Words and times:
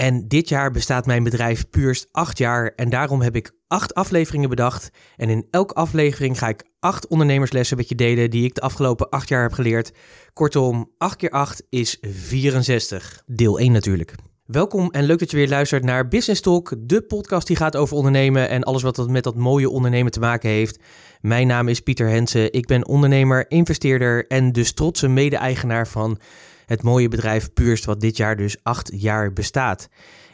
En 0.00 0.28
dit 0.28 0.48
jaar 0.48 0.70
bestaat 0.70 1.06
mijn 1.06 1.22
bedrijf 1.22 1.70
Puurst 1.70 2.08
acht 2.12 2.38
jaar. 2.38 2.72
En 2.76 2.88
daarom 2.88 3.20
heb 3.20 3.36
ik 3.36 3.52
acht 3.66 3.94
afleveringen 3.94 4.48
bedacht. 4.48 4.90
En 5.16 5.28
in 5.28 5.46
elke 5.50 5.74
aflevering 5.74 6.38
ga 6.38 6.48
ik 6.48 6.64
acht 6.80 7.06
ondernemerslessen 7.06 7.76
met 7.76 7.88
je 7.88 7.94
delen 7.94 8.30
die 8.30 8.44
ik 8.44 8.54
de 8.54 8.60
afgelopen 8.60 9.08
acht 9.08 9.28
jaar 9.28 9.42
heb 9.42 9.52
geleerd. 9.52 9.92
Kortom, 10.32 10.90
8 10.98 11.16
keer 11.16 11.30
8 11.30 11.62
is 11.68 11.98
64. 12.00 13.22
Deel 13.26 13.58
1 13.58 13.72
natuurlijk. 13.72 14.14
Welkom 14.44 14.90
en 14.90 15.04
leuk 15.04 15.18
dat 15.18 15.30
je 15.30 15.36
weer 15.36 15.48
luistert 15.48 15.84
naar 15.84 16.08
Business 16.08 16.40
Talk, 16.40 16.74
de 16.78 17.02
podcast 17.02 17.46
die 17.46 17.56
gaat 17.56 17.76
over 17.76 17.96
ondernemen 17.96 18.48
en 18.48 18.62
alles 18.62 18.82
wat 18.82 19.08
met 19.08 19.24
dat 19.24 19.36
mooie 19.36 19.70
ondernemen 19.70 20.12
te 20.12 20.20
maken 20.20 20.50
heeft. 20.50 20.82
Mijn 21.20 21.46
naam 21.46 21.68
is 21.68 21.80
Pieter 21.80 22.08
Hensen, 22.08 22.52
ik 22.52 22.66
ben 22.66 22.86
ondernemer, 22.86 23.50
investeerder 23.50 24.26
en 24.26 24.52
dus 24.52 24.72
trotse 24.72 25.08
mede-eigenaar 25.08 25.88
van 25.88 26.18
het 26.68 26.82
mooie 26.82 27.08
bedrijf 27.08 27.52
Puurst, 27.52 27.84
wat 27.84 28.00
dit 28.00 28.16
jaar 28.16 28.36
dus 28.36 28.56
acht 28.62 28.90
jaar 28.94 29.32
bestaat. 29.32 29.88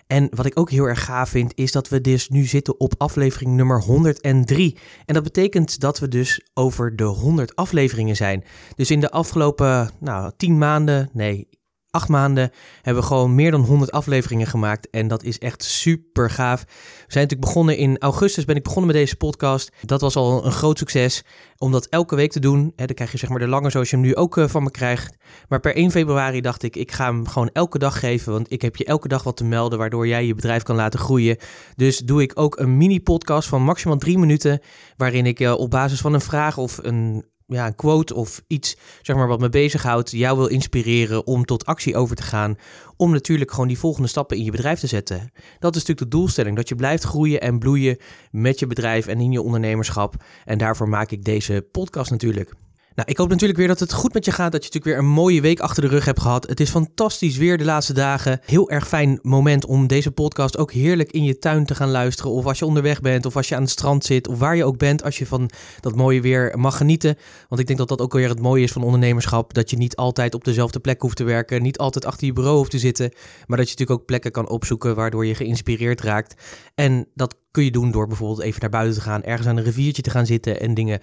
En 0.07 0.29
wat 0.31 0.47
ik 0.47 0.59
ook 0.59 0.71
heel 0.71 0.85
erg 0.85 1.05
gaaf 1.05 1.29
vind, 1.29 1.53
is 1.55 1.73
dat 1.73 1.89
we 1.89 2.01
dus 2.01 2.29
nu 2.29 2.45
zitten 2.45 2.81
op 2.81 2.95
aflevering 2.99 3.55
nummer 3.55 3.83
103. 3.83 4.79
En 5.07 5.15
dat 5.15 5.23
betekent 5.23 5.81
dat 5.81 5.99
we 5.99 6.09
dus 6.09 6.47
over 6.55 6.97
de 6.97 7.05
100 7.05 7.57
afleveringen 7.57 8.17
zijn. 8.17 8.45
Dus 8.77 8.91
in 8.91 9.01
de 9.01 9.11
afgelopen 9.11 9.91
nou, 10.01 10.33
10 10.37 10.59
maanden, 10.59 11.11
nee, 11.13 11.49
acht 11.95 12.09
maanden 12.09 12.51
hebben 12.83 13.03
we 13.03 13.09
gewoon 13.09 13.35
meer 13.35 13.51
dan 13.51 13.61
100 13.61 13.91
afleveringen 13.93 14.47
gemaakt. 14.47 14.91
En 14.91 15.09
dat 15.09 15.23
is 15.23 15.39
echt 15.39 15.63
super 15.63 16.31
gaaf. 16.31 16.61
We 16.61 17.13
zijn 17.13 17.25
natuurlijk 17.25 17.41
begonnen 17.41 17.77
in 17.77 17.99
augustus, 17.99 18.45
ben 18.45 18.57
ik 18.57 18.63
begonnen 18.63 18.87
met 18.87 19.01
deze 19.01 19.17
podcast. 19.17 19.73
Dat 19.83 20.01
was 20.01 20.17
al 20.17 20.45
een 20.45 20.53
groot 20.53 20.79
succes. 20.79 21.23
Om 21.59 21.73
dat 21.73 21.87
elke 21.87 22.17
week 22.17 22.33
te 22.33 22.41
doen, 22.41 22.73
hè, 22.77 22.87
dan 22.87 22.95
krijg 22.95 23.13
je 23.13 23.19
zeg 23.19 23.29
maar 23.29 23.39
de 23.39 23.49
lange 23.49 23.71
zoals 23.71 23.91
je 23.91 23.97
hem 23.97 24.05
nu 24.05 24.17
ook 24.17 24.37
uh, 24.37 24.49
van 24.49 24.63
me 24.63 24.71
krijgt. 24.71 25.17
Maar 25.49 25.61
per 25.61 25.77
1 25.77 25.91
februari 25.91 26.41
dacht 26.41 26.63
ik, 26.63 26.77
ik 26.77 26.93
ga 26.93 27.05
hem 27.05 27.27
gewoon 27.27 27.51
elke 27.53 27.79
dag 27.79 27.99
geven. 27.99 28.33
Want 28.33 28.53
ik 28.53 28.63
heb 28.63 28.77
je 28.77 28.85
elke 28.85 29.09
dag 29.09 29.23
wat 29.23 29.37
te 29.37 29.45
melden, 29.45 29.79
waardoor 29.79 30.07
jij 30.07 30.27
je 30.27 30.35
bedrijf 30.35 30.63
kan 30.63 30.77
laten 30.77 30.99
groeien. 30.99 31.37
Dus 31.77 31.99
doe 31.99 32.23
ik 32.23 32.33
ook 32.35 32.59
een 32.59 32.77
mini-podcast 32.77 33.49
van 33.49 33.63
maximaal 33.63 33.99
drie 33.99 34.19
minuten. 34.19 34.61
Waarin 34.97 35.27
ik 35.27 35.41
uh, 35.41 35.53
op 35.53 35.71
basis 35.71 36.01
van 36.01 36.15
een 36.15 36.21
vraag 36.21 36.59
of 36.59 36.79
een 36.83 37.25
ja, 37.47 37.67
een 37.67 37.75
quote 37.75 38.15
of 38.15 38.43
iets 38.47 38.77
zeg 39.03 39.17
maar, 39.17 39.29
wat 39.29 39.41
me 39.41 39.49
bezighoudt, 39.49 40.11
jou 40.11 40.37
wil 40.37 40.47
inspireren 40.47 41.27
om 41.27 41.45
tot 41.45 41.67
actie 41.67 41.97
over 41.97 42.17
te 42.17 42.23
gaan. 42.23 42.57
Om 42.97 43.13
natuurlijk 43.13 43.51
gewoon 43.51 43.69
die 43.69 43.79
volgende 43.79 44.09
stappen 44.09 44.37
in 44.37 44.45
je 44.45 44.51
bedrijf 44.51 44.81
te 44.81 44.87
zetten. 44.87 45.33
Dat 45.59 45.75
is 45.75 45.81
natuurlijk 45.81 46.11
de 46.11 46.17
doelstelling, 46.17 46.57
dat 46.57 46.69
je 46.69 46.75
blijft 46.75 47.03
groeien 47.03 47.41
en 47.41 47.59
bloeien 47.59 47.99
met 48.31 48.59
je 48.59 48.67
bedrijf 48.67 49.07
en 49.07 49.21
in 49.21 49.33
je 49.33 49.43
ondernemerschap. 49.43 50.15
En 50.45 50.59
daarvoor 50.59 50.89
maak 50.89 51.11
ik 51.11 51.25
deze 51.25 51.67
podcast 51.73 52.11
natuurlijk. 52.11 52.53
Nou, 52.95 53.09
ik 53.09 53.17
hoop 53.17 53.29
natuurlijk 53.29 53.59
weer 53.59 53.69
dat 53.69 53.81
het 53.81 53.93
goed 53.93 54.15
met 54.15 54.25
je 54.25 54.33
gaat. 54.33 54.53
Dat 54.53 54.65
je 54.65 54.71
natuurlijk 54.73 54.85
weer 54.85 55.09
een 55.09 55.15
mooie 55.15 55.41
week 55.41 55.61
achter 55.61 55.83
de 55.83 55.89
rug 55.89 56.05
hebt 56.05 56.21
gehad. 56.21 56.49
Het 56.49 56.61
is 56.61 56.71
fantastisch 56.71 57.37
weer 57.37 57.59
de 57.59 57.65
laatste 57.65 57.93
dagen. 57.93 58.41
Heel 58.45 58.71
erg 58.71 58.89
fijn 58.89 59.19
moment 59.23 59.67
om 59.67 59.87
deze 59.87 60.11
podcast 60.11 60.59
ook 60.59 60.73
heerlijk 60.73 61.11
in 61.11 61.25
je 61.25 61.39
tuin 61.39 61.67
te 61.67 61.75
gaan 61.75 61.91
luisteren. 61.91 62.31
Of 62.31 62.47
als 62.47 62.59
je 62.59 62.67
onderweg 62.67 63.01
bent, 63.01 63.27
of 63.27 63.37
als 63.37 63.49
je 63.49 63.55
aan 63.55 63.63
het 63.63 63.71
strand 63.71 64.05
zit, 64.05 64.29
of 64.29 64.39
waar 64.39 64.57
je 64.57 64.65
ook 64.65 64.79
bent. 64.79 65.03
Als 65.03 65.19
je 65.19 65.27
van 65.27 65.51
dat 65.81 65.95
mooie 65.95 66.21
weer 66.21 66.55
mag 66.59 66.77
genieten. 66.77 67.17
Want 67.49 67.61
ik 67.61 67.67
denk 67.67 67.79
dat 67.79 67.89
dat 67.89 68.01
ook 68.01 68.13
weer 68.13 68.29
het 68.29 68.41
mooie 68.41 68.63
is 68.63 68.73
van 68.73 68.83
ondernemerschap. 68.83 69.55
Dat 69.55 69.71
je 69.71 69.77
niet 69.77 69.97
altijd 69.97 70.35
op 70.35 70.45
dezelfde 70.45 70.81
plek 70.81 71.01
hoeft 71.01 71.17
te 71.17 71.25
werken. 71.25 71.63
Niet 71.63 71.79
altijd 71.79 72.05
achter 72.05 72.27
je 72.27 72.33
bureau 72.33 72.57
hoeft 72.57 72.71
te 72.71 72.79
zitten. 72.79 73.13
Maar 73.47 73.59
dat 73.59 73.67
je 73.67 73.73
natuurlijk 73.73 74.01
ook 74.01 74.07
plekken 74.07 74.31
kan 74.31 74.49
opzoeken 74.49 74.95
waardoor 74.95 75.27
je 75.27 75.35
geïnspireerd 75.35 76.01
raakt. 76.01 76.43
En 76.75 77.09
dat 77.15 77.37
kun 77.51 77.65
je 77.65 77.71
doen 77.71 77.91
door 77.91 78.07
bijvoorbeeld 78.07 78.43
even 78.43 78.61
naar 78.61 78.71
buiten 78.71 78.95
te 78.95 79.01
gaan. 79.01 79.23
Ergens 79.23 79.49
aan 79.49 79.57
een 79.57 79.65
riviertje 79.65 80.03
te 80.03 80.11
gaan 80.11 80.27
zitten 80.27 80.61
en 80.61 80.75
dingen 80.75 81.01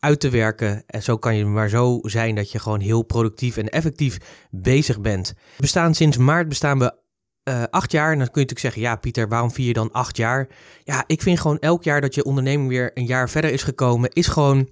uit 0.00 0.20
te 0.20 0.30
werken. 0.30 0.82
En 0.86 1.02
zo 1.02 1.16
kan 1.16 1.36
je 1.36 1.44
maar 1.44 1.68
zo 1.68 1.98
zijn 2.02 2.34
dat 2.34 2.52
je 2.52 2.58
gewoon 2.58 2.80
heel 2.80 3.02
productief 3.02 3.56
en 3.56 3.68
effectief 3.68 4.18
bezig 4.50 5.00
bent. 5.00 5.34
Bestaan 5.56 5.94
sinds 5.94 6.16
maart 6.16 6.48
bestaan 6.48 6.78
we 6.78 6.98
uh, 7.44 7.62
acht 7.70 7.92
jaar. 7.92 8.12
En 8.12 8.18
dan 8.18 8.30
kun 8.30 8.40
je 8.40 8.46
natuurlijk 8.46 8.60
zeggen, 8.60 8.82
ja 8.82 8.96
Pieter, 8.96 9.28
waarom 9.28 9.50
vier 9.50 9.66
je 9.66 9.72
dan 9.72 9.92
acht 9.92 10.16
jaar? 10.16 10.48
Ja, 10.84 11.04
ik 11.06 11.22
vind 11.22 11.40
gewoon 11.40 11.58
elk 11.58 11.82
jaar 11.82 12.00
dat 12.00 12.14
je 12.14 12.24
onderneming 12.24 12.68
weer 12.68 12.90
een 12.94 13.06
jaar 13.06 13.30
verder 13.30 13.52
is 13.52 13.62
gekomen, 13.62 14.10
is 14.10 14.26
gewoon 14.26 14.68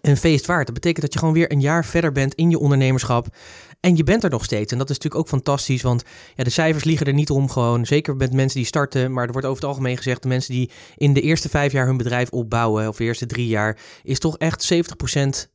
een 0.00 0.16
feest 0.16 0.46
waard. 0.46 0.66
Dat 0.66 0.74
betekent 0.74 1.02
dat 1.02 1.12
je 1.12 1.18
gewoon 1.18 1.34
weer 1.34 1.52
een 1.52 1.60
jaar 1.60 1.84
verder 1.84 2.12
bent 2.12 2.34
in 2.34 2.50
je 2.50 2.58
ondernemerschap. 2.58 3.26
En 3.80 3.96
je 3.96 4.04
bent 4.04 4.24
er 4.24 4.30
nog 4.30 4.44
steeds. 4.44 4.72
En 4.72 4.78
dat 4.78 4.90
is 4.90 4.96
natuurlijk 4.96 5.22
ook 5.22 5.30
fantastisch, 5.30 5.82
want 5.82 6.02
ja, 6.34 6.44
de 6.44 6.50
cijfers 6.50 6.84
liegen 6.84 7.06
er 7.06 7.12
niet 7.12 7.30
om 7.30 7.50
gewoon. 7.50 7.86
Zeker 7.86 8.16
met 8.16 8.32
mensen 8.32 8.58
die 8.58 8.66
starten, 8.66 9.12
maar 9.12 9.26
er 9.26 9.32
wordt 9.32 9.46
over 9.46 9.60
het 9.60 9.70
algemeen 9.70 9.96
gezegd... 9.96 10.22
de 10.22 10.28
mensen 10.28 10.54
die 10.54 10.70
in 10.96 11.12
de 11.12 11.20
eerste 11.20 11.48
vijf 11.48 11.72
jaar 11.72 11.86
hun 11.86 11.96
bedrijf 11.96 12.30
opbouwen, 12.30 12.88
of 12.88 12.96
de 12.96 13.04
eerste 13.04 13.26
drie 13.26 13.46
jaar... 13.46 13.78
is 14.02 14.18
toch 14.18 14.38
echt 14.38 14.72
70%, 14.74 15.46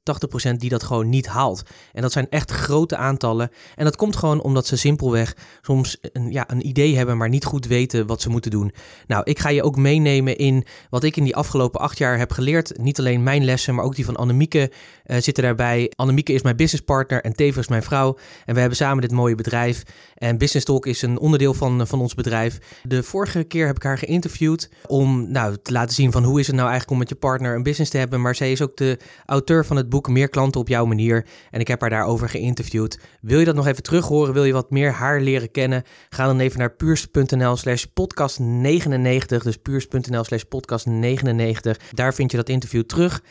80% 0.50 0.52
die 0.56 0.70
dat 0.70 0.84
gewoon 0.84 1.10
niet 1.10 1.28
haalt. 1.28 1.64
En 1.92 2.02
dat 2.02 2.12
zijn 2.12 2.30
echt 2.30 2.52
grote 2.52 2.96
aantallen. 2.96 3.50
En 3.76 3.84
dat 3.84 3.96
komt 3.96 4.16
gewoon 4.16 4.42
omdat 4.42 4.68
ze 4.68 4.78
simpelweg 4.78 5.36
soms 5.62 5.98
een, 6.02 6.32
ja, 6.32 6.50
een 6.50 6.68
idee 6.68 6.98
hebben... 6.98 7.18
maar 7.18 7.30
niet 7.30 7.46
goed 7.46 7.66
weten 7.66 8.08
wat 8.08 8.22
ze 8.22 8.30
moeten 8.30 8.52
doen. 8.52 8.72
Nou, 9.08 9.24
ik 9.24 9.40
ga 9.40 9.50
je 9.50 9.64
ook 9.64 9.76
meenemen 9.76 10.38
in 10.38 10.66
wat 10.90 11.04
ik 11.04 11.18
in 11.18 11.24
die 11.24 11.36
afgelopen 11.36 11.80
acht 11.80 11.98
jaar 11.98 12.18
heb 12.18 12.32
geleerd. 12.32 12.78
Niet 12.78 13.00
alleen 13.00 13.24
mijn 13.24 13.46
lessen, 13.46 13.76
maar 13.76 13.86
ook 13.86 13.96
die 13.96 14.06
van 14.06 14.16
Annemieke 14.16 14.72
uh, 15.06 15.18
zitten 15.18 15.44
daarbij. 15.44 15.92
Annemieke 15.96 16.34
is 16.34 16.42
mijn 16.42 16.56
businesspartner 16.56 17.22
en 17.22 17.34
tevens 17.34 17.68
mijn 17.68 17.84
vrouw. 17.84 18.11
En 18.46 18.54
we 18.54 18.60
hebben 18.60 18.78
samen 18.78 19.02
dit 19.02 19.12
mooie 19.12 19.36
bedrijf. 19.36 19.84
En 20.16 20.38
Business 20.38 20.66
Talk 20.66 20.86
is 20.86 21.02
een 21.02 21.20
onderdeel 21.20 21.54
van, 21.54 21.88
van 21.88 22.02
ons 22.02 22.14
bedrijf. 22.14 22.58
De 22.84 23.04
vorige 23.04 23.44
keer 23.44 23.66
heb 23.66 23.76
ik 23.76 23.84
haar 23.84 23.98
geïnterviewd 23.98 24.70
om 24.88 25.32
nou, 25.32 25.58
te 25.62 25.72
laten 25.72 25.96
zien 25.96 26.12
van 26.12 26.24
hoe 26.24 26.40
is 26.40 26.48
het 26.48 26.56
nou 26.56 26.70
eigenlijk 26.70 26.92
om 26.92 26.98
met 26.98 27.10
je 27.10 27.16
partner 27.16 27.56
een 27.56 27.64
business 27.64 27.92
te 27.92 27.98
hebben. 27.98 28.22
Maar 28.22 28.36
zij 28.36 28.52
is 28.52 28.62
ook 28.62 28.78
de 28.78 29.00
auteur 29.26 29.66
van 29.66 29.78
het 29.78 29.90
boek 29.90 30.10
Meer 30.10 30.30
klanten 30.30 30.62
op 30.62 30.68
jouw 30.68 30.86
manier. 30.86 31.26
En 31.52 31.60
ik 31.60 31.68
heb 31.68 31.82
haar 31.82 31.90
daarover 31.90 32.30
geïnterviewd. 32.30 33.00
Wil 33.22 33.40
je 33.40 33.46
dat 33.46 33.56
nog 33.56 33.68
even 33.68 33.84
terug 33.84 34.06
horen? 34.08 34.34
Wil 34.34 34.44
je 34.44 34.54
wat 34.54 34.72
meer 34.72 34.92
haar 34.92 35.22
leren 35.22 35.52
kennen? 35.52 35.84
Ga 36.10 36.26
dan 36.26 36.40
even 36.40 36.60
naar 36.60 36.72
puurs.nl 36.72 37.56
slash 37.56 37.84
podcast 37.84 38.40
99. 38.40 39.44
Dus 39.44 39.58
puurs.nl 39.58 40.24
slash 40.24 40.44
podcast 40.44 40.86
99. 40.86 41.78
Daar 41.92 42.14
vind 42.14 42.32
je 42.32 42.38
dat 42.38 42.50
interview 42.50 42.84
terug. 42.84 43.22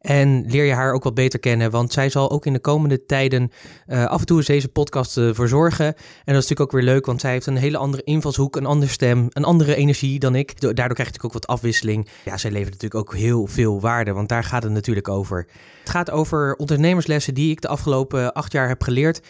En 0.00 0.44
leer 0.46 0.64
je 0.64 0.72
haar 0.72 0.92
ook 0.92 1.04
wat 1.04 1.14
beter 1.14 1.38
kennen, 1.38 1.70
want 1.70 1.92
zij 1.92 2.08
zal 2.08 2.30
ook 2.30 2.46
in 2.46 2.52
de 2.52 2.58
komende 2.58 3.06
tijden 3.06 3.50
uh, 3.86 4.04
af 4.04 4.20
en 4.20 4.26
toe 4.26 4.36
eens 4.36 4.46
deze 4.46 4.68
podcast 4.68 5.16
uh, 5.16 5.34
verzorgen. 5.34 5.86
En 5.86 5.94
dat 6.34 6.42
is 6.42 6.48
natuurlijk 6.48 6.60
ook 6.60 6.72
weer 6.72 6.82
leuk, 6.82 7.06
want 7.06 7.20
zij 7.20 7.30
heeft 7.30 7.46
een 7.46 7.56
hele 7.56 7.76
andere 7.76 8.02
invalshoek, 8.02 8.56
een 8.56 8.66
andere 8.66 8.92
stem, 8.92 9.26
een 9.28 9.44
andere 9.44 9.74
energie 9.74 10.18
dan 10.18 10.34
ik. 10.34 10.60
Daardoor 10.60 10.74
krijg 10.74 10.96
je 10.96 11.04
natuurlijk 11.04 11.24
ook 11.24 11.32
wat 11.32 11.46
afwisseling. 11.46 12.08
Ja, 12.24 12.36
zij 12.36 12.50
levert 12.50 12.72
natuurlijk 12.72 13.00
ook 13.00 13.14
heel 13.14 13.46
veel 13.46 13.80
waarde, 13.80 14.12
want 14.12 14.28
daar 14.28 14.44
gaat 14.44 14.62
het 14.62 14.72
natuurlijk 14.72 15.08
over. 15.08 15.46
Het 15.80 15.90
gaat 15.90 16.10
over 16.10 16.56
ondernemerslessen 16.56 17.34
die 17.34 17.50
ik 17.50 17.60
de 17.60 17.68
afgelopen 17.68 18.32
acht 18.32 18.52
jaar 18.52 18.68
heb 18.68 18.82
geleerd. 18.82 19.20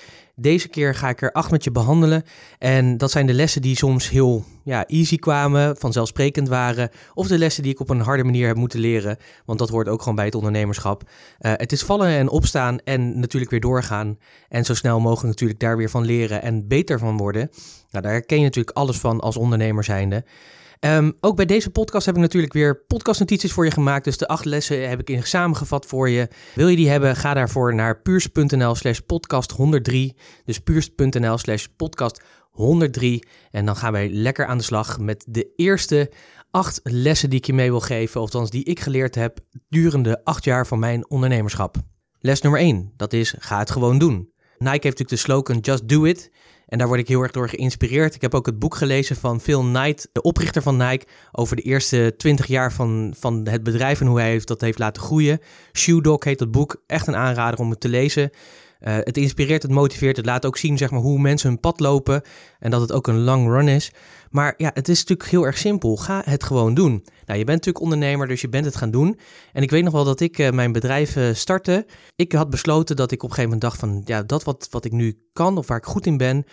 Deze 0.41 0.69
keer 0.69 0.95
ga 0.95 1.09
ik 1.09 1.23
er 1.23 1.33
acht 1.33 1.51
met 1.51 1.65
je 1.65 1.71
behandelen. 1.71 2.23
En 2.59 2.97
dat 2.97 3.11
zijn 3.11 3.27
de 3.27 3.33
lessen 3.33 3.63
die 3.63 3.77
soms 3.77 4.11
heel 4.11 4.45
ja, 4.65 4.87
easy 4.87 5.17
kwamen, 5.17 5.77
vanzelfsprekend 5.77 6.49
waren. 6.49 6.91
Of 7.15 7.27
de 7.27 7.39
lessen 7.39 7.63
die 7.63 7.73
ik 7.73 7.81
op 7.81 7.91
een 7.91 8.01
harde 8.01 8.25
manier 8.25 8.47
heb 8.47 8.57
moeten 8.57 8.81
leren. 8.81 9.17
Want 9.45 9.59
dat 9.59 9.69
hoort 9.69 9.89
ook 9.89 10.01
gewoon 10.01 10.15
bij 10.15 10.25
het 10.25 10.35
ondernemerschap. 10.35 11.03
Uh, 11.03 11.53
het 11.57 11.73
is 11.73 11.83
vallen 11.83 12.09
en 12.09 12.29
opstaan 12.29 12.79
en 12.85 13.21
natuurlijk 13.21 13.51
weer 13.51 13.61
doorgaan. 13.61 14.19
En 14.49 14.65
zo 14.65 14.75
snel 14.75 15.01
mogelijk 15.01 15.29
natuurlijk 15.29 15.61
daar 15.61 15.77
weer 15.77 15.91
van 15.91 16.05
leren 16.05 16.43
en 16.43 16.69
beter 16.69 16.99
van 16.99 17.17
worden. 17.17 17.51
Nou, 17.91 18.05
daar 18.05 18.23
ken 18.23 18.39
je 18.39 18.45
natuurlijk 18.45 18.77
alles 18.77 18.99
van 18.99 19.21
als 19.21 19.37
ondernemer 19.37 19.85
zijnde. 19.85 20.25
Um, 20.81 21.17
ook 21.21 21.37
bij 21.37 21.45
deze 21.45 21.71
podcast 21.71 22.07
heb 22.07 22.15
ik 22.15 22.21
natuurlijk 22.21 22.53
weer 22.53 22.85
podcastnotities 22.87 23.53
voor 23.53 23.65
je 23.65 23.71
gemaakt. 23.71 24.05
Dus 24.05 24.17
de 24.17 24.29
acht 24.29 24.45
lessen 24.45 24.89
heb 24.89 25.01
ik 25.01 25.11
in 25.11 25.23
samengevat 25.23 25.87
voor 25.87 26.09
je. 26.09 26.29
Wil 26.55 26.69
je 26.69 26.77
die 26.77 26.89
hebben, 26.89 27.17
ga 27.17 27.35
daarvoor 27.35 27.75
naar 27.75 28.03
puurs.nl 28.03 28.75
slash 28.75 28.99
podcast 28.99 29.51
103. 29.51 30.17
Dus 30.45 30.59
puurs.nl 30.59 31.39
slash 31.39 31.67
podcast 31.77 32.23
103. 32.51 33.23
En 33.51 33.67
dan 33.67 33.77
gaan 33.77 33.93
wij 33.93 34.11
lekker 34.11 34.47
aan 34.47 34.59
de 34.59 34.65
slag 34.65 34.99
met 34.99 35.25
de 35.29 35.53
eerste 35.57 36.13
acht 36.51 36.81
lessen 36.83 37.31
die 37.31 37.39
ik 37.39 37.47
je 37.47 37.53
mee 37.53 37.71
wil 37.71 37.81
geven. 37.81 38.21
Of 38.21 38.27
althans 38.27 38.51
die 38.51 38.65
ik 38.65 38.81
geleerd 38.81 39.15
heb 39.15 39.39
durende 39.69 40.25
acht 40.25 40.45
jaar 40.45 40.67
van 40.67 40.79
mijn 40.79 41.11
ondernemerschap. 41.11 41.77
Les 42.21 42.41
nummer 42.41 42.61
1, 42.61 42.93
dat 42.97 43.13
is 43.13 43.35
ga 43.39 43.59
het 43.59 43.71
gewoon 43.71 43.99
doen. 43.99 44.33
Nike 44.59 44.71
heeft 44.71 44.99
natuurlijk 44.99 45.11
de 45.11 45.17
slogan 45.17 45.59
Just 45.59 45.89
Do 45.89 46.05
It. 46.05 46.31
En 46.69 46.79
daar 46.79 46.87
word 46.87 47.01
ik 47.01 47.09
heel 47.09 47.23
erg 47.23 47.33
door 47.33 47.49
geïnspireerd. 47.49 48.15
Ik 48.15 48.21
heb 48.21 48.35
ook 48.35 48.47
het 48.47 48.59
boek 48.59 48.75
gelezen 48.75 49.17
van 49.17 49.41
Phil 49.41 49.61
Knight, 49.61 50.09
de 50.13 50.23
oprichter 50.23 50.63
van 50.63 50.77
Nike, 50.77 51.07
over 51.33 51.57
de 51.57 51.63
eerste 51.63 52.15
20 52.17 52.47
jaar 52.47 52.73
van, 52.73 53.15
van 53.19 53.47
het 53.49 53.63
bedrijf 53.63 54.01
en 54.01 54.07
hoe 54.07 54.21
hij 54.21 54.41
dat 54.45 54.61
heeft 54.61 54.79
laten 54.79 55.03
groeien. 55.03 55.41
Shoe 55.73 56.03
Dog 56.03 56.25
heet 56.25 56.39
dat 56.39 56.51
boek. 56.51 56.83
Echt 56.87 57.07
een 57.07 57.17
aanrader 57.17 57.61
om 57.61 57.71
het 57.71 57.81
te 57.81 57.89
lezen. 57.89 58.31
Uh, 58.81 58.97
het 58.97 59.17
inspireert, 59.17 59.63
het 59.63 59.71
motiveert, 59.71 60.17
het 60.17 60.27
laat 60.27 60.47
ook 60.47 60.57
zien 60.57 60.79
zeg 60.79 60.91
maar, 60.91 61.01
hoe 61.01 61.19
mensen 61.19 61.49
hun 61.49 61.61
pad 61.61 61.81
lopen 61.81 62.23
en 62.59 62.71
dat 62.71 62.81
het 62.81 62.93
ook 62.93 63.07
een 63.07 63.21
long 63.21 63.49
run 63.49 63.69
is. 63.69 63.93
Maar 64.31 64.55
ja, 64.57 64.71
het 64.75 64.89
is 64.89 64.99
natuurlijk 64.99 65.29
heel 65.29 65.47
erg 65.47 65.59
simpel. 65.59 65.97
Ga 65.97 66.23
het 66.25 66.45
gewoon 66.45 66.75
doen. 66.75 66.91
Nou, 67.27 67.39
je 67.39 67.45
bent 67.45 67.47
natuurlijk 67.47 67.81
ondernemer, 67.81 68.27
dus 68.27 68.41
je 68.41 68.49
bent 68.49 68.65
het 68.65 68.77
gaan 68.77 68.91
doen. 68.91 69.19
En 69.53 69.63
ik 69.63 69.71
weet 69.71 69.85
nog 69.85 69.93
wel 69.93 70.05
dat 70.05 70.21
ik 70.21 70.39
uh, 70.39 70.51
mijn 70.51 70.73
bedrijf 70.73 71.17
uh, 71.17 71.35
startte. 71.35 71.87
Ik 72.17 72.33
had 72.33 72.51
besloten 72.51 72.97
dat 72.97 73.13
ik 73.13 73.23
op 73.23 73.29
een 73.29 73.35
gegeven 73.35 73.59
moment 73.59 73.71
dacht 73.71 73.81
van, 73.81 74.03
ja, 74.05 74.23
dat 74.23 74.45
wat, 74.45 74.69
wat 74.71 74.85
ik 74.85 74.93
nu 74.93 75.19
kan 75.33 75.59
of 75.59 75.67
waar 75.67 75.79
ik 75.79 75.85
goed 75.85 76.07
in 76.07 76.17
ben, 76.17 76.45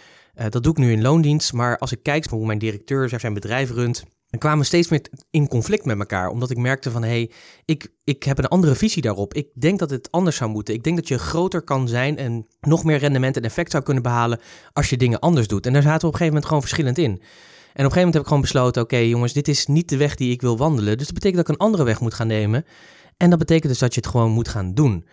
dat 0.50 0.64
doe 0.64 0.72
ik 0.72 0.78
nu 0.78 0.92
in 0.92 1.02
loondienst. 1.02 1.54
Maar 1.54 1.78
als 1.78 1.92
ik 1.92 2.04
kijk 2.04 2.26
hoe 2.26 2.46
mijn 2.46 2.60
directeur 2.60 3.10
zijn 3.10 3.34
bedrijf 3.34 3.72
runt, 3.72 4.04
en 4.30 4.40
kwamen 4.40 4.66
steeds 4.66 4.90
meer 4.90 5.02
in 5.30 5.48
conflict 5.48 5.86
met 5.86 6.00
elkaar. 6.00 6.30
Omdat 6.30 6.50
ik 6.50 6.58
merkte 6.58 6.92
van, 6.92 7.04
hé, 7.04 7.10
hey, 7.10 7.32
ik, 7.66 7.88
ik 8.04 8.24
heb 8.24 8.38
een 8.38 8.48
andere 8.48 8.76
visie 8.76 9.02
daarop. 9.02 9.34
Ik 9.34 9.48
denk 9.54 9.80
dat 9.80 9.90
het 9.90 10.12
anders 10.12 10.36
zou 10.36 10.50
moeten. 10.50 10.74
Ik 10.74 10.84
denk 10.84 10.96
dat 10.96 11.08
je 11.08 11.18
groter 11.18 11.62
kan 11.62 11.88
zijn 11.88 12.18
en 12.18 12.48
nog 12.62 12.84
meer 12.84 12.98
rendement 12.98 13.38
en 13.38 13.44
effect 13.44 13.72
zou 13.72 13.84
kunnen 13.84 14.04
behalen 14.04 14.40
als 14.74 14.90
je 14.90 14.98
dingen 14.98 15.20
anders 15.20 15.48
doet. 15.48 15.66
En 15.66 15.74
daar 15.74 15.82
zaten 15.82 16.02
we 16.02 16.08
op 16.08 16.14
een 16.14 16.20
gegeven 16.20 16.34
moment 16.34 16.46
gewoon 16.46 16.62
verschillend 16.62 16.98
in. 16.98 17.22
En 17.76 17.86
op 17.86 17.92
een 17.92 17.98
gegeven 17.98 17.98
moment 17.98 18.14
heb 18.14 18.22
ik 18.22 18.28
gewoon 18.28 18.42
besloten, 18.42 18.82
oké 18.82 18.98
jongens, 18.98 19.34
dit 19.34 19.48
is 19.48 19.66
niet 19.66 19.90
de 19.90 19.98
weg 19.98 20.16
die 20.16 20.32
ik 20.32 20.42
wil 20.42 20.58
wandelen. 20.58 20.98
Dus 20.98 21.06
dat 21.06 21.16
betekent 21.16 21.36
dat 21.36 21.50
ik 21.50 21.60
een 21.60 21.66
andere 21.66 21.84
weg 21.84 22.00
moet 22.00 22.14
gaan 22.14 22.28
nemen. 22.28 22.66
En 23.18 23.30
dat 23.30 23.40
betekent 23.40 23.68
dus 23.68 23.80
dat 23.80 23.94
je 23.94 24.00
het 24.00 24.10
gewoon 24.10 24.32
moet 24.32 24.48
gaan 24.48 24.74
doen. 24.74 25.06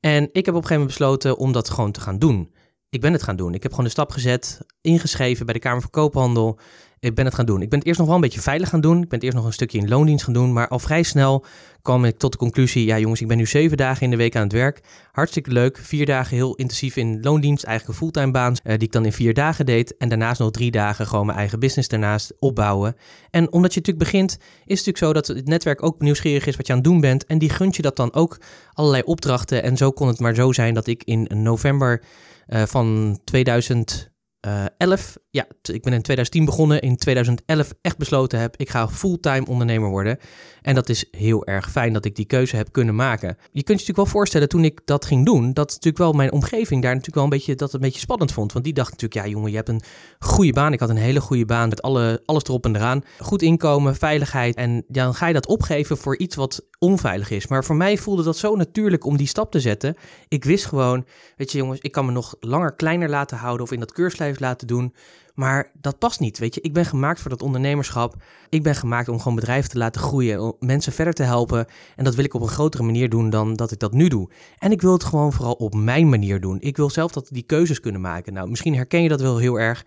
En 0.00 0.28
ik 0.32 0.46
heb 0.46 0.54
op 0.54 0.62
een 0.62 0.68
gegeven 0.68 0.74
moment 0.74 0.98
besloten 0.98 1.38
om 1.38 1.52
dat 1.52 1.70
gewoon 1.70 1.92
te 1.92 2.00
gaan 2.00 2.18
doen. 2.18 2.54
Ik 2.88 3.00
ben 3.00 3.12
het 3.12 3.22
gaan 3.22 3.36
doen. 3.36 3.54
Ik 3.54 3.62
heb 3.62 3.70
gewoon 3.70 3.86
de 3.86 3.92
stap 3.92 4.10
gezet, 4.10 4.60
ingeschreven 4.80 5.44
bij 5.44 5.54
de 5.54 5.60
Kamer 5.60 5.80
van 5.80 5.90
Koophandel. 5.90 6.58
Ik 7.00 7.14
ben 7.14 7.24
het 7.24 7.34
gaan 7.34 7.46
doen. 7.46 7.62
Ik 7.62 7.68
ben 7.68 7.78
het 7.78 7.86
eerst 7.88 7.98
nog 7.98 8.08
wel 8.08 8.16
een 8.16 8.22
beetje 8.22 8.40
veilig 8.40 8.68
gaan 8.68 8.80
doen. 8.80 9.02
Ik 9.02 9.08
ben 9.08 9.18
het 9.18 9.22
eerst 9.22 9.36
nog 9.36 9.46
een 9.46 9.52
stukje 9.52 9.78
in 9.78 9.88
loondienst 9.88 10.24
gaan 10.24 10.32
doen. 10.32 10.52
Maar 10.52 10.68
al 10.68 10.78
vrij 10.78 11.02
snel 11.02 11.44
kwam 11.82 12.04
ik 12.04 12.18
tot 12.18 12.32
de 12.32 12.38
conclusie: 12.38 12.84
ja, 12.84 12.98
jongens, 12.98 13.20
ik 13.20 13.28
ben 13.28 13.36
nu 13.36 13.46
zeven 13.46 13.76
dagen 13.76 14.02
in 14.02 14.10
de 14.10 14.16
week 14.16 14.36
aan 14.36 14.42
het 14.42 14.52
werk. 14.52 14.80
Hartstikke 15.12 15.50
leuk. 15.50 15.78
Vier 15.82 16.06
dagen 16.06 16.36
heel 16.36 16.54
intensief 16.54 16.96
in 16.96 17.22
loondienst. 17.22 17.64
Eigenlijk 17.64 17.98
een 17.98 18.06
fulltime 18.06 18.32
baan. 18.32 18.52
Uh, 18.52 18.72
die 18.72 18.86
ik 18.86 18.92
dan 18.92 19.04
in 19.04 19.12
vier 19.12 19.34
dagen 19.34 19.66
deed. 19.66 19.96
En 19.96 20.08
daarnaast 20.08 20.40
nog 20.40 20.50
drie 20.50 20.70
dagen 20.70 21.06
gewoon 21.06 21.26
mijn 21.26 21.38
eigen 21.38 21.60
business 21.60 21.88
daarnaast 21.88 22.32
opbouwen. 22.38 22.96
En 23.30 23.52
omdat 23.52 23.74
je 23.74 23.80
natuurlijk 23.80 24.10
begint, 24.10 24.30
is 24.30 24.38
het 24.78 24.86
natuurlijk 24.86 24.98
zo 24.98 25.12
dat 25.12 25.26
het 25.26 25.46
netwerk 25.46 25.82
ook 25.82 26.00
nieuwsgierig 26.00 26.46
is 26.46 26.56
wat 26.56 26.66
je 26.66 26.72
aan 26.72 26.78
het 26.78 26.88
doen 26.88 27.00
bent. 27.00 27.26
En 27.26 27.38
die 27.38 27.50
gunt 27.50 27.76
je 27.76 27.82
dat 27.82 27.96
dan 27.96 28.14
ook 28.14 28.40
allerlei 28.72 29.02
opdrachten. 29.02 29.62
En 29.62 29.76
zo 29.76 29.90
kon 29.90 30.08
het 30.08 30.20
maar 30.20 30.34
zo 30.34 30.52
zijn 30.52 30.74
dat 30.74 30.86
ik 30.86 31.02
in 31.04 31.28
november 31.34 32.02
uh, 32.48 32.62
van 32.62 33.18
2000. 33.24 34.09
Uh, 34.46 34.64
11, 34.78 35.16
ja, 35.30 35.46
ik 35.62 35.82
ben 35.82 35.92
in 35.92 36.02
2010 36.02 36.44
begonnen. 36.44 36.80
In 36.80 36.96
2011 36.96 37.72
echt 37.82 37.98
besloten 37.98 38.38
heb, 38.38 38.56
ik 38.56 38.70
ga 38.70 38.88
fulltime 38.88 39.46
ondernemer 39.46 39.88
worden. 39.88 40.18
En 40.62 40.74
dat 40.74 40.88
is 40.88 41.04
heel 41.10 41.46
erg 41.46 41.70
fijn 41.70 41.92
dat 41.92 42.04
ik 42.04 42.16
die 42.16 42.24
keuze 42.24 42.56
heb 42.56 42.72
kunnen 42.72 42.94
maken. 42.94 43.28
Je 43.28 43.36
kunt 43.36 43.66
je 43.66 43.72
natuurlijk 43.72 43.96
wel 43.96 44.06
voorstellen, 44.06 44.48
toen 44.48 44.64
ik 44.64 44.80
dat 44.84 45.04
ging 45.04 45.24
doen, 45.24 45.52
dat 45.52 45.68
natuurlijk 45.68 45.98
wel 45.98 46.12
mijn 46.12 46.32
omgeving 46.32 46.82
daar 46.82 46.94
natuurlijk 46.94 47.14
wel 47.14 47.24
een 47.24 47.30
beetje, 47.30 47.54
dat 47.54 47.72
een 47.72 47.80
beetje 47.80 48.00
spannend 48.00 48.32
vond. 48.32 48.52
Want 48.52 48.64
die 48.64 48.74
dacht 48.74 48.90
natuurlijk, 48.90 49.26
ja 49.26 49.32
jongen, 49.32 49.50
je 49.50 49.56
hebt 49.56 49.68
een 49.68 49.82
goede 50.18 50.52
baan. 50.52 50.72
Ik 50.72 50.80
had 50.80 50.88
een 50.88 50.96
hele 50.96 51.20
goede 51.20 51.44
baan 51.44 51.68
met 51.68 51.82
alle, 51.82 52.22
alles 52.24 52.42
erop 52.42 52.64
en 52.64 52.76
eraan. 52.76 53.02
Goed 53.18 53.42
inkomen, 53.42 53.96
veiligheid. 53.96 54.54
En 54.54 54.84
dan 54.88 55.14
ga 55.14 55.26
je 55.26 55.34
dat 55.34 55.46
opgeven 55.46 55.96
voor 55.96 56.18
iets 56.18 56.36
wat 56.36 56.68
onveilig 56.78 57.30
is. 57.30 57.46
Maar 57.46 57.64
voor 57.64 57.76
mij 57.76 57.98
voelde 57.98 58.22
dat 58.22 58.36
zo 58.36 58.56
natuurlijk 58.56 59.04
om 59.04 59.16
die 59.16 59.26
stap 59.26 59.50
te 59.50 59.60
zetten. 59.60 59.96
Ik 60.28 60.44
wist 60.44 60.66
gewoon, 60.66 61.04
weet 61.36 61.52
je 61.52 61.58
jongens, 61.58 61.80
ik 61.80 61.92
kan 61.92 62.06
me 62.06 62.12
nog 62.12 62.34
langer 62.40 62.74
kleiner 62.74 63.08
laten 63.08 63.36
houden 63.36 63.66
of 63.66 63.72
in 63.72 63.80
dat 63.80 63.92
keurslijf 63.92 64.29
laten 64.38 64.66
doen. 64.66 64.94
Maar 65.34 65.70
dat 65.80 65.98
past 65.98 66.20
niet, 66.20 66.38
weet 66.38 66.54
je. 66.54 66.60
Ik 66.60 66.72
ben 66.72 66.84
gemaakt 66.84 67.20
voor 67.20 67.30
dat 67.30 67.42
ondernemerschap. 67.42 68.14
Ik 68.48 68.62
ben 68.62 68.74
gemaakt 68.74 69.08
om 69.08 69.18
gewoon 69.18 69.34
bedrijven 69.34 69.70
te 69.70 69.78
laten 69.78 70.00
groeien, 70.00 70.40
om 70.40 70.54
mensen 70.58 70.92
verder 70.92 71.14
te 71.14 71.22
helpen. 71.22 71.66
En 71.96 72.04
dat 72.04 72.14
wil 72.14 72.24
ik 72.24 72.34
op 72.34 72.42
een 72.42 72.48
grotere 72.48 72.82
manier 72.82 73.08
doen 73.08 73.30
dan 73.30 73.56
dat 73.56 73.72
ik 73.72 73.78
dat 73.78 73.92
nu 73.92 74.08
doe. 74.08 74.30
En 74.58 74.72
ik 74.72 74.80
wil 74.80 74.92
het 74.92 75.04
gewoon 75.04 75.32
vooral 75.32 75.54
op 75.54 75.74
mijn 75.74 76.08
manier 76.08 76.40
doen. 76.40 76.60
Ik 76.60 76.76
wil 76.76 76.90
zelf 76.90 77.12
dat 77.12 77.28
die 77.30 77.42
keuzes 77.42 77.80
kunnen 77.80 78.00
maken. 78.00 78.32
Nou, 78.32 78.48
misschien 78.48 78.74
herken 78.74 79.02
je 79.02 79.08
dat 79.08 79.20
wel 79.20 79.38
heel 79.38 79.60
erg. 79.60 79.84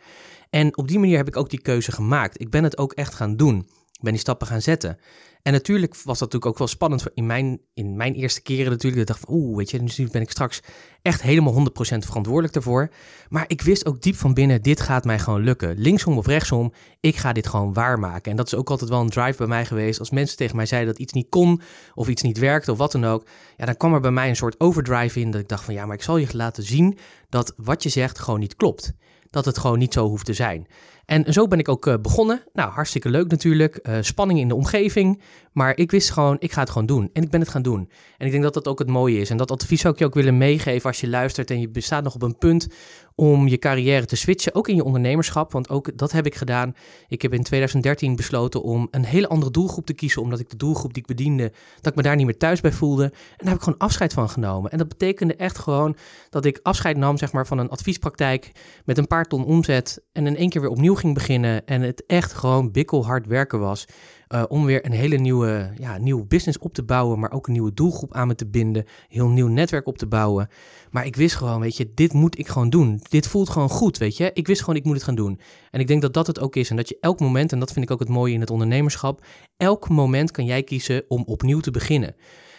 En 0.49 0.77
op 0.77 0.87
die 0.87 0.99
manier 0.99 1.17
heb 1.17 1.27
ik 1.27 1.37
ook 1.37 1.49
die 1.49 1.61
keuze 1.61 1.91
gemaakt. 1.91 2.41
Ik 2.41 2.49
ben 2.49 2.63
het 2.63 2.77
ook 2.77 2.93
echt 2.93 3.13
gaan 3.13 3.37
doen. 3.37 3.57
Ik 3.91 4.01
ben 4.01 4.11
die 4.11 4.21
stappen 4.21 4.47
gaan 4.47 4.61
zetten. 4.61 4.97
En 5.43 5.51
natuurlijk 5.51 5.95
was 5.95 6.19
dat 6.19 6.19
natuurlijk 6.19 6.45
ook 6.45 6.57
wel 6.57 6.67
spannend 6.67 7.05
in 7.13 7.25
mijn, 7.25 7.59
in 7.73 7.95
mijn 7.95 8.13
eerste 8.13 8.41
keren 8.41 8.71
natuurlijk. 8.71 9.01
Ik 9.01 9.07
dacht 9.07 9.19
van, 9.19 9.33
oeh, 9.33 9.57
weet 9.57 9.71
je, 9.71 9.81
nu 9.81 10.09
ben 10.11 10.21
ik 10.21 10.31
straks 10.31 10.59
echt 11.01 11.21
helemaal 11.21 11.53
100% 11.53 11.63
verantwoordelijk 11.79 12.53
daarvoor. 12.53 12.89
Maar 13.29 13.45
ik 13.47 13.61
wist 13.61 13.85
ook 13.85 14.01
diep 14.01 14.15
van 14.15 14.33
binnen, 14.33 14.61
dit 14.61 14.81
gaat 14.81 15.05
mij 15.05 15.19
gewoon 15.19 15.43
lukken. 15.43 15.77
Linksom 15.77 16.17
of 16.17 16.25
rechtsom, 16.25 16.73
ik 16.99 17.15
ga 17.15 17.33
dit 17.33 17.47
gewoon 17.47 17.73
waarmaken. 17.73 18.31
En 18.31 18.37
dat 18.37 18.45
is 18.45 18.55
ook 18.55 18.69
altijd 18.69 18.89
wel 18.89 19.01
een 19.01 19.09
drive 19.09 19.37
bij 19.37 19.47
mij 19.47 19.65
geweest. 19.65 19.99
Als 19.99 20.09
mensen 20.09 20.37
tegen 20.37 20.55
mij 20.55 20.65
zeiden 20.65 20.91
dat 20.91 21.01
iets 21.01 21.13
niet 21.13 21.29
kon, 21.29 21.61
of 21.93 22.07
iets 22.07 22.21
niet 22.21 22.37
werkte, 22.37 22.71
of 22.71 22.77
wat 22.77 22.91
dan 22.91 23.05
ook. 23.05 23.27
Ja, 23.57 23.65
dan 23.65 23.77
kwam 23.77 23.93
er 23.93 24.01
bij 24.01 24.11
mij 24.11 24.29
een 24.29 24.35
soort 24.35 24.59
overdrive 24.59 25.19
in, 25.19 25.31
dat 25.31 25.41
ik 25.41 25.47
dacht 25.47 25.63
van, 25.63 25.73
ja, 25.73 25.85
maar 25.85 25.95
ik 25.95 26.03
zal 26.03 26.17
je 26.17 26.27
laten 26.31 26.63
zien 26.63 26.97
dat 27.29 27.53
wat 27.57 27.83
je 27.83 27.89
zegt 27.89 28.19
gewoon 28.19 28.39
niet 28.39 28.55
klopt. 28.55 28.93
Dat 29.29 29.45
het 29.45 29.57
gewoon 29.57 29.79
niet 29.79 29.93
zo 29.93 30.07
hoeft 30.07 30.25
te 30.25 30.33
zijn. 30.33 30.67
En 31.05 31.33
zo 31.33 31.47
ben 31.47 31.59
ik 31.59 31.69
ook 31.69 31.85
uh, 31.85 31.93
begonnen. 32.01 32.43
Nou, 32.53 32.71
hartstikke 32.71 33.09
leuk 33.09 33.29
natuurlijk. 33.29 33.79
Uh, 33.83 33.97
spanning 34.01 34.39
in 34.39 34.47
de 34.47 34.55
omgeving. 34.55 35.21
Maar 35.53 35.77
ik 35.77 35.91
wist 35.91 36.11
gewoon, 36.11 36.35
ik 36.39 36.51
ga 36.51 36.59
het 36.59 36.69
gewoon 36.69 36.87
doen. 36.87 37.09
En 37.13 37.23
ik 37.23 37.29
ben 37.29 37.39
het 37.39 37.49
gaan 37.49 37.61
doen. 37.61 37.89
En 38.17 38.25
ik 38.25 38.31
denk 38.31 38.43
dat 38.43 38.53
dat 38.53 38.67
ook 38.67 38.79
het 38.79 38.87
mooie 38.87 39.19
is. 39.19 39.29
En 39.29 39.37
dat 39.37 39.51
advies 39.51 39.81
zou 39.81 39.93
ik 39.93 39.99
je 39.99 40.05
ook 40.05 40.13
willen 40.13 40.37
meegeven 40.37 40.89
als 40.89 41.01
je 41.01 41.07
luistert 41.07 41.49
en 41.51 41.59
je 41.59 41.69
bestaat 41.69 42.03
nog 42.03 42.15
op 42.15 42.21
een 42.21 42.37
punt 42.37 42.67
om 43.15 43.47
je 43.47 43.57
carrière 43.57 44.05
te 44.05 44.15
switchen, 44.15 44.55
ook 44.55 44.67
in 44.67 44.75
je 44.75 44.83
ondernemerschap. 44.83 45.51
Want 45.51 45.69
ook 45.69 45.97
dat 45.97 46.11
heb 46.11 46.25
ik 46.25 46.35
gedaan. 46.35 46.75
Ik 47.07 47.21
heb 47.21 47.33
in 47.33 47.43
2013 47.43 48.15
besloten 48.15 48.63
om 48.63 48.87
een 48.91 49.05
hele 49.05 49.27
andere 49.27 49.51
doelgroep 49.51 49.85
te 49.85 49.93
kiezen, 49.93 50.21
omdat 50.21 50.39
ik 50.39 50.49
de 50.49 50.55
doelgroep 50.55 50.93
die 50.93 51.01
ik 51.01 51.07
bediende, 51.07 51.51
dat 51.75 51.91
ik 51.91 51.95
me 51.95 52.03
daar 52.03 52.15
niet 52.15 52.25
meer 52.25 52.37
thuis 52.37 52.61
bij 52.61 52.71
voelde. 52.71 53.03
En 53.03 53.11
daar 53.37 53.47
heb 53.47 53.57
ik 53.57 53.63
gewoon 53.63 53.79
afscheid 53.79 54.13
van 54.13 54.29
genomen. 54.29 54.71
En 54.71 54.77
dat 54.77 54.87
betekende 54.87 55.35
echt 55.35 55.57
gewoon 55.57 55.95
dat 56.29 56.45
ik 56.45 56.59
afscheid 56.63 56.97
nam 56.97 57.17
zeg 57.17 57.31
maar, 57.31 57.47
van 57.47 57.57
een 57.57 57.69
adviespraktijk 57.69 58.51
met 58.85 58.97
een 58.97 59.07
paar 59.07 59.25
ton 59.25 59.45
omzet 59.45 60.03
en 60.11 60.27
in 60.27 60.37
één 60.37 60.49
keer 60.49 60.61
weer 60.61 60.69
opnieuw 60.69 60.92
ging 60.97 61.13
beginnen. 61.13 61.65
En 61.65 61.81
het 61.81 62.05
echt 62.05 62.33
gewoon 62.33 62.71
bikkelhard 62.71 63.27
werken 63.27 63.59
was. 63.59 63.85
Uh, 64.33 64.43
om 64.47 64.65
weer 64.65 64.85
een 64.85 64.91
hele 64.91 65.17
nieuwe, 65.17 65.71
ja, 65.77 65.97
nieuwe 65.97 66.25
business 66.25 66.57
op 66.57 66.73
te 66.73 66.83
bouwen, 66.83 67.19
maar 67.19 67.31
ook 67.31 67.47
een 67.47 67.53
nieuwe 67.53 67.73
doelgroep 67.73 68.13
aan 68.13 68.27
me 68.27 68.35
te 68.35 68.45
binden, 68.45 68.85
heel 69.07 69.27
nieuw 69.27 69.47
netwerk 69.47 69.87
op 69.87 69.97
te 69.97 70.07
bouwen. 70.07 70.49
Maar 70.91 71.05
ik 71.05 71.15
wist 71.15 71.35
gewoon, 71.35 71.59
weet 71.59 71.77
je, 71.77 71.91
dit 71.93 72.13
moet 72.13 72.39
ik 72.39 72.47
gewoon 72.47 72.69
doen. 72.69 73.01
Dit 73.09 73.27
voelt 73.27 73.49
gewoon 73.49 73.69
goed, 73.69 73.97
weet 73.97 74.17
je. 74.17 74.31
Ik 74.33 74.47
wist 74.47 74.59
gewoon, 74.59 74.75
ik 74.75 74.83
moet 74.83 74.95
het 74.95 75.03
gaan 75.03 75.15
doen. 75.15 75.39
En 75.71 75.79
ik 75.79 75.87
denk 75.87 76.01
dat 76.01 76.13
dat 76.13 76.27
het 76.27 76.39
ook 76.39 76.55
is. 76.55 76.69
En 76.69 76.75
dat 76.75 76.89
je 76.89 76.97
elk 76.99 77.19
moment, 77.19 77.51
en 77.51 77.59
dat 77.59 77.71
vind 77.71 77.85
ik 77.85 77.91
ook 77.91 77.99
het 77.99 78.09
mooie 78.09 78.33
in 78.33 78.39
het 78.39 78.49
ondernemerschap, 78.49 79.25
elk 79.57 79.89
moment 79.89 80.31
kan 80.31 80.45
jij 80.45 80.63
kiezen 80.63 81.03
om 81.07 81.23
opnieuw 81.25 81.59
te 81.59 81.71
beginnen. 81.71 82.15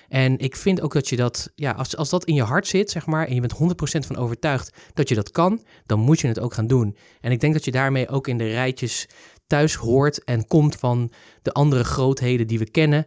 En 0.09 0.39
ik 0.39 0.57
vind 0.57 0.81
ook 0.81 0.93
dat 0.93 1.09
je 1.09 1.17
dat, 1.17 1.51
ja, 1.55 1.71
als, 1.71 1.97
als 1.97 2.11
dat 2.11 2.25
in 2.25 2.35
je 2.35 2.43
hart 2.43 2.67
zit, 2.67 2.91
zeg 2.91 3.07
maar, 3.07 3.27
en 3.27 3.35
je 3.35 3.41
bent 3.41 3.55
100% 3.55 4.07
van 4.07 4.17
overtuigd 4.17 4.77
dat 4.93 5.09
je 5.09 5.15
dat 5.15 5.31
kan, 5.31 5.63
dan 5.87 5.99
moet 6.01 6.21
je 6.21 6.29
het 6.29 6.41
ook 6.41 6.55
gaan 6.55 6.67
doen. 6.67 6.97
En 7.21 7.33
ik 7.33 7.41
denk 7.41 7.53
dat 7.53 7.65
je 7.65 7.71
daarmee 7.71 8.09
ook 8.09 8.29
in 8.29 8.39
de 8.39 8.49
rijtjes 8.49 9.09
thuis 9.47 9.75
hoort 9.75 10.25
en 10.25 10.47
komt 10.47 10.77
van 10.77 11.13
de 11.43 11.53
andere 11.53 11.85
grootheden 11.85 12.47
die 12.47 12.59
we 12.59 12.71
kennen. 12.71 13.07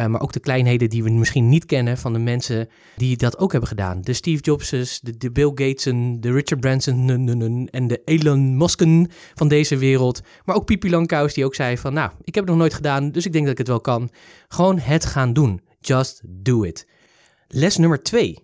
Uh, 0.00 0.06
maar 0.06 0.20
ook 0.20 0.32
de 0.32 0.40
kleinheden 0.40 0.88
die 0.88 1.02
we 1.02 1.10
misschien 1.10 1.48
niet 1.48 1.66
kennen 1.66 1.98
van 1.98 2.12
de 2.12 2.18
mensen 2.18 2.68
die 2.96 3.16
dat 3.16 3.38
ook 3.38 3.50
hebben 3.50 3.68
gedaan. 3.68 4.00
De 4.00 4.12
Steve 4.12 4.42
Jobses, 4.42 5.00
de, 5.00 5.16
de 5.16 5.30
Bill 5.30 5.52
Gatesen, 5.54 6.20
de 6.20 6.32
Richard 6.32 6.60
Branson 6.60 7.68
en 7.70 7.86
de 7.86 8.02
Elon 8.04 8.56
Musken 8.56 9.10
van 9.34 9.48
deze 9.48 9.76
wereld. 9.76 10.20
Maar 10.44 10.56
ook 10.56 10.64
Pipi 10.64 10.90
Langkous 10.90 11.34
die 11.34 11.44
ook 11.44 11.54
zei 11.54 11.78
van 11.78 11.92
nou, 11.92 12.10
ik 12.22 12.34
heb 12.34 12.44
het 12.44 12.52
nog 12.52 12.58
nooit 12.62 12.74
gedaan, 12.74 13.10
dus 13.10 13.26
ik 13.26 13.32
denk 13.32 13.44
dat 13.44 13.52
ik 13.52 13.58
het 13.58 13.68
wel 13.68 13.80
kan. 13.80 14.10
Gewoon 14.48 14.78
het 14.78 15.04
gaan 15.04 15.32
doen. 15.32 15.60
Just 15.80 16.20
do 16.26 16.62
it. 16.62 16.86
Les 17.48 17.76
nummer 17.76 18.02
twee. 18.02 18.38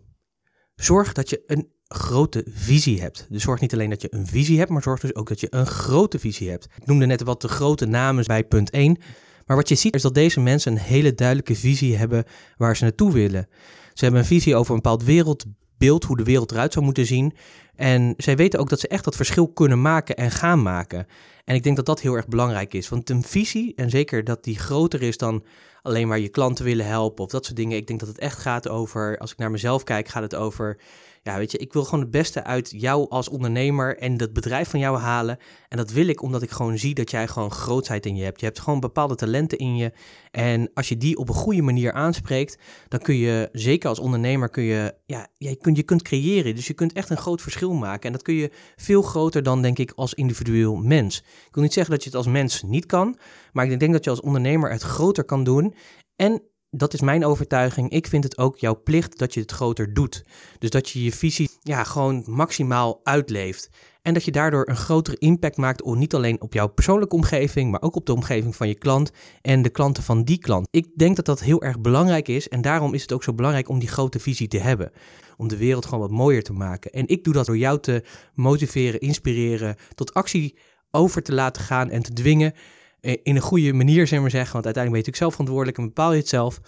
Zorg 0.74 1.12
dat 1.12 1.30
je 1.30 1.42
een 1.46 1.68
grote 1.94 2.44
visie 2.48 3.00
hebt. 3.00 3.26
Dus 3.28 3.42
zorg 3.42 3.60
niet 3.60 3.72
alleen 3.72 3.90
dat 3.90 4.02
je 4.02 4.14
een 4.14 4.26
visie 4.26 4.58
hebt, 4.58 4.70
maar 4.70 4.82
zorg 4.82 5.00
dus 5.00 5.14
ook 5.14 5.28
dat 5.28 5.40
je 5.40 5.46
een 5.50 5.66
grote 5.66 6.18
visie 6.18 6.50
hebt. 6.50 6.64
Ik 6.64 6.86
noemde 6.86 7.06
net 7.06 7.22
wat 7.22 7.40
de 7.40 7.48
grote 7.48 7.86
namen 7.86 8.24
bij 8.24 8.44
punt 8.44 8.70
1. 8.70 8.98
Maar 9.46 9.56
wat 9.56 9.68
je 9.68 9.74
ziet 9.74 9.94
is 9.94 10.02
dat 10.02 10.14
deze 10.14 10.40
mensen 10.40 10.72
een 10.72 10.78
hele 10.78 11.14
duidelijke 11.14 11.54
visie 11.54 11.96
hebben 11.96 12.24
waar 12.56 12.76
ze 12.76 12.84
naartoe 12.84 13.12
willen. 13.12 13.48
Ze 13.94 14.04
hebben 14.04 14.20
een 14.20 14.26
visie 14.26 14.56
over 14.56 14.70
een 14.74 14.80
bepaald 14.80 15.04
wereldbeeld, 15.04 16.04
hoe 16.04 16.16
de 16.16 16.24
wereld 16.24 16.50
eruit 16.50 16.72
zou 16.72 16.84
moeten 16.84 17.06
zien. 17.06 17.34
En 17.76 18.14
zij 18.16 18.36
weten 18.36 18.60
ook 18.60 18.68
dat 18.68 18.80
ze 18.80 18.88
echt 18.88 19.04
dat 19.04 19.16
verschil 19.16 19.48
kunnen 19.48 19.80
maken 19.82 20.16
en 20.16 20.30
gaan 20.30 20.62
maken. 20.62 21.06
En 21.44 21.54
ik 21.54 21.62
denk 21.62 21.76
dat 21.76 21.86
dat 21.86 22.00
heel 22.00 22.14
erg 22.14 22.28
belangrijk 22.28 22.74
is. 22.74 22.88
Want 22.88 23.10
een 23.10 23.22
visie, 23.22 23.72
en 23.76 23.90
zeker 23.90 24.24
dat 24.24 24.44
die 24.44 24.58
groter 24.58 25.02
is 25.02 25.16
dan 25.16 25.44
alleen 25.82 26.08
maar 26.08 26.18
je 26.18 26.28
klanten 26.28 26.64
willen 26.64 26.86
helpen 26.86 27.24
of 27.24 27.30
dat 27.30 27.44
soort 27.44 27.56
dingen. 27.56 27.76
Ik 27.76 27.86
denk 27.86 28.00
dat 28.00 28.08
het 28.08 28.18
echt 28.18 28.38
gaat 28.38 28.68
over, 28.68 29.18
als 29.18 29.32
ik 29.32 29.38
naar 29.38 29.50
mezelf 29.50 29.84
kijk, 29.84 30.08
gaat 30.08 30.22
het 30.22 30.34
over 30.34 30.78
ja, 31.22 31.36
weet 31.36 31.52
je, 31.52 31.58
ik 31.58 31.72
wil 31.72 31.84
gewoon 31.84 32.00
het 32.00 32.10
beste 32.10 32.44
uit 32.44 32.70
jou 32.76 33.08
als 33.08 33.28
ondernemer 33.28 33.98
en 33.98 34.16
dat 34.16 34.32
bedrijf 34.32 34.70
van 34.70 34.80
jou 34.80 34.98
halen. 34.98 35.38
En 35.68 35.76
dat 35.76 35.90
wil 35.90 36.06
ik 36.06 36.22
omdat 36.22 36.42
ik 36.42 36.50
gewoon 36.50 36.78
zie 36.78 36.94
dat 36.94 37.10
jij 37.10 37.28
gewoon 37.28 37.50
grootheid 37.50 38.06
in 38.06 38.16
je 38.16 38.24
hebt. 38.24 38.40
Je 38.40 38.46
hebt 38.46 38.60
gewoon 38.60 38.80
bepaalde 38.80 39.14
talenten 39.14 39.58
in 39.58 39.76
je. 39.76 39.92
En 40.30 40.70
als 40.74 40.88
je 40.88 40.96
die 40.96 41.16
op 41.16 41.28
een 41.28 41.34
goede 41.34 41.62
manier 41.62 41.92
aanspreekt, 41.92 42.58
dan 42.88 43.00
kun 43.00 43.16
je, 43.16 43.48
zeker 43.52 43.88
als 43.88 43.98
ondernemer, 43.98 44.48
kun 44.48 44.62
je, 44.62 44.94
ja, 45.06 45.26
je 45.36 45.56
kunt, 45.56 45.76
je 45.76 45.82
kunt 45.82 46.02
creëren. 46.02 46.54
Dus 46.54 46.66
je 46.66 46.74
kunt 46.74 46.92
echt 46.92 47.10
een 47.10 47.16
groot 47.16 47.42
verschil 47.42 47.72
maken. 47.72 48.06
En 48.06 48.12
dat 48.12 48.22
kun 48.22 48.34
je 48.34 48.50
veel 48.76 49.02
groter 49.02 49.42
dan, 49.42 49.62
denk 49.62 49.78
ik, 49.78 49.92
als 49.94 50.14
individueel 50.14 50.76
mens. 50.76 51.18
Ik 51.18 51.54
wil 51.54 51.62
niet 51.62 51.72
zeggen 51.72 51.92
dat 51.92 52.02
je 52.02 52.08
het 52.08 52.18
als 52.18 52.26
mens 52.26 52.62
niet 52.62 52.86
kan, 52.86 53.18
maar 53.52 53.66
ik 53.66 53.80
denk 53.80 53.92
dat 53.92 54.04
je 54.04 54.10
als 54.10 54.20
ondernemer 54.20 54.70
het 54.70 54.82
groter 54.82 55.24
kan 55.24 55.44
doen. 55.44 55.74
En 56.16 56.42
dat 56.70 56.94
is 56.94 57.00
mijn 57.00 57.24
overtuiging. 57.24 57.90
Ik 57.90 58.06
vind 58.06 58.24
het 58.24 58.38
ook 58.38 58.58
jouw 58.58 58.82
plicht 58.82 59.18
dat 59.18 59.34
je 59.34 59.40
het 59.40 59.52
groter 59.52 59.94
doet. 59.94 60.24
Dus 60.58 60.70
dat 60.70 60.88
je 60.88 61.04
je 61.04 61.12
visie 61.12 61.50
ja, 61.62 61.84
gewoon 61.84 62.24
maximaal 62.26 63.00
uitleeft. 63.02 63.68
En 64.02 64.14
dat 64.14 64.24
je 64.24 64.30
daardoor 64.30 64.68
een 64.68 64.76
grotere 64.76 65.18
impact 65.18 65.56
maakt, 65.56 65.84
niet 65.84 66.14
alleen 66.14 66.40
op 66.40 66.52
jouw 66.52 66.66
persoonlijke 66.68 67.14
omgeving, 67.14 67.70
maar 67.70 67.82
ook 67.82 67.96
op 67.96 68.06
de 68.06 68.12
omgeving 68.14 68.56
van 68.56 68.68
je 68.68 68.74
klant 68.74 69.12
en 69.42 69.62
de 69.62 69.70
klanten 69.70 70.02
van 70.02 70.24
die 70.24 70.38
klant. 70.38 70.68
Ik 70.70 70.86
denk 70.96 71.16
dat 71.16 71.24
dat 71.24 71.40
heel 71.40 71.62
erg 71.62 71.80
belangrijk 71.80 72.28
is 72.28 72.48
en 72.48 72.60
daarom 72.60 72.94
is 72.94 73.02
het 73.02 73.12
ook 73.12 73.22
zo 73.22 73.34
belangrijk 73.34 73.68
om 73.68 73.78
die 73.78 73.88
grote 73.88 74.20
visie 74.20 74.48
te 74.48 74.58
hebben. 74.58 74.90
Om 75.36 75.48
de 75.48 75.56
wereld 75.56 75.84
gewoon 75.84 76.00
wat 76.00 76.10
mooier 76.10 76.42
te 76.42 76.52
maken. 76.52 76.90
En 76.90 77.08
ik 77.08 77.24
doe 77.24 77.32
dat 77.32 77.46
door 77.46 77.58
jou 77.58 77.80
te 77.80 78.04
motiveren, 78.34 79.00
inspireren, 79.00 79.76
tot 79.94 80.14
actie 80.14 80.58
over 80.90 81.22
te 81.22 81.34
laten 81.34 81.62
gaan 81.62 81.90
en 81.90 82.02
te 82.02 82.12
dwingen. 82.12 82.54
Eh, 83.00 83.16
in 83.22 83.36
een 83.36 83.42
goede 83.42 83.72
manier, 83.72 84.06
zeg 84.06 84.20
maar 84.20 84.30
zeggen. 84.30 84.52
Want 84.52 84.64
uiteindelijk 84.64 84.74
ben 84.74 84.84
je 84.84 85.10
natuurlijk 85.10 85.16
zelf 85.16 85.32
verantwoordelijk 85.32 85.78
en 85.78 85.84
bepaal 85.84 86.12
je 86.12 86.18
het 86.18 86.28
zelf. 86.28 86.60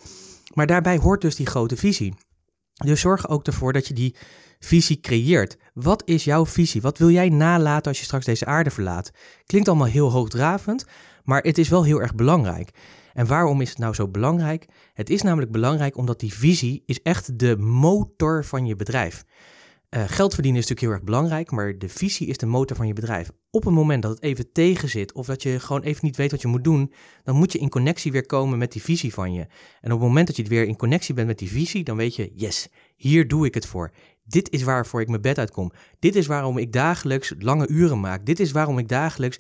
Maar 0.55 0.67
daarbij 0.67 0.97
hoort 0.97 1.21
dus 1.21 1.37
die 1.37 1.47
grote 1.47 1.77
visie. 1.77 2.15
Dus 2.73 3.01
zorg 3.01 3.29
ook 3.29 3.47
ervoor 3.47 3.73
dat 3.73 3.87
je 3.87 3.95
die 3.95 4.17
visie 4.59 5.01
creëert. 5.01 5.57
Wat 5.75 6.03
is 6.05 6.25
jouw 6.25 6.47
visie? 6.47 6.81
Wat 6.81 6.99
wil 6.99 7.11
jij 7.11 7.29
nalaten 7.29 7.89
als 7.89 7.99
je 7.99 8.05
straks 8.05 8.25
deze 8.25 8.47
aarde 8.47 8.71
verlaat? 8.71 9.11
Klinkt 9.47 9.69
allemaal 9.69 9.87
heel 9.87 10.11
hoogdravend, 10.11 10.85
maar 11.25 11.43
het 11.43 11.59
is 11.59 11.69
wel 11.69 11.85
heel 11.85 12.01
erg 12.01 12.15
belangrijk. 12.15 12.71
En 13.13 13.27
waarom 13.27 13.61
is 13.61 13.69
het 13.69 13.79
nou 13.79 13.95
zo 13.95 14.09
belangrijk? 14.09 14.67
Het 14.93 15.11
is 15.11 15.23
namelijk 15.23 15.53
belangrijk 15.53 15.97
omdat 15.97 16.21
die 16.21 16.35
visie 16.35 16.83
is 16.87 17.03
echt 17.03 17.39
de 17.39 17.57
motor 17.57 18.45
van 18.45 18.67
je 18.67 18.77
bedrijf. 18.77 19.25
Uh, 19.95 20.05
geld 20.07 20.35
verdienen 20.35 20.61
is 20.61 20.69
natuurlijk 20.69 20.81
heel 20.81 20.91
erg 20.91 21.03
belangrijk, 21.03 21.51
maar 21.51 21.79
de 21.79 21.89
visie 21.89 22.27
is 22.27 22.37
de 22.37 22.47
motor 22.47 22.77
van 22.77 22.87
je 22.87 22.93
bedrijf. 22.93 23.31
Op 23.51 23.65
het 23.65 23.75
moment 23.75 24.03
dat 24.03 24.11
het 24.11 24.23
even 24.23 24.53
tegen 24.53 24.89
zit 24.89 25.13
of 25.13 25.27
dat 25.27 25.43
je 25.43 25.61
gewoon 25.61 25.83
even 25.83 26.05
niet 26.05 26.17
weet 26.17 26.31
wat 26.31 26.41
je 26.41 26.49
moet 26.49 26.65
doen, 26.65 26.93
dan 27.25 27.37
moet 27.37 27.53
je 27.53 27.59
in 27.59 27.69
connectie 27.69 28.13
weer 28.13 28.27
komen 28.27 28.59
met 28.59 28.73
die 28.73 28.83
visie 28.83 29.13
van 29.13 29.33
je. 29.33 29.41
En 29.81 29.93
op 29.93 29.99
het 29.99 30.09
moment 30.09 30.27
dat 30.27 30.37
je 30.37 30.45
weer 30.45 30.67
in 30.67 30.77
connectie 30.77 31.15
bent 31.15 31.27
met 31.27 31.39
die 31.39 31.51
visie, 31.51 31.85
dan 31.85 31.97
weet 31.97 32.17
je, 32.17 32.33
yes, 32.35 32.69
hier 32.97 33.29
doe 33.29 33.47
ik 33.47 33.55
het 33.55 33.67
voor. 33.67 33.93
Dit 34.25 34.51
is 34.51 34.63
waarvoor 34.63 35.01
ik 35.01 35.09
mijn 35.09 35.21
bed 35.21 35.39
uitkom. 35.39 35.73
Dit 35.99 36.17
is 36.17 36.27
waarom 36.27 36.59
ik 36.59 36.73
dagelijks 36.73 37.35
lange 37.39 37.69
uren 37.69 38.01
maak. 38.01 38.27
Dit 38.27 38.41
is 38.41 38.53
waarom 38.53 38.79
ik 38.79 38.89
dagelijks 38.89 39.39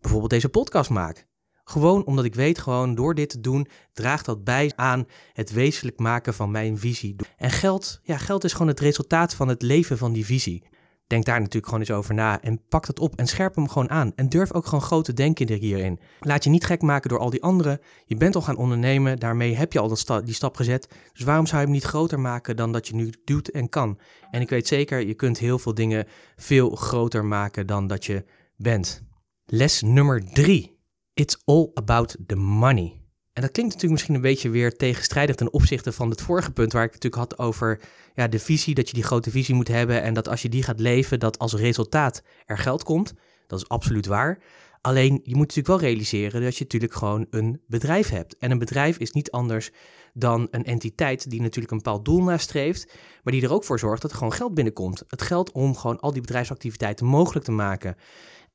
bijvoorbeeld 0.00 0.30
deze 0.30 0.48
podcast 0.48 0.90
maak. 0.90 1.26
Gewoon 1.64 2.04
omdat 2.04 2.24
ik 2.24 2.34
weet, 2.34 2.58
gewoon 2.58 2.94
door 2.94 3.14
dit 3.14 3.28
te 3.28 3.40
doen, 3.40 3.66
draagt 3.92 4.24
dat 4.24 4.44
bij 4.44 4.72
aan 4.76 5.06
het 5.32 5.52
wezenlijk 5.52 5.98
maken 5.98 6.34
van 6.34 6.50
mijn 6.50 6.78
visie. 6.78 7.16
En 7.36 7.50
geld, 7.50 8.00
ja, 8.02 8.16
geld 8.16 8.44
is 8.44 8.52
gewoon 8.52 8.68
het 8.68 8.80
resultaat 8.80 9.34
van 9.34 9.48
het 9.48 9.62
leven 9.62 9.98
van 9.98 10.12
die 10.12 10.24
visie. 10.24 10.70
Denk 11.12 11.24
daar 11.24 11.38
natuurlijk 11.38 11.64
gewoon 11.66 11.80
eens 11.80 11.90
over 11.90 12.14
na 12.14 12.40
en 12.40 12.66
pak 12.68 12.86
dat 12.86 13.00
op 13.00 13.16
en 13.16 13.26
scherp 13.26 13.54
hem 13.54 13.68
gewoon 13.68 13.90
aan. 13.90 14.12
En 14.14 14.28
durf 14.28 14.52
ook 14.52 14.64
gewoon 14.64 14.82
groot 14.82 15.04
te 15.04 15.12
denken 15.12 15.52
hierin. 15.52 16.00
Laat 16.20 16.44
je 16.44 16.50
niet 16.50 16.64
gek 16.64 16.82
maken 16.82 17.08
door 17.08 17.18
al 17.18 17.30
die 17.30 17.42
anderen. 17.42 17.80
Je 18.04 18.16
bent 18.16 18.34
al 18.34 18.42
gaan 18.42 18.56
ondernemen, 18.56 19.18
daarmee 19.18 19.56
heb 19.56 19.72
je 19.72 19.78
al 19.78 19.88
dat 19.88 20.22
die 20.24 20.34
stap 20.34 20.56
gezet. 20.56 20.88
Dus 21.12 21.24
waarom 21.24 21.46
zou 21.46 21.58
je 21.58 21.66
hem 21.66 21.74
niet 21.74 21.84
groter 21.84 22.20
maken 22.20 22.56
dan 22.56 22.72
dat 22.72 22.88
je 22.88 22.94
nu 22.94 23.12
doet 23.24 23.50
en 23.50 23.68
kan? 23.68 23.98
En 24.30 24.40
ik 24.40 24.48
weet 24.48 24.66
zeker, 24.66 25.06
je 25.06 25.14
kunt 25.14 25.38
heel 25.38 25.58
veel 25.58 25.74
dingen 25.74 26.06
veel 26.36 26.70
groter 26.70 27.24
maken 27.24 27.66
dan 27.66 27.86
dat 27.86 28.04
je 28.04 28.24
bent. 28.56 29.02
Les 29.44 29.82
nummer 29.82 30.24
drie. 30.32 30.81
It's 31.14 31.36
all 31.44 31.70
about 31.74 32.16
the 32.26 32.36
money. 32.36 33.00
En 33.32 33.42
dat 33.42 33.50
klinkt 33.50 33.72
natuurlijk 33.72 33.90
misschien 33.90 34.14
een 34.14 34.20
beetje 34.20 34.50
weer 34.50 34.76
tegenstrijdig 34.76 35.36
ten 35.36 35.52
opzichte 35.52 35.92
van 35.92 36.10
het 36.10 36.20
vorige 36.20 36.52
punt, 36.52 36.72
waar 36.72 36.84
ik 36.84 36.92
het 36.92 37.02
natuurlijk 37.02 37.30
had 37.30 37.46
over 37.46 37.80
ja, 38.14 38.28
de 38.28 38.38
visie, 38.38 38.74
dat 38.74 38.88
je 38.88 38.94
die 38.94 39.02
grote 39.02 39.30
visie 39.30 39.54
moet 39.54 39.68
hebben 39.68 40.02
en 40.02 40.14
dat 40.14 40.28
als 40.28 40.42
je 40.42 40.48
die 40.48 40.62
gaat 40.62 40.80
leven, 40.80 41.20
dat 41.20 41.38
als 41.38 41.54
resultaat 41.54 42.22
er 42.46 42.58
geld 42.58 42.82
komt. 42.82 43.12
Dat 43.46 43.58
is 43.58 43.68
absoluut 43.68 44.06
waar. 44.06 44.42
Alleen 44.80 45.12
je 45.12 45.36
moet 45.36 45.46
natuurlijk 45.46 45.66
wel 45.66 45.90
realiseren 45.90 46.42
dat 46.42 46.56
je 46.56 46.62
natuurlijk 46.62 46.94
gewoon 46.94 47.26
een 47.30 47.60
bedrijf 47.66 48.08
hebt. 48.08 48.38
En 48.38 48.50
een 48.50 48.58
bedrijf 48.58 48.98
is 48.98 49.10
niet 49.10 49.30
anders 49.30 49.70
dan 50.12 50.48
een 50.50 50.64
entiteit 50.64 51.30
die 51.30 51.40
natuurlijk 51.40 51.72
een 51.72 51.76
bepaald 51.76 52.04
doel 52.04 52.22
nastreeft, 52.22 52.94
maar 53.22 53.32
die 53.32 53.42
er 53.42 53.52
ook 53.52 53.64
voor 53.64 53.78
zorgt 53.78 54.02
dat 54.02 54.10
er 54.10 54.16
gewoon 54.16 54.32
geld 54.32 54.54
binnenkomt. 54.54 55.04
Het 55.08 55.22
geld 55.22 55.52
om 55.52 55.76
gewoon 55.76 56.00
al 56.00 56.12
die 56.12 56.20
bedrijfsactiviteiten 56.20 57.06
mogelijk 57.06 57.44
te 57.44 57.52
maken. 57.52 57.96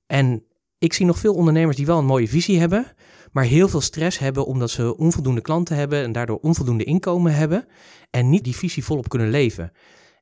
En 0.06 0.44
ik 0.80 0.94
zie 0.94 1.06
nog 1.06 1.20
veel 1.20 1.34
ondernemers 1.34 1.78
die 1.78 1.86
wel 1.86 1.98
een 1.98 2.06
mooie 2.06 2.28
visie 2.28 2.60
hebben, 2.60 2.86
maar 3.32 3.44
heel 3.44 3.68
veel 3.68 3.82
stress 3.82 4.20
hebben 4.20 4.46
omdat 4.46 4.70
ze 4.70 4.98
onvoldoende 4.98 5.42
klanten 5.42 5.76
hebben 5.76 6.04
en 6.04 6.12
daardoor 6.12 6.38
onvoldoende 6.38 6.84
inkomen 6.84 7.34
hebben 7.34 7.66
en 8.10 8.30
niet 8.30 8.44
die 8.44 8.56
visie 8.56 8.84
volop 8.84 9.10
kunnen 9.10 9.30
leven. 9.30 9.72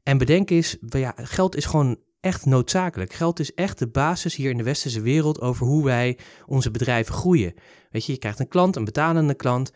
En 0.04 0.18
bedenk 0.18 0.50
eens, 0.50 0.78
ja, 0.90 1.14
geld 1.18 1.56
is 1.56 1.66
gewoon 1.66 1.98
echt 2.20 2.46
noodzakelijk. 2.46 3.14
Geld 3.14 3.40
is 3.40 3.54
echt 3.54 3.80
de 3.80 3.88
basis 3.88 4.36
hier 4.36 4.50
in 4.50 4.58
de 4.58 4.64
westerse 4.64 5.02
wereld 5.02 5.42
over 5.42 5.66
hoe 5.66 5.84
wij 5.84 6.18
onze 6.46 6.72
bedrijven 6.72 7.14
groeien. 7.14 7.54
Weet 7.92 8.06
je, 8.06 8.12
je 8.12 8.18
krijgt 8.18 8.40
een 8.40 8.48
klant, 8.48 8.76
een 8.76 8.86
betalende 8.86 9.34
klant, 9.34 9.72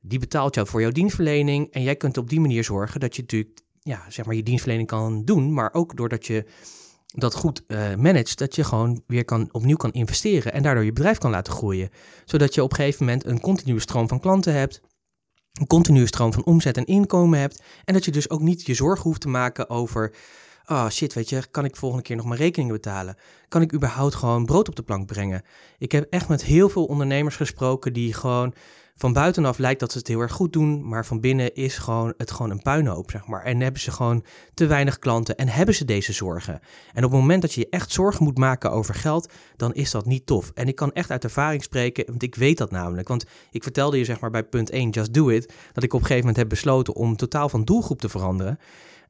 die 0.00 0.18
betaalt 0.18 0.54
jou 0.54 0.66
voor 0.66 0.80
jouw 0.80 0.90
dienstverlening 0.90 1.70
en 1.70 1.82
jij 1.82 1.96
kunt 1.96 2.16
op 2.16 2.28
die 2.28 2.40
manier 2.40 2.64
zorgen 2.64 3.00
dat 3.00 3.16
je 3.16 3.22
natuurlijk, 3.22 3.60
ja, 3.80 4.02
zeg 4.08 4.26
maar, 4.26 4.34
je 4.34 4.42
dienstverlening 4.42 4.88
kan 4.88 5.24
doen, 5.24 5.52
maar 5.52 5.72
ook 5.72 5.96
doordat 5.96 6.26
je 6.26 6.44
dat 7.14 7.34
goed 7.34 7.62
uh, 7.66 7.94
managt, 7.94 8.38
dat 8.38 8.54
je 8.54 8.64
gewoon 8.64 9.02
weer 9.06 9.24
kan, 9.24 9.48
opnieuw 9.52 9.76
kan 9.76 9.92
investeren 9.92 10.52
en 10.52 10.62
daardoor 10.62 10.84
je 10.84 10.92
bedrijf 10.92 11.18
kan 11.18 11.30
laten 11.30 11.52
groeien. 11.52 11.90
Zodat 12.24 12.54
je 12.54 12.62
op 12.62 12.70
een 12.70 12.76
gegeven 12.76 13.04
moment 13.04 13.24
een 13.24 13.40
continue 13.40 13.80
stroom 13.80 14.08
van 14.08 14.20
klanten 14.20 14.54
hebt, 14.54 14.80
een 15.52 15.66
continue 15.66 16.06
stroom 16.06 16.32
van 16.32 16.44
omzet 16.44 16.76
en 16.76 16.84
inkomen 16.84 17.38
hebt. 17.38 17.62
En 17.84 17.94
dat 17.94 18.04
je 18.04 18.10
dus 18.10 18.30
ook 18.30 18.40
niet 18.40 18.66
je 18.66 18.74
zorgen 18.74 19.02
hoeft 19.02 19.20
te 19.20 19.28
maken 19.28 19.70
over, 19.70 20.14
oh 20.66 20.88
shit, 20.88 21.12
weet 21.12 21.28
je, 21.28 21.42
kan 21.50 21.64
ik 21.64 21.76
volgende 21.76 22.04
keer 22.04 22.16
nog 22.16 22.26
mijn 22.26 22.40
rekeningen 22.40 22.74
betalen? 22.74 23.16
Kan 23.48 23.62
ik 23.62 23.74
überhaupt 23.74 24.14
gewoon 24.14 24.44
brood 24.44 24.68
op 24.68 24.76
de 24.76 24.82
plank 24.82 25.06
brengen? 25.06 25.42
Ik 25.78 25.92
heb 25.92 26.06
echt 26.10 26.28
met 26.28 26.44
heel 26.44 26.68
veel 26.68 26.84
ondernemers 26.84 27.36
gesproken 27.36 27.92
die 27.92 28.12
gewoon 28.12 28.54
van 28.96 29.12
buitenaf 29.12 29.58
lijkt 29.58 29.80
dat 29.80 29.92
ze 29.92 29.98
het 29.98 30.08
heel 30.08 30.20
erg 30.20 30.32
goed 30.32 30.52
doen, 30.52 30.88
maar 30.88 31.06
van 31.06 31.20
binnen 31.20 31.54
is 31.54 31.78
gewoon 31.78 32.14
het 32.16 32.30
gewoon 32.30 32.50
een 32.50 32.62
puinhoop, 32.62 33.10
zeg 33.10 33.26
maar. 33.26 33.42
En 33.42 33.60
hebben 33.60 33.80
ze 33.80 33.90
gewoon 33.90 34.24
te 34.54 34.66
weinig 34.66 34.98
klanten 34.98 35.36
en 35.36 35.48
hebben 35.48 35.74
ze 35.74 35.84
deze 35.84 36.12
zorgen. 36.12 36.60
En 36.92 37.04
op 37.04 37.10
het 37.10 37.20
moment 37.20 37.42
dat 37.42 37.52
je 37.52 37.60
je 37.60 37.68
echt 37.70 37.92
zorgen 37.92 38.24
moet 38.24 38.38
maken 38.38 38.70
over 38.70 38.94
geld, 38.94 39.32
dan 39.56 39.74
is 39.74 39.90
dat 39.90 40.06
niet 40.06 40.26
tof. 40.26 40.50
En 40.54 40.68
ik 40.68 40.74
kan 40.74 40.92
echt 40.92 41.10
uit 41.10 41.24
ervaring 41.24 41.62
spreken, 41.62 42.04
want 42.06 42.22
ik 42.22 42.34
weet 42.34 42.58
dat 42.58 42.70
namelijk. 42.70 43.08
Want 43.08 43.24
ik 43.50 43.62
vertelde 43.62 43.98
je 43.98 44.04
zeg 44.04 44.20
maar 44.20 44.30
bij 44.30 44.44
punt 44.44 44.70
1, 44.70 44.90
just 44.90 45.14
do 45.14 45.28
it, 45.28 45.52
dat 45.72 45.84
ik 45.84 45.92
op 45.92 46.00
een 46.00 46.06
gegeven 46.06 46.26
moment 46.26 46.36
heb 46.36 46.48
besloten 46.48 46.94
om 46.94 47.16
totaal 47.16 47.48
van 47.48 47.64
doelgroep 47.64 48.00
te 48.00 48.08
veranderen. 48.08 48.58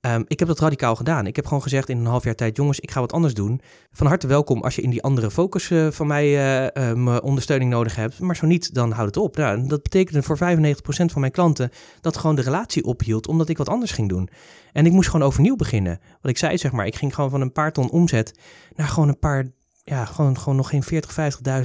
Ehm, 0.04 0.22
ik 0.26 0.38
heb 0.38 0.48
dat 0.48 0.58
radicaal 0.58 0.96
gedaan. 0.96 1.26
Ik 1.26 1.36
heb 1.36 1.46
gewoon 1.46 1.62
gezegd 1.62 1.88
in 1.88 1.98
een 1.98 2.06
half 2.06 2.24
jaar 2.24 2.34
tijd, 2.34 2.56
jongens, 2.56 2.80
ik 2.80 2.90
ga 2.90 3.00
wat 3.00 3.12
anders 3.12 3.34
doen. 3.34 3.60
Van 3.92 4.06
harte 4.06 4.26
welkom 4.26 4.62
als 4.62 4.76
je 4.76 4.82
in 4.82 4.90
die 4.90 5.02
andere 5.02 5.30
focus 5.30 5.70
uh, 5.70 5.90
van 5.90 6.06
mij 6.06 6.28
uh, 6.76 7.16
ondersteuning 7.22 7.70
nodig 7.70 7.96
hebt. 7.96 8.18
Maar 8.18 8.36
zo 8.36 8.46
niet, 8.46 8.74
dan 8.74 8.90
houd 8.90 9.06
het 9.06 9.16
op. 9.16 9.36
Nou, 9.36 9.66
dat 9.66 9.82
betekende 9.82 10.22
voor 10.22 10.38
95% 10.38 10.40
van 10.86 11.20
mijn 11.20 11.32
klanten 11.32 11.70
dat 12.00 12.16
gewoon 12.16 12.36
de 12.36 12.42
relatie 12.42 12.84
ophield, 12.84 13.28
omdat 13.28 13.48
ik 13.48 13.58
wat 13.58 13.68
anders 13.68 13.92
ging 13.92 14.08
doen. 14.08 14.28
En 14.72 14.86
ik 14.86 14.92
moest 14.92 15.10
gewoon 15.10 15.26
overnieuw 15.26 15.56
beginnen. 15.56 16.00
Wat 16.20 16.30
ik 16.30 16.38
zei, 16.38 16.58
zeg 16.58 16.72
maar, 16.72 16.86
ik 16.86 16.96
ging 16.96 17.14
gewoon 17.14 17.30
van 17.30 17.40
een 17.40 17.52
paar 17.52 17.72
ton 17.72 17.90
omzet 17.90 18.38
naar 18.76 18.88
gewoon 18.88 19.08
een 19.08 19.18
paar, 19.18 19.46
ja, 19.82 20.04
gewoon, 20.04 20.38
gewoon 20.38 20.56
nog 20.56 20.68
geen 20.68 20.82
40, 20.82 21.10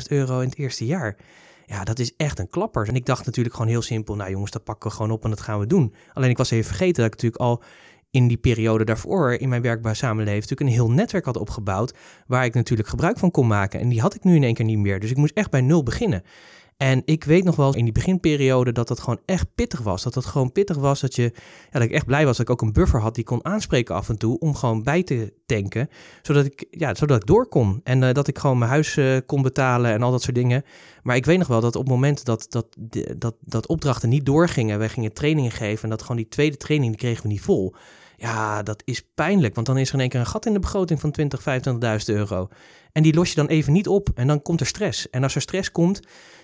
50.000 0.01 0.07
euro 0.07 0.39
in 0.39 0.49
het 0.49 0.57
eerste 0.57 0.85
jaar. 0.85 1.17
Ja, 1.65 1.83
dat 1.83 1.99
is 1.99 2.15
echt 2.15 2.39
een 2.39 2.49
klapper. 2.49 2.87
En 2.87 2.95
ik 2.95 3.05
dacht 3.05 3.25
natuurlijk 3.25 3.55
gewoon 3.55 3.71
heel 3.71 3.81
simpel, 3.81 4.15
nou 4.15 4.31
jongens, 4.31 4.51
dat 4.51 4.63
pakken 4.63 4.89
we 4.89 4.95
gewoon 4.95 5.11
op 5.11 5.23
en 5.23 5.29
dat 5.29 5.41
gaan 5.41 5.59
we 5.59 5.65
doen. 5.65 5.93
Alleen 6.13 6.29
ik 6.29 6.37
was 6.37 6.51
even 6.51 6.65
vergeten 6.65 7.03
dat 7.03 7.05
ik 7.05 7.11
natuurlijk 7.11 7.41
al 7.41 7.63
in 8.11 8.27
die 8.27 8.37
periode 8.37 8.85
daarvoor 8.85 9.33
in 9.33 9.49
mijn 9.49 9.61
werkbaar 9.61 9.95
samenleven 9.95 10.39
natuurlijk 10.39 10.69
een 10.69 10.75
heel 10.75 10.91
netwerk 10.91 11.25
had 11.25 11.37
opgebouwd 11.37 11.93
waar 12.27 12.45
ik 12.45 12.53
natuurlijk 12.53 12.89
gebruik 12.89 13.19
van 13.19 13.31
kon 13.31 13.47
maken. 13.47 13.79
En 13.79 13.89
die 13.89 14.01
had 14.01 14.15
ik 14.15 14.23
nu 14.23 14.35
in 14.35 14.43
één 14.43 14.53
keer 14.53 14.65
niet 14.65 14.77
meer. 14.77 14.99
Dus 14.99 15.11
ik 15.11 15.17
moest 15.17 15.37
echt 15.37 15.51
bij 15.51 15.61
nul 15.61 15.83
beginnen. 15.83 16.23
En 16.79 17.01
ik 17.05 17.23
weet 17.23 17.43
nog 17.43 17.55
wel 17.55 17.75
in 17.75 17.83
die 17.83 17.93
beginperiode 17.93 18.71
dat 18.71 18.87
dat 18.87 18.99
gewoon 18.99 19.19
echt 19.25 19.45
pittig 19.55 19.81
was. 19.81 20.03
Dat 20.03 20.15
het 20.15 20.25
gewoon 20.25 20.51
pittig 20.51 20.77
was 20.77 20.99
dat, 20.99 21.15
je, 21.15 21.21
ja, 21.71 21.71
dat 21.71 21.81
ik 21.81 21.91
echt 21.91 22.05
blij 22.05 22.25
was 22.25 22.37
dat 22.37 22.45
ik 22.45 22.51
ook 22.51 22.61
een 22.61 22.73
buffer 22.73 23.01
had 23.01 23.15
die 23.15 23.23
kon 23.23 23.45
aanspreken 23.45 23.95
af 23.95 24.09
en 24.09 24.17
toe 24.17 24.39
om 24.39 24.55
gewoon 24.55 24.83
bij 24.83 25.03
te 25.03 25.33
tanken. 25.45 25.89
Zodat 26.21 26.45
ik, 26.45 26.65
ja, 26.71 26.95
zodat 26.95 27.21
ik 27.21 27.27
door 27.27 27.47
kon. 27.47 27.81
En 27.83 28.01
uh, 28.01 28.11
dat 28.11 28.27
ik 28.27 28.37
gewoon 28.37 28.57
mijn 28.57 28.71
huis 28.71 28.95
uh, 28.95 29.17
kon 29.25 29.41
betalen 29.41 29.91
en 29.91 30.03
al 30.03 30.11
dat 30.11 30.21
soort 30.21 30.35
dingen. 30.35 30.63
Maar 31.03 31.15
ik 31.15 31.25
weet 31.25 31.37
nog 31.37 31.47
wel 31.47 31.61
dat 31.61 31.75
op 31.75 31.81
het 31.81 31.91
moment 31.91 32.25
dat, 32.25 32.45
dat, 32.49 32.67
dat, 33.17 33.35
dat 33.39 33.67
opdrachten 33.67 34.09
niet 34.09 34.25
doorgingen, 34.25 34.79
wij 34.79 34.89
gingen 34.89 35.13
trainingen 35.13 35.51
geven 35.51 35.83
en 35.83 35.89
dat 35.89 36.01
gewoon 36.01 36.17
die 36.17 36.27
tweede 36.27 36.57
training 36.57 36.91
die 36.91 37.01
kregen 37.01 37.23
we 37.23 37.29
niet 37.29 37.41
vol. 37.41 37.75
Ja, 38.17 38.63
dat 38.63 38.81
is 38.85 39.01
pijnlijk, 39.15 39.55
want 39.55 39.67
dan 39.67 39.77
is 39.77 39.87
er 39.87 39.93
in 39.93 39.99
één 39.99 40.09
keer 40.09 40.19
een 40.19 40.25
gat 40.25 40.45
in 40.45 40.53
de 40.53 40.59
begroting 40.59 40.99
van 40.99 41.11
20, 41.11 41.41
25.000 41.41 42.15
euro. 42.15 42.47
En 42.91 43.03
die 43.03 43.13
los 43.13 43.29
je 43.29 43.35
dan 43.35 43.47
even 43.47 43.73
niet 43.73 43.87
op 43.87 44.09
en 44.15 44.27
dan 44.27 44.41
komt 44.41 44.59
er 44.59 44.65
stress. 44.65 45.09
En 45.09 45.23
als 45.23 45.35
er 45.35 45.41
stress 45.41 45.71
komt, 45.71 45.99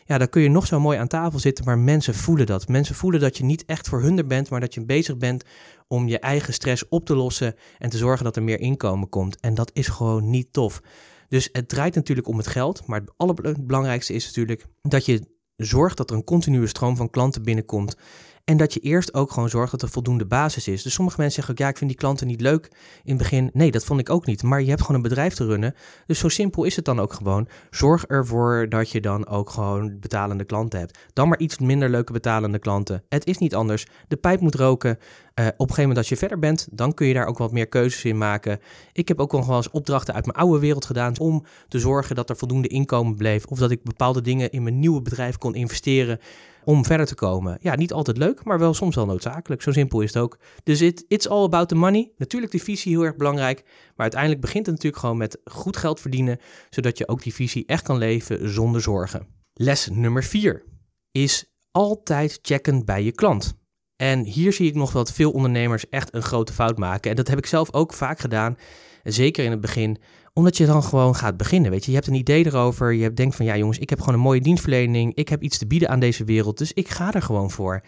ja, 0.08 0.18
dan 0.18 0.30
kun 0.30 0.42
je 0.42 0.50
nog 0.50 0.68
zo 0.68 0.80
mooi 0.80 0.98
aan 0.98 1.08
tafel 1.08 1.40
zitten, 1.40 1.66
maar 1.66 1.78
mensen 1.78 2.16
voelen 2.16 2.46
dat. 2.46 2.68
Mensen 2.68 2.96
voelen 2.96 3.20
dat 3.20 3.38
je 3.38 3.44
niet 3.44 3.66
echt 3.66 3.88
voor 3.88 4.02
hun 4.02 4.18
er 4.18 4.28
bent, 4.28 4.50
maar 4.50 4.60
dat 4.60 4.74
je 4.74 4.86
bezig 4.86 5.18
bent 5.18 5.44
om 5.88 6.08
je 6.08 6.20
eigen 6.20 6.54
stress 6.54 6.88
op 6.90 7.06
te 7.06 7.16
lossen 7.16 7.56
en 7.78 7.90
te 7.90 7.98
zorgen 7.98 8.26
dat 8.26 8.36
er 8.36 8.44
meer 8.44 8.60
inkomen 8.60 9.10
komt. 9.10 9.40
En 9.40 9.54
dat 9.54 9.72
is 9.74 9.88
gewoon 9.88 10.30
niet 10.30 10.54
tof. 10.54 10.82
Dus 11.28 11.50
het 11.52 11.70
draait 11.70 11.96
natuurlijk 11.96 12.28
om 12.28 12.38
het 12.38 12.48
geld, 12.48 12.88
maar 12.88 13.00
het 13.00 13.14
allerbelangrijkste 13.18 14.14
is 14.14 14.26
natuurlijk 14.26 14.66
dat 14.82 15.06
je 15.06 15.34
zorgt 15.56 15.98
dat 15.98 16.10
er 16.10 16.16
een 16.16 16.24
continue 16.24 16.68
stroom 16.68 16.96
van 16.96 17.10
klanten 17.10 17.44
binnenkomt 17.44 17.98
En 18.46 18.58
dat 18.58 18.74
je 18.74 18.80
eerst 18.80 19.14
ook 19.14 19.32
gewoon 19.32 19.50
zorgt 19.50 19.72
dat 19.72 19.82
er 19.82 19.90
voldoende 19.90 20.26
basis 20.26 20.68
is. 20.68 20.84
Dus 20.84 20.94
sommige 20.94 21.18
mensen 21.18 21.36
zeggen 21.36 21.54
ook, 21.54 21.60
ja, 21.60 21.68
ik 21.68 21.78
vind 21.78 21.90
die 21.90 22.00
klanten 22.00 22.28
niet 22.28 22.42
leuk 22.42 22.66
in 23.04 23.10
het 23.10 23.18
begin. 23.18 23.50
Nee, 23.54 23.72
dat 23.72 23.84
vond 23.84 24.00
ik 24.00 24.10
ook 24.10 24.26
niet. 24.26 24.44
Maar 24.44 24.62
je 24.62 24.70
hebt 24.70 24.82
gewoon 24.82 24.96
een 24.96 25.10
bedrijf 25.10 25.34
te 25.34 25.46
runnen. 25.46 25.76
Dus 26.06 26.20
zo 26.20 26.30
simpel 26.30 26.64
is 26.64 26.76
het 26.76 26.86
dan 26.86 27.00
ook 27.00 27.14
gewoon. 27.14 27.48
Zorg 27.70 28.06
ervoor 28.06 28.70
dat 28.70 28.90
je 28.90 29.02
dan 29.02 29.28
ook 29.28 29.50
gewoon 29.50 30.00
betalende 30.00 30.44
klanten 30.44 30.80
hebt. 30.80 30.98
Dan 31.14 31.28
maar 31.28 31.40
iets 31.40 31.60
minder 31.60 31.90
leuke 31.90 32.14
betalende 32.14 32.60
klanten. 32.60 33.04
Het 33.10 33.26
is 33.26 33.38
niet 33.38 33.56
anders. 33.56 33.86
De 34.08 34.16
pijp 34.16 34.40
moet 34.40 34.56
roken. 34.56 34.90
Uh, 34.90 35.46
op 35.46 35.52
een 35.52 35.56
gegeven 35.58 35.82
moment 35.82 35.98
als 35.98 36.10
je 36.10 36.18
verder 36.18 36.40
bent, 36.40 36.68
dan 36.72 36.94
kun 36.94 37.08
je 37.08 37.14
daar 37.14 37.28
ook 37.28 37.38
wat 37.38 37.52
meer 37.52 37.68
keuzes 37.68 38.06
in 38.06 38.18
maken. 38.18 38.60
Ik 38.94 39.08
heb 39.08 39.20
ook 39.20 39.32
nog 39.32 39.48
wel 39.48 39.58
eens 39.58 39.72
opdrachten 39.72 40.14
uit 40.14 40.26
mijn 40.26 40.38
oude 40.38 40.60
wereld 40.60 40.86
gedaan 40.86 41.20
om 41.20 41.46
te 41.68 41.80
zorgen 41.80 42.16
dat 42.16 42.30
er 42.30 42.38
voldoende 42.38 42.68
inkomen 42.68 43.16
bleef. 43.16 43.46
Of 43.46 43.60
dat 43.60 43.72
ik 43.72 43.84
bepaalde 43.84 44.22
dingen 44.22 44.52
in 44.52 44.64
mijn 44.64 44.80
nieuwe 44.80 45.02
bedrijf 45.02 45.38
kon 45.38 45.56
investeren 45.56 46.20
om 46.66 46.86
verder 46.86 47.06
te 47.06 47.16
komen. 47.16 47.58
Ja, 47.62 47.76
niet 47.76 47.94
altijd 47.94 48.18
leuk, 48.18 48.44
maar 48.44 48.60
wel 48.60 48.74
soms 48.74 48.96
wel 48.96 49.06
noodzakelijk. 49.06 49.62
Zo 49.62 49.72
simpel 49.72 50.02
is 50.02 50.14
het 50.14 50.24
ook. 50.24 50.38
Dus 50.64 50.82
it, 50.82 51.06
it's 51.08 51.28
all 51.28 51.44
about 51.44 51.68
the 51.68 51.76
money. 51.76 52.12
Natuurlijk 52.18 52.52
die 52.52 52.64
visie 52.64 52.92
heel 52.92 53.06
erg 53.06 53.16
belangrijk. 53.16 53.64
Maar 53.66 53.94
uiteindelijk 53.96 54.42
begint 54.42 54.66
het 54.66 54.76
natuurlijk 54.76 55.02
gewoon 55.02 55.18
met 55.18 55.42
goed 55.46 55.78
geld 55.78 56.00
verdienen. 56.00 56.40
Zodat 56.70 56.98
je 56.98 57.08
ook 57.08 57.24
die 57.24 57.34
visie 57.34 57.66
echt 57.66 57.84
kan 57.84 57.98
leven 57.98 58.50
zonder 58.50 58.82
zorgen. 58.82 59.28
Les 59.54 59.90
nummer 59.92 60.24
4 60.24 60.64
is 61.12 61.46
altijd 61.72 62.40
checken 62.42 62.86
bij 62.86 63.04
je 63.04 63.12
klant. 63.12 63.58
En 63.96 64.24
hier 64.24 64.54
zie 64.54 64.68
ik 64.68 64.76
nog 64.76 64.92
dat 64.92 65.12
veel 65.12 65.32
ondernemers 65.32 65.90
echt 65.90 66.14
een 66.14 66.22
grote 66.22 66.54
fout 66.54 66.78
maken. 66.78 67.10
En 67.10 67.16
dat 67.16 67.28
heb 67.28 67.38
ik 67.38 67.46
zelf 67.46 67.74
ook 67.74 67.94
vaak 67.94 68.20
gedaan. 68.20 68.58
Zeker 69.04 69.44
in 69.44 69.52
het 69.52 69.62
begin 69.62 69.98
omdat 70.38 70.58
je 70.58 70.66
dan 70.66 70.84
gewoon 70.84 71.16
gaat 71.16 71.38
beginnen, 71.38 71.72
weet 71.72 71.86
je. 71.86 71.92
Je 71.92 71.98
hebt 71.98 72.10
een 72.10 72.16
idee 72.16 72.46
erover, 72.46 72.94
je 72.94 73.14
denkt 73.14 73.36
van 73.36 73.46
ja 73.46 73.58
jongens, 73.58 73.78
ik 73.78 73.90
heb 73.90 74.00
gewoon 74.00 74.14
een 74.14 74.20
mooie 74.20 74.42
dienstverlening, 74.42 75.16
ik 75.16 75.30
heb 75.30 75.42
iets 75.42 75.58
te 75.58 75.68
bieden 75.68 75.90
aan 75.90 76.00
deze 76.00 76.24
wereld, 76.24 76.58
dus 76.58 76.74
ik 76.74 76.90
ga 76.90 77.14
er 77.14 77.22
gewoon 77.22 77.52
voor. 77.52 77.84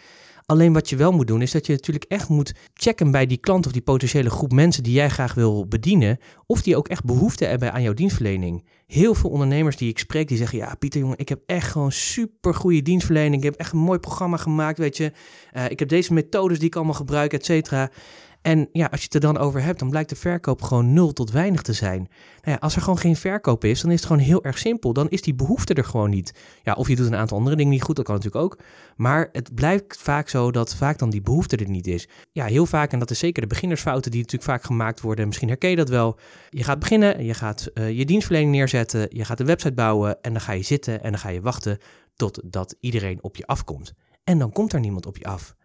Alleen 0.45 0.73
wat 0.73 0.89
je 0.89 0.95
wel 0.95 1.11
moet 1.11 1.27
doen, 1.27 1.41
is 1.41 1.51
dat 1.51 1.65
je 1.65 1.73
natuurlijk 1.73 2.05
echt 2.07 2.29
moet 2.29 2.53
checken 2.73 3.11
bij 3.11 3.25
die 3.25 3.37
klant 3.37 3.65
of 3.65 3.71
die 3.71 3.81
potentiële 3.81 4.29
groep 4.29 4.51
mensen 4.51 4.83
die 4.83 4.93
jij 4.93 5.09
graag 5.09 5.33
wil 5.33 5.67
bedienen, 5.67 6.17
of 6.45 6.61
die 6.61 6.77
ook 6.77 6.87
echt 6.87 7.03
behoefte 7.03 7.45
hebben 7.45 7.73
aan 7.73 7.81
jouw 7.81 7.93
dienstverlening. 7.93 8.65
Heel 8.85 9.15
veel 9.15 9.29
ondernemers 9.29 9.77
die 9.77 9.89
ik 9.89 9.99
spreek, 9.99 10.27
die 10.27 10.37
zeggen, 10.37 10.57
ja 10.57 10.75
Pieter 10.75 10.99
jongen, 10.99 11.17
ik 11.17 11.29
heb 11.29 11.41
echt 11.45 11.71
gewoon 11.71 11.91
super 11.91 12.53
goede 12.53 12.81
dienstverlening, 12.81 13.35
ik 13.35 13.43
heb 13.43 13.55
echt 13.55 13.71
een 13.71 13.79
mooi 13.79 13.99
programma 13.99 14.37
gemaakt, 14.37 14.77
weet 14.77 14.97
je. 14.97 15.11
Uh, 15.53 15.69
ik 15.69 15.79
heb 15.79 15.89
deze 15.89 16.13
methodes 16.13 16.57
die 16.57 16.67
ik 16.67 16.75
allemaal 16.75 16.93
gebruik, 16.93 17.33
et 17.33 17.45
cetera. 17.45 17.91
En 18.47 18.69
ja, 18.71 18.85
als 18.85 18.99
je 18.99 19.05
het 19.05 19.13
er 19.13 19.33
dan 19.33 19.37
over 19.37 19.61
hebt, 19.63 19.79
dan 19.79 19.89
blijkt 19.89 20.09
de 20.09 20.15
verkoop 20.15 20.61
gewoon 20.61 20.93
nul 20.93 21.13
tot 21.13 21.31
weinig 21.31 21.61
te 21.61 21.73
zijn. 21.73 21.97
Nou 22.41 22.51
ja, 22.51 22.55
als 22.55 22.75
er 22.75 22.81
gewoon 22.81 22.99
geen 22.99 23.15
verkoop 23.15 23.63
is, 23.63 23.81
dan 23.81 23.91
is 23.91 23.99
het 23.99 24.05
gewoon 24.05 24.21
heel 24.21 24.43
erg 24.43 24.57
simpel. 24.57 24.93
Dan 24.93 25.09
is 25.09 25.21
die 25.21 25.35
behoefte 25.35 25.73
er 25.73 25.83
gewoon 25.83 26.09
niet. 26.09 26.33
Ja, 26.63 26.73
of 26.73 26.87
je 26.87 26.95
doet 26.95 27.05
een 27.05 27.15
aantal 27.15 27.37
andere 27.37 27.55
dingen 27.55 27.71
niet 27.71 27.81
goed, 27.81 27.95
dat 27.95 28.05
kan 28.05 28.15
natuurlijk 28.15 28.43
ook. 28.43 28.59
Maar 28.95 29.29
het 29.31 29.55
blijkt 29.55 29.97
vaak 29.97 30.29
zo 30.29 30.51
dat 30.51 30.75
vaak 30.75 30.99
dan 30.99 31.09
die 31.09 31.21
behoefte 31.21 31.55
er 31.55 31.69
niet 31.69 31.87
is. 31.87 32.07
Ja, 32.31 32.45
heel 32.45 32.65
vaak, 32.65 32.91
en 32.91 32.99
dat 32.99 33.11
is 33.11 33.19
zeker 33.19 33.41
de 33.41 33.47
beginnersfouten 33.47 34.11
die 34.11 34.21
natuurlijk 34.21 34.51
vaak 34.51 34.63
gemaakt 34.63 35.01
worden. 35.01 35.27
Misschien 35.27 35.47
herken 35.47 35.69
je 35.69 35.75
dat 35.75 35.89
wel. 35.89 36.19
Je 36.49 36.63
gaat 36.63 36.79
beginnen, 36.79 37.25
je 37.25 37.33
gaat 37.33 37.69
uh, 37.73 37.97
je 37.97 38.05
dienstverlening 38.05 38.51
neerzetten, 38.51 39.07
je 39.09 39.25
gaat 39.25 39.37
de 39.37 39.45
website 39.45 39.73
bouwen 39.73 40.21
en 40.21 40.31
dan 40.31 40.41
ga 40.41 40.51
je 40.51 40.63
zitten 40.63 41.03
en 41.03 41.11
dan 41.11 41.19
ga 41.19 41.29
je 41.29 41.41
wachten 41.41 41.77
totdat 42.15 42.75
iedereen 42.79 43.23
op 43.23 43.35
je 43.35 43.45
afkomt. 43.45 43.93
En 44.23 44.39
dan 44.39 44.51
komt 44.51 44.73
er 44.73 44.79
niemand 44.79 45.05
op 45.05 45.17
je 45.17 45.25
af. 45.25 45.55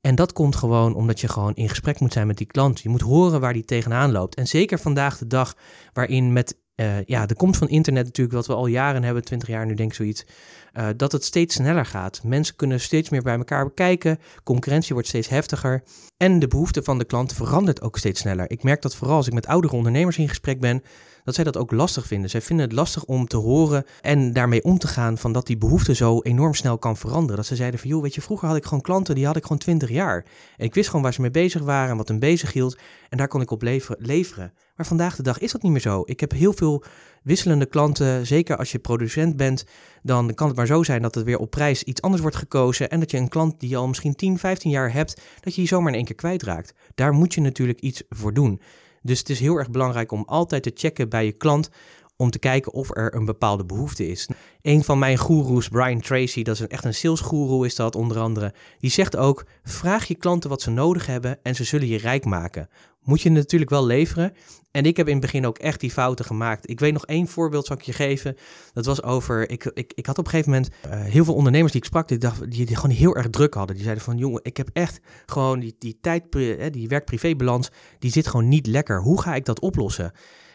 En 0.00 0.14
dat 0.14 0.32
komt 0.32 0.56
gewoon 0.56 0.94
omdat 0.94 1.20
je 1.20 1.28
gewoon 1.28 1.54
in 1.54 1.68
gesprek 1.68 2.00
moet 2.00 2.12
zijn 2.12 2.26
met 2.26 2.38
die 2.38 2.46
klant. 2.46 2.80
Je 2.80 2.88
moet 2.88 3.00
horen 3.00 3.40
waar 3.40 3.52
die 3.52 3.64
tegenaan 3.64 4.12
loopt. 4.12 4.34
En 4.34 4.46
zeker 4.46 4.78
vandaag 4.78 5.18
de 5.18 5.26
dag, 5.26 5.56
waarin 5.92 6.32
met 6.32 6.56
uh, 6.80 7.04
ja, 7.04 7.26
de 7.26 7.34
komst 7.34 7.58
van 7.58 7.68
internet 7.68 8.04
natuurlijk, 8.04 8.36
wat 8.36 8.46
we 8.46 8.54
al 8.54 8.66
jaren 8.66 9.02
hebben, 9.02 9.24
20 9.24 9.48
jaar 9.48 9.66
nu 9.66 9.74
denk 9.74 9.90
ik 9.90 9.96
zoiets, 9.96 10.26
uh, 10.74 10.88
dat 10.96 11.12
het 11.12 11.24
steeds 11.24 11.54
sneller 11.54 11.86
gaat. 11.86 12.20
Mensen 12.24 12.56
kunnen 12.56 12.80
steeds 12.80 13.08
meer 13.08 13.22
bij 13.22 13.36
elkaar 13.36 13.64
bekijken, 13.64 14.18
concurrentie 14.44 14.92
wordt 14.92 15.08
steeds 15.08 15.28
heftiger 15.28 15.82
en 16.16 16.38
de 16.38 16.48
behoefte 16.48 16.82
van 16.82 16.98
de 16.98 17.04
klant 17.04 17.32
verandert 17.32 17.82
ook 17.82 17.98
steeds 17.98 18.20
sneller. 18.20 18.50
Ik 18.50 18.62
merk 18.62 18.82
dat 18.82 18.96
vooral 18.96 19.16
als 19.16 19.26
ik 19.26 19.32
met 19.32 19.46
oudere 19.46 19.74
ondernemers 19.74 20.18
in 20.18 20.28
gesprek 20.28 20.60
ben, 20.60 20.82
dat 21.28 21.36
zij 21.36 21.52
dat 21.52 21.56
ook 21.56 21.72
lastig 21.72 22.06
vinden. 22.06 22.30
Zij 22.30 22.40
vinden 22.40 22.66
het 22.66 22.74
lastig 22.74 23.04
om 23.04 23.26
te 23.26 23.36
horen 23.36 23.84
en 24.00 24.32
daarmee 24.32 24.64
om 24.64 24.78
te 24.78 24.86
gaan 24.86 25.18
van 25.18 25.32
dat 25.32 25.46
die 25.46 25.56
behoefte 25.56 25.94
zo 25.94 26.20
enorm 26.20 26.54
snel 26.54 26.78
kan 26.78 26.96
veranderen. 26.96 27.36
Dat 27.36 27.46
ze 27.46 27.56
zeiden 27.56 27.80
van, 27.80 27.88
joh, 27.88 28.02
weet 28.02 28.14
je, 28.14 28.20
vroeger 28.20 28.48
had 28.48 28.56
ik 28.56 28.64
gewoon 28.64 28.80
klanten, 28.80 29.14
die 29.14 29.26
had 29.26 29.36
ik 29.36 29.42
gewoon 29.42 29.58
20 29.58 29.90
jaar. 29.90 30.24
En 30.56 30.64
ik 30.64 30.74
wist 30.74 30.86
gewoon 30.88 31.02
waar 31.02 31.12
ze 31.12 31.20
mee 31.20 31.30
bezig 31.30 31.62
waren 31.62 31.90
en 31.90 31.96
wat 31.96 32.08
hen 32.08 32.18
bezig 32.18 32.52
hield. 32.52 32.78
En 33.08 33.18
daar 33.18 33.28
kon 33.28 33.40
ik 33.40 33.50
op 33.50 33.62
leveren. 33.98 34.52
Maar 34.76 34.86
vandaag 34.86 35.16
de 35.16 35.22
dag 35.22 35.38
is 35.38 35.52
dat 35.52 35.62
niet 35.62 35.72
meer 35.72 35.80
zo. 35.80 36.02
Ik 36.04 36.20
heb 36.20 36.32
heel 36.32 36.52
veel 36.52 36.84
wisselende 37.22 37.66
klanten. 37.66 38.26
Zeker 38.26 38.56
als 38.56 38.72
je 38.72 38.78
producent 38.78 39.36
bent, 39.36 39.64
dan 40.02 40.34
kan 40.34 40.48
het 40.48 40.56
maar 40.56 40.66
zo 40.66 40.82
zijn 40.82 41.02
dat 41.02 41.14
het 41.14 41.24
weer 41.24 41.38
op 41.38 41.50
prijs 41.50 41.82
iets 41.82 42.02
anders 42.02 42.22
wordt 42.22 42.36
gekozen. 42.36 42.90
En 42.90 43.00
dat 43.00 43.10
je 43.10 43.16
een 43.16 43.28
klant 43.28 43.60
die 43.60 43.68
je 43.68 43.76
al 43.76 43.88
misschien 43.88 44.14
10, 44.14 44.38
15 44.38 44.70
jaar 44.70 44.92
hebt, 44.92 45.20
dat 45.40 45.54
je 45.54 45.60
die 45.60 45.68
zomaar 45.68 45.88
in 45.88 45.96
één 45.96 46.04
keer 46.04 46.14
kwijtraakt. 46.14 46.74
Daar 46.94 47.12
moet 47.12 47.34
je 47.34 47.40
natuurlijk 47.40 47.80
iets 47.80 48.02
voor 48.08 48.34
doen. 48.34 48.60
Dus 49.08 49.18
het 49.18 49.30
is 49.30 49.40
heel 49.40 49.56
erg 49.56 49.70
belangrijk 49.70 50.12
om 50.12 50.22
altijd 50.26 50.62
te 50.62 50.72
checken 50.74 51.08
bij 51.08 51.24
je 51.24 51.32
klant 51.32 51.70
om 52.16 52.30
te 52.30 52.38
kijken 52.38 52.72
of 52.72 52.96
er 52.96 53.14
een 53.14 53.24
bepaalde 53.24 53.64
behoefte 53.64 54.08
is. 54.08 54.28
Een 54.62 54.84
van 54.84 54.98
mijn 54.98 55.16
goeroes, 55.16 55.68
Brian 55.68 56.00
Tracy, 56.00 56.42
dat 56.42 56.54
is 56.54 56.60
een, 56.60 56.68
echt 56.68 56.84
een 56.84 56.94
salesgoeroe 56.94 57.66
is 57.66 57.74
dat 57.74 57.94
onder 57.94 58.18
andere, 58.18 58.54
die 58.78 58.90
zegt 58.90 59.16
ook, 59.16 59.44
vraag 59.62 60.06
je 60.06 60.14
klanten 60.14 60.50
wat 60.50 60.62
ze 60.62 60.70
nodig 60.70 61.06
hebben 61.06 61.38
en 61.42 61.54
ze 61.54 61.64
zullen 61.64 61.88
je 61.88 61.98
rijk 61.98 62.24
maken. 62.24 62.68
Moet 63.08 63.22
je 63.22 63.30
natuurlijk 63.30 63.70
wel 63.70 63.86
leveren. 63.86 64.32
En 64.70 64.84
ik 64.84 64.96
heb 64.96 65.06
in 65.06 65.12
het 65.12 65.22
begin 65.22 65.46
ook 65.46 65.58
echt 65.58 65.80
die 65.80 65.90
fouten 65.90 66.24
gemaakt. 66.24 66.70
Ik 66.70 66.80
weet 66.80 66.92
nog 66.92 67.06
één 67.06 67.28
voorbeeld, 67.28 67.66
zal 67.66 67.76
ik 67.76 67.82
je 67.82 67.92
geven. 67.92 68.36
Dat 68.72 68.86
was 68.86 69.02
over, 69.02 69.50
ik, 69.50 69.64
ik, 69.64 69.92
ik 69.94 70.06
had 70.06 70.18
op 70.18 70.24
een 70.24 70.30
gegeven 70.30 70.52
moment 70.52 70.70
uh, 70.86 71.00
heel 71.12 71.24
veel 71.24 71.34
ondernemers 71.34 71.72
die 71.72 71.80
ik 71.80 71.86
sprak, 71.86 72.08
die, 72.08 72.18
dacht, 72.18 72.50
die, 72.50 72.66
die 72.66 72.76
gewoon 72.76 72.96
heel 72.96 73.16
erg 73.16 73.30
druk 73.30 73.54
hadden. 73.54 73.74
Die 73.74 73.84
zeiden 73.84 74.04
van, 74.04 74.16
jongen, 74.16 74.40
ik 74.42 74.56
heb 74.56 74.70
echt 74.72 75.00
gewoon 75.26 75.60
die, 75.60 75.76
die 75.78 75.98
tijd, 76.00 76.32
die 76.72 76.88
werk-privé-balans, 76.88 77.70
die 77.98 78.10
zit 78.10 78.26
gewoon 78.26 78.48
niet 78.48 78.66
lekker. 78.66 79.02
Hoe 79.02 79.22
ga 79.22 79.34
ik 79.34 79.44
dat 79.44 79.60
oplossen? 79.60 80.12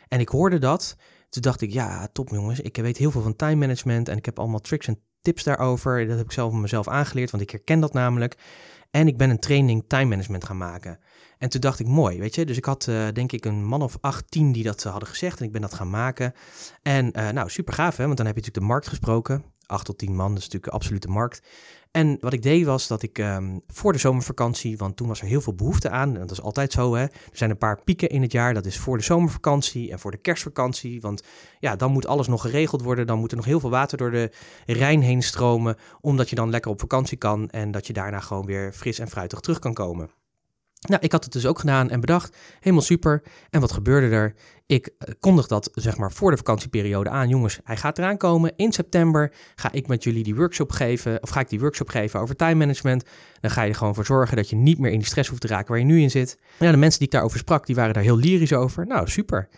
En 0.07 0.19
ik 0.19 0.29
hoorde 0.29 0.57
dat 0.57 0.95
toen 1.33 1.41
dacht 1.41 1.61
ik, 1.61 1.71
ja, 1.71 2.07
top 2.11 2.29
jongens, 2.29 2.59
ik 2.59 2.77
weet 2.77 2.97
heel 2.97 3.11
veel 3.11 3.21
van 3.21 3.35
time 3.35 3.55
management 3.55 4.09
en 4.09 4.17
ik 4.17 4.25
heb 4.25 4.39
allemaal 4.39 4.59
tricks 4.59 4.87
en 4.87 4.99
tips 5.21 5.43
daarover. 5.43 6.07
Dat 6.07 6.17
heb 6.17 6.25
ik 6.25 6.31
zelf 6.31 6.53
mezelf 6.53 6.87
aangeleerd, 6.87 7.31
want 7.31 7.43
ik 7.43 7.49
herken 7.49 7.79
dat 7.79 7.93
namelijk. 7.93 8.37
En 8.91 9.07
ik 9.07 9.17
ben 9.17 9.29
een 9.29 9.39
training 9.39 9.83
time 9.87 10.05
management 10.05 10.43
gaan 10.43 10.57
maken. 10.57 10.99
En 11.43 11.49
toen 11.49 11.61
dacht 11.61 11.79
ik, 11.79 11.87
mooi, 11.87 12.19
weet 12.19 12.35
je. 12.35 12.45
Dus 12.45 12.57
ik 12.57 12.65
had 12.65 12.87
uh, 12.89 13.07
denk 13.13 13.31
ik 13.31 13.45
een 13.45 13.65
man 13.65 13.81
of 13.81 13.97
18 14.01 14.51
die 14.51 14.63
dat 14.63 14.83
hadden 14.83 15.09
gezegd 15.09 15.39
en 15.39 15.45
ik 15.45 15.51
ben 15.51 15.61
dat 15.61 15.73
gaan 15.73 15.89
maken. 15.89 16.33
En 16.81 17.19
uh, 17.19 17.29
nou, 17.29 17.49
super 17.49 17.73
gaaf 17.73 17.97
hè, 17.97 18.05
want 18.05 18.17
dan 18.17 18.25
heb 18.25 18.35
je 18.35 18.41
natuurlijk 18.41 18.67
de 18.67 18.73
markt 18.73 18.87
gesproken. 18.87 19.43
8 19.65 19.85
tot 19.85 19.97
10 19.97 20.15
man, 20.15 20.27
dat 20.27 20.37
is 20.37 20.43
natuurlijk 20.43 20.65
een 20.65 20.79
absolute 20.79 21.07
markt. 21.07 21.41
En 21.91 22.17
wat 22.19 22.33
ik 22.33 22.41
deed 22.41 22.65
was 22.65 22.87
dat 22.87 23.01
ik 23.01 23.17
um, 23.17 23.61
voor 23.67 23.91
de 23.91 23.99
zomervakantie, 23.99 24.77
want 24.77 24.97
toen 24.97 25.07
was 25.07 25.21
er 25.21 25.27
heel 25.27 25.41
veel 25.41 25.53
behoefte 25.53 25.89
aan, 25.89 26.13
en 26.13 26.19
dat 26.19 26.31
is 26.31 26.41
altijd 26.41 26.71
zo 26.71 26.95
hè, 26.95 27.01
er 27.01 27.11
zijn 27.31 27.49
een 27.49 27.57
paar 27.57 27.83
pieken 27.83 28.09
in 28.09 28.21
het 28.21 28.31
jaar, 28.31 28.53
dat 28.53 28.65
is 28.65 28.77
voor 28.77 28.97
de 28.97 29.03
zomervakantie 29.03 29.91
en 29.91 29.99
voor 29.99 30.11
de 30.11 30.17
kerstvakantie, 30.17 31.01
want 31.01 31.23
ja, 31.59 31.75
dan 31.75 31.91
moet 31.91 32.07
alles 32.07 32.27
nog 32.27 32.41
geregeld 32.41 32.81
worden, 32.81 33.07
dan 33.07 33.19
moet 33.19 33.31
er 33.31 33.37
nog 33.37 33.45
heel 33.45 33.59
veel 33.59 33.69
water 33.69 33.97
door 33.97 34.11
de 34.11 34.31
Rijn 34.65 35.01
heen 35.01 35.21
stromen, 35.21 35.75
omdat 36.01 36.29
je 36.29 36.35
dan 36.35 36.49
lekker 36.49 36.71
op 36.71 36.79
vakantie 36.79 37.17
kan 37.17 37.49
en 37.49 37.71
dat 37.71 37.87
je 37.87 37.93
daarna 37.93 38.19
gewoon 38.19 38.45
weer 38.45 38.73
fris 38.73 38.99
en 38.99 39.09
fruitig 39.09 39.39
terug 39.39 39.59
kan 39.59 39.73
komen. 39.73 40.09
Nou, 40.87 41.01
ik 41.01 41.11
had 41.11 41.23
het 41.23 41.33
dus 41.33 41.45
ook 41.45 41.59
gedaan 41.59 41.89
en 41.89 41.99
bedacht, 41.99 42.37
helemaal 42.59 42.83
super. 42.83 43.23
En 43.49 43.61
wat 43.61 43.71
gebeurde 43.71 44.15
er? 44.15 44.33
Ik 44.65 44.89
eh, 44.97 45.13
kondig 45.19 45.47
dat 45.47 45.69
zeg 45.73 45.97
maar 45.97 46.11
voor 46.11 46.31
de 46.31 46.37
vakantieperiode 46.37 47.09
aan. 47.09 47.29
Jongens, 47.29 47.59
hij 47.63 47.77
gaat 47.77 47.97
eraan 47.97 48.17
komen. 48.17 48.53
In 48.55 48.73
september 48.73 49.33
ga 49.55 49.71
ik 49.71 49.87
met 49.87 50.03
jullie 50.03 50.23
die 50.23 50.35
workshop 50.35 50.71
geven, 50.71 51.23
of 51.23 51.29
ga 51.29 51.39
ik 51.39 51.49
die 51.49 51.59
workshop 51.59 51.89
geven 51.89 52.19
over 52.19 52.35
time 52.35 52.55
management. 52.55 53.05
Dan 53.39 53.51
ga 53.51 53.61
je 53.61 53.69
er 53.69 53.75
gewoon 53.75 53.95
voor 53.95 54.05
zorgen 54.05 54.37
dat 54.37 54.49
je 54.49 54.55
niet 54.55 54.79
meer 54.79 54.91
in 54.91 54.97
die 54.97 55.07
stress 55.07 55.29
hoeft 55.29 55.41
te 55.41 55.47
raken 55.47 55.67
waar 55.67 55.79
je 55.79 55.85
nu 55.85 56.01
in 56.01 56.11
zit. 56.11 56.37
Ja, 56.59 56.71
de 56.71 56.77
mensen 56.77 56.99
die 56.99 57.07
ik 57.07 57.13
daarover 57.13 57.39
sprak, 57.39 57.65
die 57.65 57.75
waren 57.75 57.93
daar 57.93 58.03
heel 58.03 58.17
lyrisch 58.17 58.53
over. 58.53 58.87
Nou, 58.87 59.09
super. 59.09 59.49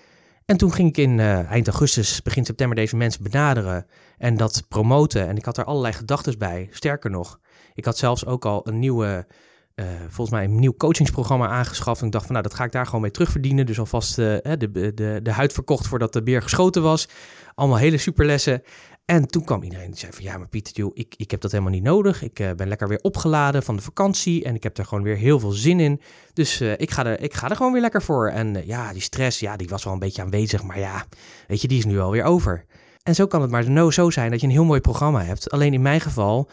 En 0.46 0.58
toen 0.58 0.74
ging 0.74 0.90
ik 0.90 0.98
in 0.98 1.18
uh, 1.18 1.52
eind 1.52 1.68
augustus, 1.68 2.22
begin 2.22 2.46
september 2.46 2.76
deze 2.76 2.96
mensen 2.96 3.24
benaderen 3.24 3.86
en 4.18 4.38
dat 4.38 4.66
promoten. 4.70 5.28
En 5.28 5.38
ik 5.38 5.46
had 5.46 5.56
daar 5.56 5.66
allerlei 5.66 5.94
gedachten 5.94 6.38
bij. 6.38 6.68
Sterker 6.72 7.10
nog, 7.10 7.40
ik 7.74 7.86
had 7.86 7.98
zelfs 7.98 8.26
ook 8.26 8.46
al 8.46 8.68
een 8.68 8.80
nieuwe 8.80 9.28
uh, 9.76 9.86
volgens 10.00 10.30
mij 10.30 10.44
een 10.44 10.60
nieuw 10.60 10.74
coachingsprogramma 10.78 11.48
aangeschaft. 11.48 12.00
En 12.00 12.06
ik 12.06 12.12
dacht 12.12 12.26
van, 12.26 12.34
nou, 12.34 12.48
dat 12.48 12.58
ga 12.58 12.64
ik 12.64 12.72
daar 12.72 12.86
gewoon 12.86 13.02
mee 13.02 13.12
terugverdienen. 13.12 13.66
Dus 13.66 13.80
alvast 13.80 14.18
uh, 14.20 14.38
de, 14.42 14.92
de, 14.94 15.20
de 15.24 15.32
huid 15.32 15.54
verkocht 15.54 15.88
voordat 15.88 16.14
de 16.14 16.24
beer 16.24 16.42
geschoten 16.42 16.82
was. 16.82 17.08
Allemaal 17.56 17.78
hele 17.78 17.98
superlessen. 17.98 18.64
En 19.06 19.28
toen 19.28 19.44
kwam 19.44 19.64
iedereen 19.64 19.90
die 19.90 20.00
zei 20.00 20.12
van, 20.12 20.24
ja, 20.24 20.38
maar 20.38 20.48
Pieter, 20.48 20.76
joh, 20.76 20.92
ik, 20.94 21.14
ik 21.18 21.32
heb 21.32 21.42
dat 21.42 21.52
helemaal 21.52 21.74
niet 21.74 21.84
nodig. 21.84 22.22
Ik 22.22 22.40
uh, 22.40 22.52
ben 22.52 22.68
lekker 22.68 22.88
weer 22.88 23.00
opgeladen 23.02 23.64
van 23.64 23.76
de 23.76 23.82
vakantie 23.82 24.44
en 24.44 24.56
ik 24.56 24.64
heb 24.64 24.78
er 24.78 24.86
gewoon 24.86 25.04
weer 25.04 25.16
heel 25.16 25.40
veel 25.40 25.52
zin 25.52 25.80
in. 25.80 26.02
Dus 26.34 26.62
ik, 26.62 26.92
ga 26.92 27.06
er, 27.06 27.22
ik 27.22 27.34
ga 27.34 27.50
er 27.50 27.56
gewoon 27.56 27.72
weer 27.72 27.82
lekker 27.82 28.02
voor. 28.02 28.30
En 28.30 28.66
ja, 28.66 28.94
die 28.94 29.02
stress, 29.02 29.40
ja, 29.40 29.56
die 29.56 29.68
was 29.70 29.84
wel 29.84 29.94
een 29.94 30.00
beetje 30.00 30.22
aanwezig. 30.22 30.64
Maar 30.64 30.80
ja, 30.80 31.06
weet 31.48 31.62
je, 31.62 31.68
die 31.68 31.78
is 31.78 31.86
nu 31.86 32.00
alweer 32.00 32.24
over. 32.24 32.66
En 33.04 33.16
zo 33.16 33.28
kan 33.28 33.42
het 33.42 33.52
maar 33.52 33.92
zo 33.94 34.10
zijn 34.10 34.32
dat 34.32 34.40
je 34.40 34.48
een 34.48 34.54
heel 34.54 34.64
mooi 34.64 34.82
programma 34.82 35.24
hebt. 35.24 35.52
Alleen 35.52 35.74
in 35.74 35.82
mijn 35.82 36.02
geval 36.02 36.50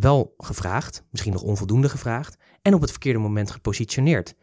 wel 0.00 0.34
gevraagd, 0.38 1.02
misschien 1.10 1.32
nog 1.32 1.42
onvoldoende 1.42 1.88
gevraagd 1.88 2.36
en 2.62 2.74
op 2.74 2.80
het 2.80 2.90
verkeerde 2.90 3.18
moment 3.18 3.50
gepositioneerd. 3.50 4.34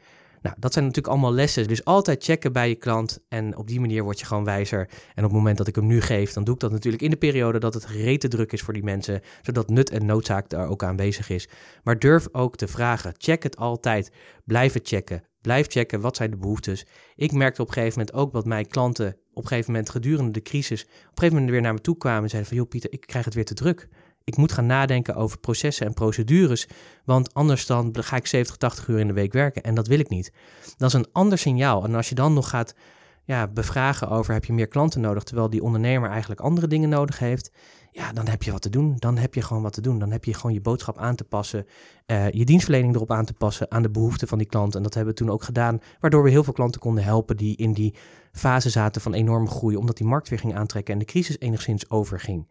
Nou, 0.46 0.58
dat 0.60 0.74
zijn 0.74 0.86
natuurlijk 0.86 1.14
allemaal 1.14 1.34
lessen. 1.34 1.68
Dus 1.68 1.86
altijd 1.86 2.24
checken 2.24 2.54
bij 2.54 2.70
je 2.70 2.76
klant. 2.76 3.20
En 3.30 3.58
op 3.58 3.68
die 3.68 3.80
manier 3.80 4.04
word 4.04 4.20
je 4.20 4.26
gewoon 4.26 4.44
wijzer. 4.44 4.90
En 5.16 5.24
op 5.24 5.30
het 5.30 5.32
moment 5.32 5.58
dat 5.58 5.68
ik 5.68 5.76
hem 5.76 5.86
nu 5.86 6.02
geef, 6.02 6.34
dan 6.34 6.44
doe 6.44 6.54
ik 6.54 6.60
dat 6.60 6.72
natuurlijk 6.72 7.04
in 7.04 7.10
de 7.10 7.16
periode 7.16 7.60
dat 7.60 7.74
het 7.74 7.86
rete 7.86 8.28
druk 8.28 8.52
is 8.52 8.62
voor 8.62 8.74
die 8.74 8.84
mensen. 8.84 9.22
Zodat 9.42 9.70
nut 9.70 9.90
en 9.90 10.06
noodzaak 10.06 10.50
daar 10.50 10.68
ook 10.68 10.84
aanwezig 10.84 11.30
is. 11.30 11.48
Maar 11.84 12.00
durf 12.00 12.28
ook 12.32 12.56
te 12.58 12.68
vragen. 12.68 13.14
Check 13.18 13.44
het 13.44 13.58
altijd. 13.58 14.12
Blijf 14.44 14.74
het 14.74 14.88
checken. 14.88 15.24
Blijf 15.42 15.68
checken, 15.68 16.02
wat 16.02 16.16
zijn 16.16 16.32
de 16.32 16.38
behoeftes? 16.38 16.86
Ik 17.16 17.32
merkte 17.32 17.62
op 17.62 17.68
een 17.68 17.74
gegeven 17.74 18.00
moment 18.00 18.18
ook 18.18 18.32
wat 18.32 18.46
mijn 18.46 18.68
klanten 18.68 19.18
op 19.34 19.44
een 19.44 19.48
gegeven 19.48 19.72
moment 19.72 19.90
gedurende 19.90 20.32
de 20.32 20.42
crisis 20.42 20.82
op 20.84 20.90
een 20.90 21.08
gegeven 21.08 21.34
moment 21.34 21.52
weer 21.52 21.62
naar 21.62 21.74
me 21.74 21.82
toe 21.82 21.98
kwamen 21.98 22.24
en 22.24 22.30
zeiden 22.30 22.50
van, 22.50 22.60
joh 22.60 22.70
Pieter, 22.70 22.92
ik 22.92 23.02
krijg 23.02 23.26
het 23.26 23.34
weer 23.34 23.46
te 23.46 23.54
druk. 23.54 23.88
Ik 24.26 24.38
moet 24.38 24.52
gaan 24.52 24.66
nadenken 24.66 25.16
over 25.16 25.40
processen 25.40 25.86
en 25.86 25.94
procedures, 25.94 26.68
want 27.04 27.34
anders 27.34 27.66
dan 27.66 27.96
ga 28.00 28.16
ik 28.16 28.28
70, 28.28 28.58
80 28.58 28.88
uur 28.88 29.00
in 29.00 29.08
de 29.08 29.14
week 29.14 29.34
werken 29.34 29.64
en 29.64 29.76
dat 29.76 29.88
wil 29.88 30.00
ik 30.00 30.10
niet. 30.10 30.32
Dat 30.78 30.88
is 30.88 30.94
een 30.94 31.08
ander 31.12 31.38
signaal. 31.38 31.84
En 31.84 31.96
als 31.96 32.10
je 32.10 32.16
dan 32.16 32.34
nog 32.34 32.50
gaat 32.50 32.76
ja, 33.24 33.48
bevragen 33.48 34.10
over 34.10 34.34
heb 34.34 34.46
je 34.46 34.54
meer 34.54 34.68
klanten 34.68 35.02
nodig, 35.02 35.24
terwijl 35.24 35.50
die 35.50 35.64
ondernemer 35.64 36.10
eigenlijk 36.10 36.42
andere 36.42 36.68
dingen 36.68 36.90
nodig 36.90 37.20
heeft, 37.20 37.52
ja, 37.92 38.14
dan 38.14 38.28
heb 38.28 38.44
je 38.44 38.52
wat 38.52 38.62
te 38.62 38.70
doen. 38.70 38.96
Dan 39.00 39.18
heb 39.18 39.34
je 39.34 39.42
gewoon 39.42 39.64
wat 39.64 39.74
te 39.74 39.82
doen. 39.82 40.00
Dan 40.00 40.12
heb 40.12 40.26
je 40.26 40.34
gewoon 40.34 40.54
je 40.54 40.62
boodschap 40.62 40.98
aan 40.98 41.16
te 41.16 41.24
passen, 41.24 41.66
uh, 42.08 42.30
je 42.30 42.46
dienstverlening 42.46 42.96
erop 42.96 43.12
aan 43.12 43.26
te 43.26 43.34
passen 43.34 43.72
aan 43.72 43.82
de 43.82 43.90
behoeften 43.90 44.28
van 44.28 44.38
die 44.38 44.48
klant. 44.48 44.76
En 44.76 44.84
dat 44.84 44.94
hebben 44.94 45.14
we 45.14 45.20
toen 45.20 45.30
ook 45.30 45.44
gedaan, 45.44 45.80
waardoor 46.00 46.24
we 46.24 46.30
heel 46.30 46.44
veel 46.44 46.54
klanten 46.54 46.82
konden 46.82 47.04
helpen 47.04 47.38
die 47.38 47.58
in 47.58 47.74
die 47.74 47.96
fase 48.32 48.70
zaten 48.70 49.02
van 49.02 49.14
enorme 49.14 49.48
groei, 49.48 49.76
omdat 49.76 49.98
die 49.98 50.08
markt 50.08 50.30
weer 50.30 50.40
ging 50.40 50.56
aantrekken 50.56 50.94
en 50.94 51.00
de 51.00 51.06
crisis 51.06 51.40
enigszins 51.40 51.90
overging. 51.90 52.48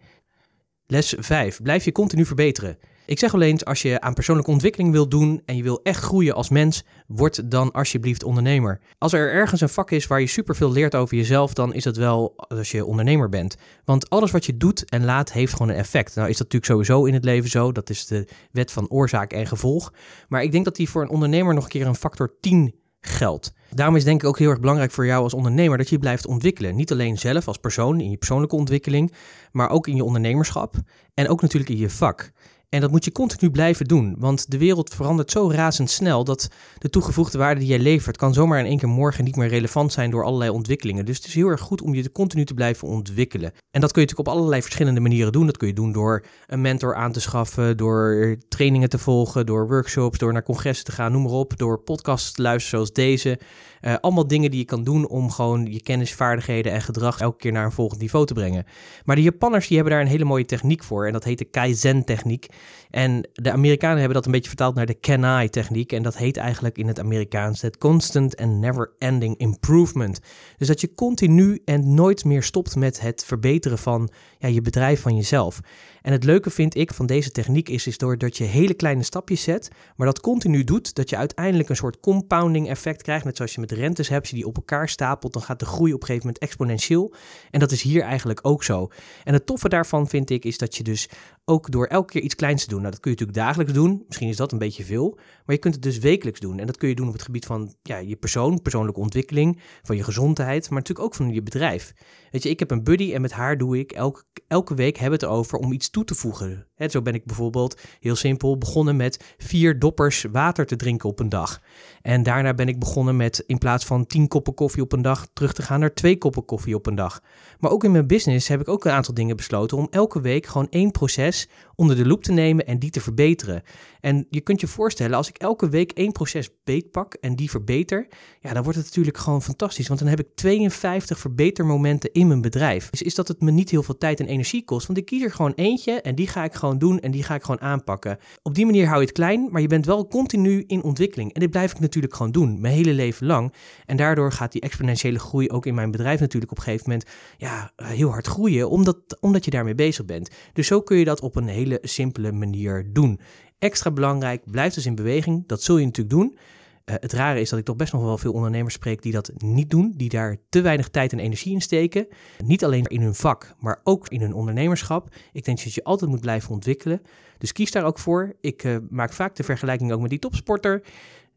Les 0.87 1.15
5. 1.19 1.63
Blijf 1.63 1.85
je 1.85 1.93
continu 1.93 2.25
verbeteren. 2.25 2.79
Ik 3.07 3.19
zeg 3.19 3.33
wel 3.33 3.41
eens, 3.41 3.65
als 3.65 3.83
je 3.83 4.01
aan 4.01 4.15
persoonlijke 4.15 4.51
ontwikkeling 4.51 4.93
wilt 4.93 5.11
doen 5.11 5.43
en 5.45 5.57
je 5.57 5.63
wil 5.63 5.81
echt 5.83 6.03
groeien 6.03 6.35
als 6.35 6.49
mens, 6.49 6.85
word 7.07 7.51
dan 7.51 7.73
alsjeblieft 7.73 8.25
ondernemer. 8.25 8.81
Als 8.99 9.13
er 9.13 9.33
ergens 9.33 9.61
een 9.61 9.69
vak 9.69 9.91
is 9.91 10.07
waar 10.07 10.21
je 10.21 10.27
superveel 10.27 10.73
leert 10.73 10.95
over 10.95 11.17
jezelf, 11.17 11.55
dan 11.55 11.75
is 11.75 11.83
dat 11.83 11.97
wel 11.97 12.35
als 12.37 12.71
je 12.71 12.85
ondernemer 12.85 13.29
bent. 13.29 13.57
Want 13.85 14.11
alles 14.11 14.31
wat 14.31 14.47
je 14.47 14.57
doet 14.57 14.91
en 14.91 15.05
laat 15.05 15.33
heeft 15.33 15.53
gewoon 15.53 15.69
een 15.69 15.77
effect. 15.77 16.15
Nou 16.15 16.29
is 16.29 16.37
dat 16.37 16.53
natuurlijk 16.53 16.73
sowieso 16.73 17.05
in 17.05 17.15
het 17.15 17.25
leven 17.25 17.51
zo, 17.51 17.73
dat 17.73 17.91
is 17.91 18.07
de 18.07 18.29
wet 18.51 18.73
van 18.73 18.89
oorzaak 18.89 19.33
en 19.33 19.47
gevolg. 19.47 19.93
Maar 20.29 20.43
ik 20.43 20.53
denk 20.53 20.65
dat 20.65 20.77
die 20.77 20.89
voor 20.89 21.03
een 21.03 21.09
ondernemer 21.09 21.55
nog 21.55 21.65
een 21.65 21.71
keer 21.71 21.87
een 21.87 21.95
factor 21.95 22.37
10 22.41 22.75
geldt. 23.07 23.53
Daarom 23.71 23.97
is 23.97 24.05
denk 24.05 24.23
ik 24.23 24.29
ook 24.29 24.39
heel 24.39 24.51
erg 24.51 24.61
belangrijk 24.61 24.91
voor 24.91 25.07
jou 25.07 25.23
als 25.23 25.35
ondernemer 25.35 25.79
dat 25.79 25.89
je 25.89 25.99
blijft 25.99 26.27
ontwikkelen. 26.27 26.77
Niet 26.77 26.93
alleen 26.93 27.19
zelf 27.19 27.49
als 27.49 27.57
persoon 27.57 28.01
in 28.01 28.11
je 28.11 28.17
persoonlijke 28.17 28.57
ontwikkeling, 28.57 29.13
maar 29.53 29.71
ook 29.71 29.87
in 29.87 29.97
je 29.97 30.05
ondernemerschap 30.05 30.75
en 31.15 31.29
ook 31.29 31.43
natuurlijk 31.43 31.71
in 31.71 31.79
je 31.79 31.91
vak. 31.91 32.31
En 32.75 32.81
dat 32.81 32.91
moet 32.91 33.05
je 33.05 33.13
continu 33.13 33.51
blijven 33.51 33.87
doen, 33.87 34.15
want 34.19 34.51
de 34.51 34.59
wereld 34.59 34.95
verandert 34.95 35.31
zo 35.31 35.51
razendsnel 35.51 36.25
dat 36.25 36.49
de 36.79 36.91
toegevoegde 36.91 37.39
waarde 37.39 37.61
die 37.61 37.69
jij 37.69 37.79
levert 37.79 38.17
kan 38.17 38.35
zomaar 38.35 38.59
in 38.59 38.67
één 38.67 38.79
keer 38.79 38.89
morgen 38.89 39.25
niet 39.25 39.37
meer 39.37 39.49
relevant 39.49 39.93
zijn 39.93 40.11
door 40.11 40.25
allerlei 40.25 40.51
ontwikkelingen. 40.51 41.05
Dus 41.05 41.17
het 41.17 41.27
is 41.27 41.35
heel 41.35 41.49
erg 41.49 41.61
goed 41.61 41.83
om 41.83 41.95
je 41.95 42.13
continu 42.13 42.45
te 42.45 42.55
blijven 42.55 42.89
ontwikkelen. 42.89 43.53
En 43.71 43.81
dat 43.81 43.93
kun 43.93 44.03
je 44.03 44.07
natuurlijk 44.07 44.29
op 44.29 44.29
allerlei 44.29 44.63
verschillende 44.63 45.01
manieren 45.01 45.33
doen. 45.33 45.47
Dat 45.47 45.57
kun 45.57 45.69
je 45.69 45.75
doen 45.75 45.93
door 45.93 46.25
een 46.47 46.61
mentor 46.61 46.95
aan 46.95 47.13
te 47.13 47.21
schaffen, 47.21 47.77
door 47.77 48.37
trainingen 48.49 48.89
te 48.89 48.99
volgen, 48.99 49.47
door 49.47 49.69
workshops, 49.69 50.19
door 50.19 50.33
naar 50.33 50.43
congressen 50.43 50.85
te 50.85 50.93
gaan, 50.93 51.13
noem 51.13 51.23
maar 51.23 51.33
op, 51.33 51.57
door 51.57 51.79
podcasts 51.79 52.33
te 52.33 52.43
luisteren 52.43 52.79
zoals 52.79 52.93
deze. 52.93 53.39
Uh, 53.81 53.95
allemaal 54.01 54.27
dingen 54.27 54.51
die 54.51 54.61
je 54.61 54.67
kan 54.67 54.85
doen 54.85 55.09
om 55.09 55.31
gewoon 55.31 55.67
je 55.67 55.83
kennis, 55.83 56.15
vaardigheden 56.15 56.73
en 56.73 56.83
gedrag 56.83 57.21
elke 57.21 57.37
keer 57.37 57.53
naar 57.53 57.65
een 57.65 57.73
volgend 57.73 58.01
niveau 58.01 58.27
te 58.27 58.35
brengen. 58.35 58.67
Maar 59.05 59.17
de 59.17 59.23
Japanners 59.23 59.67
die 59.67 59.77
hebben 59.77 59.95
daar 59.95 60.05
een 60.05 60.11
hele 60.11 60.25
mooie 60.25 60.45
techniek 60.45 60.83
voor 60.83 61.07
en 61.07 61.13
dat 61.13 61.25
heet 61.25 61.39
de 61.39 61.45
Kaizen-techniek. 61.45 62.47
En 62.91 63.29
de 63.33 63.53
Amerikanen 63.53 63.99
hebben 63.99 64.15
dat 64.15 64.27
een 64.27 64.33
beetje 64.33 64.49
vertaald 64.49 64.75
naar 64.75 64.87
de 64.87 64.95
Kenai-techniek. 64.95 65.93
En 65.93 66.03
dat 66.03 66.17
heet 66.17 66.37
eigenlijk 66.37 66.79
in 66.79 66.87
het 66.87 67.01
Amerikaans 67.01 67.63
het 67.63 67.79
Constant 67.79 68.37
and 68.37 68.59
Never-Ending 68.61 69.37
Improvement. 69.37 70.21
Dus 70.57 70.69
dat 70.69 70.81
je 70.81 70.95
continu 70.95 71.63
en 71.65 71.95
nooit 71.95 72.25
meer 72.25 72.43
stopt 72.43 72.77
met 72.77 73.01
het 73.01 73.25
verbeteren 73.25 73.79
van 73.79 74.11
ja, 74.39 74.49
je 74.49 74.61
bedrijf, 74.61 75.01
van 75.01 75.17
jezelf. 75.17 75.61
En 76.05 76.13
het 76.13 76.25
leuke 76.25 76.51
vind 76.51 76.77
ik 76.77 76.95
van 76.95 77.07
deze 77.07 77.31
techniek 77.31 77.69
is, 77.69 77.87
is 77.87 77.99
doordat 77.99 78.37
je 78.37 78.45
hele 78.45 78.75
kleine 78.75 79.03
stapjes 79.03 79.43
zet, 79.43 79.71
maar 79.97 80.07
dat 80.07 80.21
continu 80.21 80.65
doet, 80.65 80.95
dat 80.95 81.11
je 81.11 81.17
uiteindelijk 81.17 81.69
een 81.69 81.77
soort 81.77 82.01
compounding 82.01 82.69
effect 82.69 83.03
krijgt. 83.03 83.25
Net 83.25 83.37
zoals 83.37 83.55
je 83.55 83.61
met 83.61 83.73
rentes 83.73 84.09
hebt, 84.09 84.29
je 84.29 84.35
die 84.35 84.47
op 84.47 84.57
elkaar 84.57 84.89
stapelt, 84.89 85.33
dan 85.33 85.43
gaat 85.43 85.59
de 85.59 85.67
groei 85.67 85.93
op 85.93 86.01
een 86.01 86.07
gegeven 86.07 86.27
moment 86.27 86.45
exponentieel. 86.45 87.15
En 87.51 87.61
dat 87.61 87.73
is 87.73 87.83
hier 87.83 88.03
eigenlijk 88.03 88.41
ook 88.43 88.65
zo. 88.65 88.91
En 89.25 89.33
het 89.33 89.47
toffe 89.47 89.69
daarvan 89.69 90.09
vind 90.09 90.31
ik 90.31 90.45
is 90.45 90.59
dat 90.59 90.77
je 90.77 90.83
dus 90.83 91.09
ook 91.45 91.71
door 91.71 91.87
elke 91.87 92.13
keer 92.13 92.23
iets 92.23 92.35
kleins 92.35 92.63
te 92.63 92.69
doen. 92.69 92.81
Nou, 92.81 92.91
dat 92.91 93.01
kun 93.01 93.11
je 93.11 93.17
natuurlijk 93.17 93.47
dagelijks 93.47 93.73
doen. 93.73 94.05
Misschien 94.07 94.29
is 94.29 94.37
dat 94.37 94.53
een 94.53 94.59
beetje 94.59 94.85
veel. 94.85 95.19
Maar 95.45 95.55
je 95.55 95.61
kunt 95.61 95.75
het 95.75 95.83
dus 95.83 95.99
wekelijks 95.99 96.41
doen. 96.41 96.59
En 96.59 96.67
dat 96.67 96.77
kun 96.77 96.89
je 96.89 96.95
doen 96.95 97.07
op 97.07 97.13
het 97.13 97.23
gebied 97.23 97.47
van 97.47 97.75
ja, 97.83 97.97
je 97.97 98.17
persoon, 98.17 98.63
persoonlijke 98.63 99.01
ontwikkeling, 99.01 99.61
van 99.83 99.97
je 99.97 100.03
gezondheid, 100.03 100.71
maar 100.71 100.79
natuurlijk 100.79 101.07
ook 101.07 101.15
van 101.15 101.33
je 101.33 101.43
bedrijf. 101.43 101.95
Weet 102.31 102.43
je, 102.43 102.49
ik 102.49 102.59
heb 102.59 102.71
een 102.71 102.85
buddy 102.85 103.13
en 103.13 103.21
met 103.21 103.33
haar 103.33 103.59
doe 103.59 103.79
ik 103.79 103.93
elke, 103.93 104.25
elke 104.49 104.75
week 104.75 104.97
hebben 104.97 105.19
het 105.19 105.29
over 105.29 105.59
om 105.59 105.73
iets 105.73 105.91
toe 105.91 106.05
te 106.05 106.15
voegen. 106.15 106.67
He, 106.75 106.89
zo 106.89 107.03
ben 107.03 107.15
ik 107.15 107.25
bijvoorbeeld 107.25 107.81
heel 108.01 108.17
simpel 108.17 108.59
begonnen 108.59 108.97
met 108.97 109.35
vier 109.37 109.79
doppers 109.79 110.27
water 110.33 110.67
te 110.67 110.77
drinken 110.77 111.09
op 111.09 111.21
een 111.21 111.29
dag. 111.29 111.61
En 112.07 112.23
daarna 112.23 112.55
ben 112.55 112.69
ik 112.69 112.79
begonnen 112.79 113.17
met 113.17 113.45
in 113.47 113.59
plaats 113.59 113.85
van 113.85 114.07
tien 114.07 114.29
koppen 114.29 114.55
koffie 114.55 114.83
op 114.83 114.93
een 114.93 115.03
dag 115.03 115.29
terug 115.33 115.53
te 115.53 115.63
gaan 115.63 115.81
naar 115.81 115.95
twee 115.95 116.19
koppen 116.19 116.45
koffie 116.45 116.75
op 116.75 116.87
een 116.87 116.95
dag. 116.95 117.21
Maar 117.59 117.71
ook 117.71 117.85
in 117.85 117.91
mijn 117.91 118.07
business 118.07 118.49
heb 118.49 118.61
ik 118.61 118.69
ook 118.69 118.85
een 118.85 118.93
aantal 118.93 119.15
dingen 119.15 119.37
besloten 119.37 119.77
om 119.77 119.87
elke 119.91 120.21
week 120.21 120.47
gewoon 120.47 120.67
één 120.71 120.91
proces 120.91 121.49
onder 121.75 121.97
de 121.97 122.07
loep 122.07 122.23
te 122.23 122.33
nemen 122.33 122.67
en 122.67 122.79
die 122.79 122.91
te 122.91 123.01
verbeteren. 123.01 123.63
En 124.01 124.27
je 124.31 124.41
kunt 124.41 124.61
je 124.61 124.67
voorstellen, 124.67 125.17
als 125.17 125.29
ik 125.29 125.39
elke 125.39 125.69
week 125.69 125.93
één 125.93 126.13
proces 126.13 126.49
beetpak 126.65 127.15
en 127.15 127.37
die 127.37 127.51
verbeter, 127.51 128.09
ja, 128.41 128.53
dan 128.53 128.63
wordt 128.63 128.79
het 128.79 128.87
natuurlijk 128.87 129.19
gewoon 129.19 129.43
fantastisch. 129.43 129.89
Want 129.89 130.01
dan 130.01 130.09
heb 130.09 130.21
ik 130.21 130.29
52 130.35 131.19
verbetermomenten 131.19 132.13
in 132.13 132.27
mijn 132.27 132.41
bedrijf. 132.41 132.91
Dus 132.91 133.03
is 133.03 133.15
dat 133.15 133.29
het 133.29 133.41
me 133.41 133.51
niet 133.51 133.71
heel 133.71 133.83
veel 133.83 133.99
tijd 133.99 134.21
en 134.21 134.27
energie 134.27 134.65
kost. 134.65 134.87
Want 134.87 134.99
ik 134.99 135.05
kies 135.05 135.23
er 135.23 135.33
gewoon 135.33 135.53
eentje 135.55 136.01
en 136.01 136.15
die 136.15 136.27
ga 136.27 136.45
ik 136.45 136.55
gewoon 136.55 136.79
doen 136.79 137.01
en 137.01 137.11
die 137.11 137.23
ga 137.23 137.35
ik 137.35 137.43
gewoon 137.43 137.61
aanpakken. 137.61 138.19
Op 138.43 138.55
die 138.55 138.67
manier 138.67 138.87
hou 138.87 139.01
je 139.01 139.07
het 139.07 139.15
klein, 139.15 139.49
maar 139.51 139.61
je 139.61 139.67
bent 139.67 139.87
wel 139.87 140.09
continu 140.09 140.65
in 140.67 140.83
ontwikkeling. 140.83 141.33
En 141.33 141.41
dit 141.41 141.51
blijf 141.51 141.71
ik 141.71 141.81
natuurlijk 141.81 141.94
gewoon 142.03 142.33
doen, 142.33 142.61
mijn 142.61 142.75
hele 142.75 142.93
leven 142.93 143.27
lang. 143.27 143.53
En 143.87 143.97
daardoor 143.97 144.33
gaat 144.33 144.53
die 144.53 144.61
exponentiële 144.61 145.19
groei 145.19 145.51
ook 145.51 145.67
in 145.67 145.75
mijn 145.75 145.91
bedrijf 145.91 146.21
natuurlijk 146.21 146.53
op 146.53 146.59
een 146.59 146.65
gegeven 146.65 146.91
moment 146.91 147.09
ja, 147.37 147.73
heel 147.77 148.11
hard 148.11 148.27
groeien, 148.27 148.71
omdat, 148.71 148.97
omdat 149.21 149.45
je 149.45 149.51
daarmee 149.51 149.75
bezig 149.75 150.05
bent. 150.05 150.31
Dus 150.53 150.67
zo 150.67 150.81
kun 150.81 150.97
je 150.97 151.05
dat 151.05 151.21
op 151.21 151.37
een 151.37 151.49
hele 151.49 151.79
simpele 151.83 152.33
manier 152.33 152.89
doen. 152.93 153.21
Extra 153.59 153.91
belangrijk, 153.91 154.51
blijf 154.51 154.75
dus 154.75 154.87
in 154.87 154.95
beweging. 154.95 155.47
Dat 155.47 155.63
zul 155.63 155.79
je 155.79 155.85
natuurlijk 155.85 156.17
doen. 156.17 156.37
Uh, 156.85 156.97
het 157.01 157.13
rare 157.13 157.41
is 157.41 157.51
dat 157.51 157.59
ik 157.59 157.65
toch 157.65 157.77
best 157.77 157.93
nog 157.93 158.03
wel 158.03 158.19
veel 158.19 158.33
ondernemers 158.33 158.75
spreek 158.75 159.03
die 159.03 159.13
dat 159.13 159.33
niet 159.37 159.71
doen, 159.71 159.93
die 159.97 160.09
daar 160.09 160.37
te 160.49 160.61
weinig 160.61 160.89
tijd 160.89 161.13
en 161.13 161.19
energie 161.19 161.53
in 161.53 161.61
steken. 161.61 162.07
Niet 162.45 162.65
alleen 162.65 162.85
in 162.85 163.01
hun 163.01 163.15
vak, 163.15 163.55
maar 163.59 163.81
ook 163.85 164.09
in 164.09 164.21
hun 164.21 164.35
ondernemerschap. 164.35 165.15
Ik 165.33 165.45
denk 165.45 165.65
dat 165.65 165.75
je 165.75 165.85
altijd 165.85 166.11
moet 166.11 166.21
blijven 166.21 166.51
ontwikkelen. 166.51 167.03
Dus 167.39 167.53
kies 167.53 167.71
daar 167.71 167.85
ook 167.85 167.99
voor. 167.99 168.37
Ik 168.41 168.65
uh, 168.65 168.77
maak 168.91 169.13
vaak 169.13 169.37
de 169.37 169.43
vergelijking 169.43 169.93
ook 169.93 170.01
met 170.01 170.11
die 170.11 170.19
topsporter. 170.19 170.83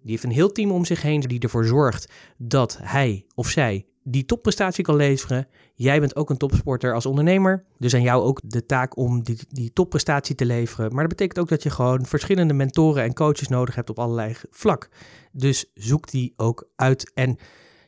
Die 0.08 0.16
heeft 0.16 0.28
een 0.28 0.38
heel 0.42 0.52
team 0.52 0.72
om 0.72 0.86
zich 0.86 1.02
heen 1.02 1.20
die 1.20 1.40
ervoor 1.40 1.66
zorgt 1.66 2.12
dat 2.38 2.78
hij 2.82 3.26
of 3.36 3.50
zij 3.50 3.86
die 4.04 4.26
topprestatie 4.26 4.84
kan 4.84 4.96
leveren. 4.96 5.48
Jij 5.74 6.00
bent 6.00 6.16
ook 6.16 6.30
een 6.30 6.38
topsporter 6.38 6.94
als 6.94 7.06
ondernemer. 7.06 7.66
Dus 7.78 7.94
aan 7.94 8.02
jou 8.02 8.24
ook 8.24 8.42
de 8.44 8.66
taak 8.66 8.98
om 8.98 9.24
die, 9.24 9.38
die 9.50 9.74
topprestatie 9.74 10.36
te 10.36 10.46
leveren. 10.46 10.92
Maar 10.94 11.08
dat 11.08 11.18
betekent 11.18 11.40
ook 11.40 11.50
dat 11.50 11.64
je 11.64 11.70
gewoon 11.70 12.06
verschillende 12.06 12.54
mentoren 12.54 13.04
en 13.04 13.14
coaches 13.14 13.48
nodig 13.48 13.76
hebt 13.76 13.90
op 13.90 14.00
allerlei 14.00 14.36
vlak. 14.52 14.90
Dus 15.32 15.72
zoek 15.74 16.10
die 16.12 16.34
ook 16.36 16.70
uit. 16.76 17.12
En 17.14 17.38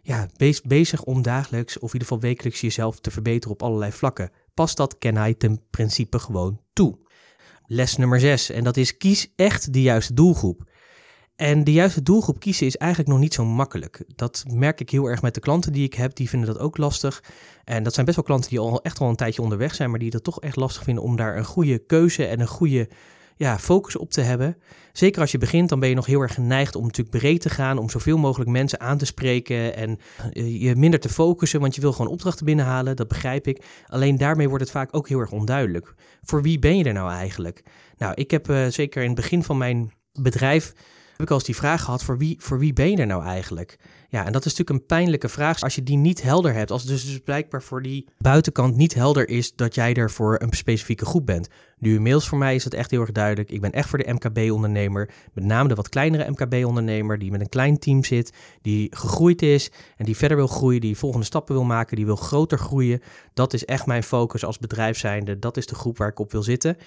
ja, 0.02 0.28
wees 0.36 0.62
bezig 0.62 1.04
om 1.04 1.22
dagelijks 1.22 1.76
of 1.76 1.94
in 1.94 1.94
ieder 1.94 2.08
geval 2.08 2.20
wekelijks 2.20 2.62
jezelf 2.62 3.00
te 3.00 3.12
verbeteren 3.12 3.54
op 3.54 3.64
allerlei 3.64 3.92
vlakken. 3.92 4.32
Pas 4.54 4.76
dat 4.76 4.98
Kenai 4.98 5.38
ten 5.38 5.62
principe 5.70 6.20
gewoon 6.20 6.62
toe. 6.74 6.98
Les 7.66 7.96
nummer 7.96 8.20
6. 8.20 8.50
En 8.50 8.64
dat 8.64 8.78
is 8.78 8.98
kies 8.98 9.34
echt 9.36 9.74
de 9.74 9.82
juiste 9.82 10.14
doelgroep. 10.14 10.69
En 11.40 11.64
de 11.64 11.72
juiste 11.72 12.04
doelgroep 12.04 12.40
kiezen 12.40 12.66
is 12.66 12.78
eigenlijk 12.78 13.12
nog 13.12 13.20
niet 13.20 13.34
zo 13.34 13.46
makkelijk. 13.46 14.04
Dat 14.16 14.44
merk 14.48 14.80
ik 14.80 14.90
heel 14.90 15.06
erg 15.06 15.22
met 15.22 15.34
de 15.34 15.40
klanten 15.40 15.74
die 15.74 15.84
ik 15.84 15.94
heb. 15.94 16.16
Die 16.16 16.30
vinden 16.30 16.54
dat 16.54 16.60
ook 16.60 16.78
lastig. 16.78 17.24
En 17.64 17.84
dat 17.84 17.94
zijn 17.94 18.06
best 18.06 18.18
wel 18.18 18.26
klanten 18.26 18.50
die 18.50 18.60
al 18.60 18.82
echt 18.82 19.00
al 19.00 19.10
een 19.10 19.16
tijdje 19.16 19.42
onderweg 19.42 19.76
zijn, 19.76 19.90
maar 19.90 20.00
die 20.00 20.10
het 20.12 20.24
toch 20.24 20.42
echt 20.42 20.56
lastig 20.56 20.84
vinden 20.84 21.04
om 21.04 21.16
daar 21.16 21.38
een 21.38 21.46
goede 21.46 21.78
keuze 21.78 22.26
en 22.26 22.40
een 22.40 22.48
goede 22.48 22.90
ja, 23.36 23.60
focus 23.60 23.96
op 23.96 24.12
te 24.12 24.22
hebben. 24.22 24.58
Zeker 24.94 25.22
als 25.22 25.32
je 25.32 25.38
begint, 25.38 25.70
dan 25.70 25.80
ben 25.80 25.90
je 25.90 25.96
nog 25.96 26.06
heel 26.06 26.22
erg 26.22 26.34
geneigd 26.34 26.76
om 26.76 26.84
natuurlijk 26.84 27.18
breed 27.18 27.42
te 27.42 27.50
gaan, 27.50 27.78
om 27.78 27.90
zoveel 27.90 28.18
mogelijk 28.18 28.50
mensen 28.50 28.80
aan 28.80 28.98
te 28.98 29.06
spreken 29.06 29.76
en 29.76 30.00
eh, 30.34 30.62
je 30.62 30.76
minder 30.76 31.00
te 31.00 31.10
focussen, 31.10 31.60
want 31.60 31.76
je 31.76 31.82
wil 31.82 31.92
gewoon 31.92 32.12
opdrachten 32.12 32.46
binnenhalen, 32.46 32.96
dat 32.96 33.08
begrijp 33.08 33.48
ik. 33.48 33.64
Alleen 33.88 34.18
daarmee 34.18 34.48
wordt 34.48 34.64
het 34.64 34.74
vaak 34.74 34.96
ook 34.96 35.08
heel 35.08 35.20
erg 35.20 35.32
onduidelijk. 35.32 35.94
Voor 36.22 36.42
wie 36.42 36.60
ben 36.60 36.78
je 36.78 36.84
er 36.84 36.94
nou 36.94 37.12
eigenlijk? 37.12 37.64
Nou, 37.98 38.14
ik 38.16 38.32
heb 38.32 38.50
uh, 38.50 38.68
zeker 38.68 39.02
in 39.02 39.08
het 39.08 39.16
begin 39.16 39.44
van 39.44 39.58
mijn 39.58 39.92
bedrijf 40.14 40.74
heb 41.20 41.28
ik 41.28 41.34
al 41.34 41.40
eens 41.40 41.50
die 41.54 41.68
vraag 41.68 41.84
gehad: 41.84 42.04
voor 42.04 42.18
wie, 42.18 42.36
voor 42.40 42.60
wie 42.60 42.74
ben 42.74 42.92
je 42.92 42.98
er 42.98 43.06
nou 43.06 43.24
eigenlijk? 43.24 43.80
Ja, 44.10 44.26
en 44.26 44.32
dat 44.32 44.46
is 44.46 44.52
natuurlijk 44.52 44.80
een 44.80 44.86
pijnlijke 44.86 45.30
vraag 45.30 45.62
als 45.62 45.76
je 45.76 45.84
die 45.84 45.98
niet 45.98 46.22
helder 46.22 46.54
hebt. 46.54 46.72
Als 46.72 46.82
het 46.82 46.92
dus, 46.92 47.06
dus 47.06 47.20
blijkbaar 47.20 47.64
voor 47.64 47.82
die 47.82 48.08
buitenkant 48.18 48.76
niet 48.76 48.94
helder 48.94 49.30
is 49.30 49.56
dat 49.56 49.76
jij 49.76 49.94
er 49.94 50.12
voor 50.12 50.42
een 50.42 50.54
specifieke 50.54 51.06
groep 51.06 51.26
bent. 51.26 51.48
Nu 51.78 51.96
inmiddels 51.96 52.28
voor 52.28 52.38
mij 52.38 52.56
is 52.56 52.64
het 52.64 52.74
echt 52.74 52.92
heel 52.92 53.02
erg 53.02 53.12
duidelijk. 53.12 53.52
Ik 53.52 53.62
ben 53.62 53.72
echt 53.72 53.90
voor 53.90 53.98
de 53.98 54.14
MKB-ondernemer, 54.14 55.10
met 55.34 55.44
name 55.44 55.68
de 55.68 55.76
wat 55.76 55.90
kleinere 55.90 56.30
MKB-ondernemer 56.30 57.20
die 57.20 57.32
met 57.32 57.42
een 57.42 57.50
klein 57.50 57.80
team 57.80 58.04
zit, 58.04 58.34
die 58.62 58.96
gegroeid 58.96 59.42
is 59.42 59.72
en 59.98 60.06
die 60.06 60.18
verder 60.18 60.38
wil 60.38 60.48
groeien, 60.48 60.82
die 60.82 60.98
volgende 60.98 61.26
stappen 61.26 61.56
wil 61.56 61.64
maken, 61.64 61.96
die 61.96 62.06
wil 62.06 62.16
groter 62.16 62.60
groeien. 62.60 63.02
Dat 63.34 63.54
is 63.54 63.66
echt 63.66 63.86
mijn 63.86 64.04
focus 64.04 64.46
als 64.46 64.58
bedrijf 64.58 64.98
zijnde. 64.98 65.40
Dat 65.40 65.58
is 65.58 65.66
de 65.66 65.76
groep 65.76 65.98
waar 65.98 66.10
ik 66.10 66.20
op 66.20 66.32
wil 66.32 66.44
zitten. 66.44 66.78